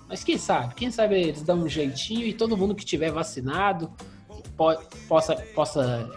[0.09, 0.75] Mas quem sabe?
[0.75, 3.89] Quem sabe eles dão um jeitinho e todo mundo que tiver vacinado
[4.57, 4.75] po
[5.07, 6.11] possa, possa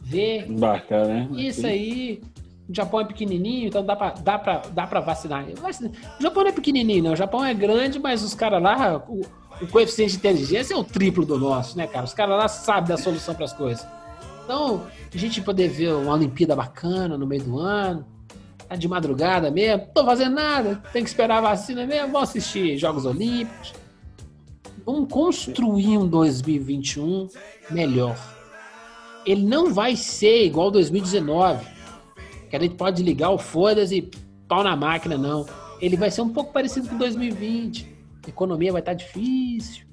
[0.00, 0.46] ver.
[0.48, 1.28] Bacana, né?
[1.32, 2.22] Isso aí.
[2.68, 5.44] O Japão é pequenininho, então dá pra, dá pra, dá pra vacinar.
[5.44, 7.12] O Japão não é pequenininho, não.
[7.12, 9.20] O Japão é grande, mas os caras lá, o,
[9.60, 12.04] o, coeficiente de inteligência é o triplo do nosso, né, cara?
[12.04, 13.86] Os caras lá sabem da solução para as coisas.
[14.44, 18.06] Então, a gente poder ver uma Olimpíada bacana no meio do ano,
[18.68, 22.78] Tá de madrugada mesmo, tô fazendo nada, tem que esperar a vacina mesmo, vamos assistir
[22.78, 23.74] Jogos Olímpicos.
[24.86, 27.28] Vamos construir um 2021
[27.70, 28.16] melhor.
[29.24, 31.66] Ele não vai ser igual 2019,
[32.58, 34.10] que a gente pode ligar o foda-se e
[34.46, 35.46] pau na máquina, não.
[35.80, 37.86] Ele vai ser um pouco parecido com 2020.
[38.26, 39.84] A economia vai estar difícil,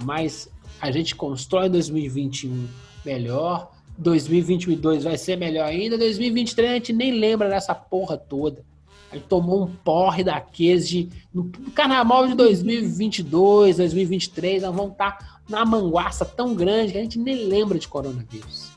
[0.00, 0.48] mas
[0.80, 2.68] a gente constrói 2021
[3.04, 5.96] melhor 2022 vai ser melhor ainda.
[5.96, 8.64] 2023 a gente nem lembra dessa porra toda.
[9.10, 11.08] A gente tomou um porre daqueles de.
[11.32, 17.02] No carnaval de 2022, 2023, nós vamos estar tá na manguaça tão grande que a
[17.02, 18.73] gente nem lembra de coronavírus.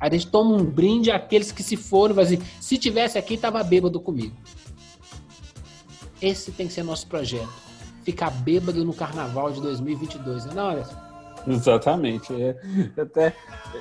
[0.00, 3.62] A gente toma um brinde àqueles que se foram, vai dizer, se tivesse aqui, tava
[3.62, 4.34] bêbado comigo.
[6.20, 7.48] Esse tem que ser nosso projeto.
[8.02, 11.06] Ficar bêbado no carnaval de 2022, não, Anderson?
[11.46, 12.32] Exatamente.
[12.34, 12.56] É,
[13.00, 13.34] até,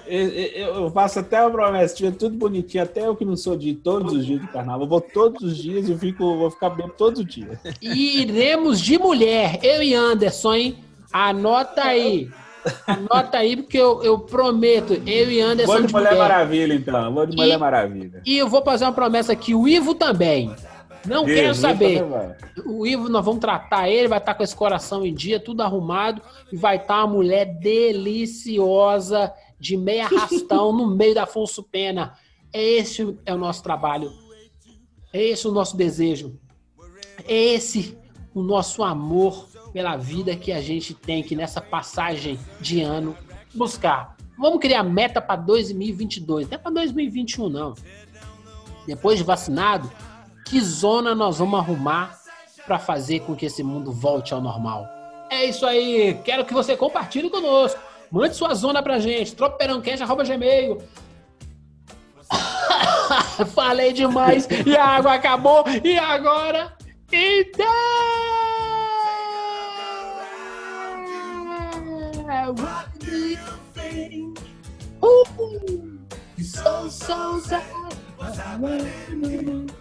[0.07, 4.25] eu faço até a promessa, tudo bonitinho, até eu que não sou de todos os
[4.25, 4.81] dias de carnaval.
[4.81, 7.57] Eu vou todos os dias e fico, vou ficar bem todos os dias.
[7.81, 10.77] iremos de mulher, eu e Anderson, hein?
[11.11, 12.29] Anota aí.
[12.87, 15.71] Anota aí, porque eu, eu prometo, eu e Anderson.
[15.71, 17.13] Vou de, Mulher, Maravilha, então.
[17.13, 18.21] Vou de Mulher Maravilha.
[18.25, 20.53] E eu vou fazer uma promessa aqui, o Ivo também.
[21.05, 22.03] Não quero saber.
[22.65, 26.21] O Ivo, nós vamos tratar ele, vai estar com esse coração em dia, tudo arrumado,
[26.51, 32.13] e vai estar uma mulher deliciosa, de meia rastão, no meio da Afonso Pena.
[32.51, 34.11] Esse é o nosso trabalho.
[35.13, 36.39] É esse o nosso desejo.
[37.27, 37.97] É esse
[38.33, 43.13] o nosso amor pela vida que a gente tem que nessa passagem de ano
[43.53, 44.15] buscar.
[44.39, 47.73] Vamos criar meta para 2022, não é para 2021 não.
[48.87, 49.91] Depois de vacinado,
[50.45, 52.17] que zona nós vamos arrumar
[52.65, 54.87] para fazer com que esse mundo volte ao normal.
[55.29, 56.21] É isso aí.
[56.23, 57.77] Quero que você compartilhe conosco.
[58.09, 59.35] Mande sua zona pra gente.
[59.35, 60.81] tropeirãocast.gmail.
[63.53, 65.65] Falei demais e a água acabou.
[65.83, 66.77] E agora?
[67.11, 68.44] Então...
[72.45, 73.37] What do you
[73.73, 74.37] think?
[75.03, 75.99] Ooh,
[76.37, 77.63] so, so sad.
[78.17, 79.71] What's happening?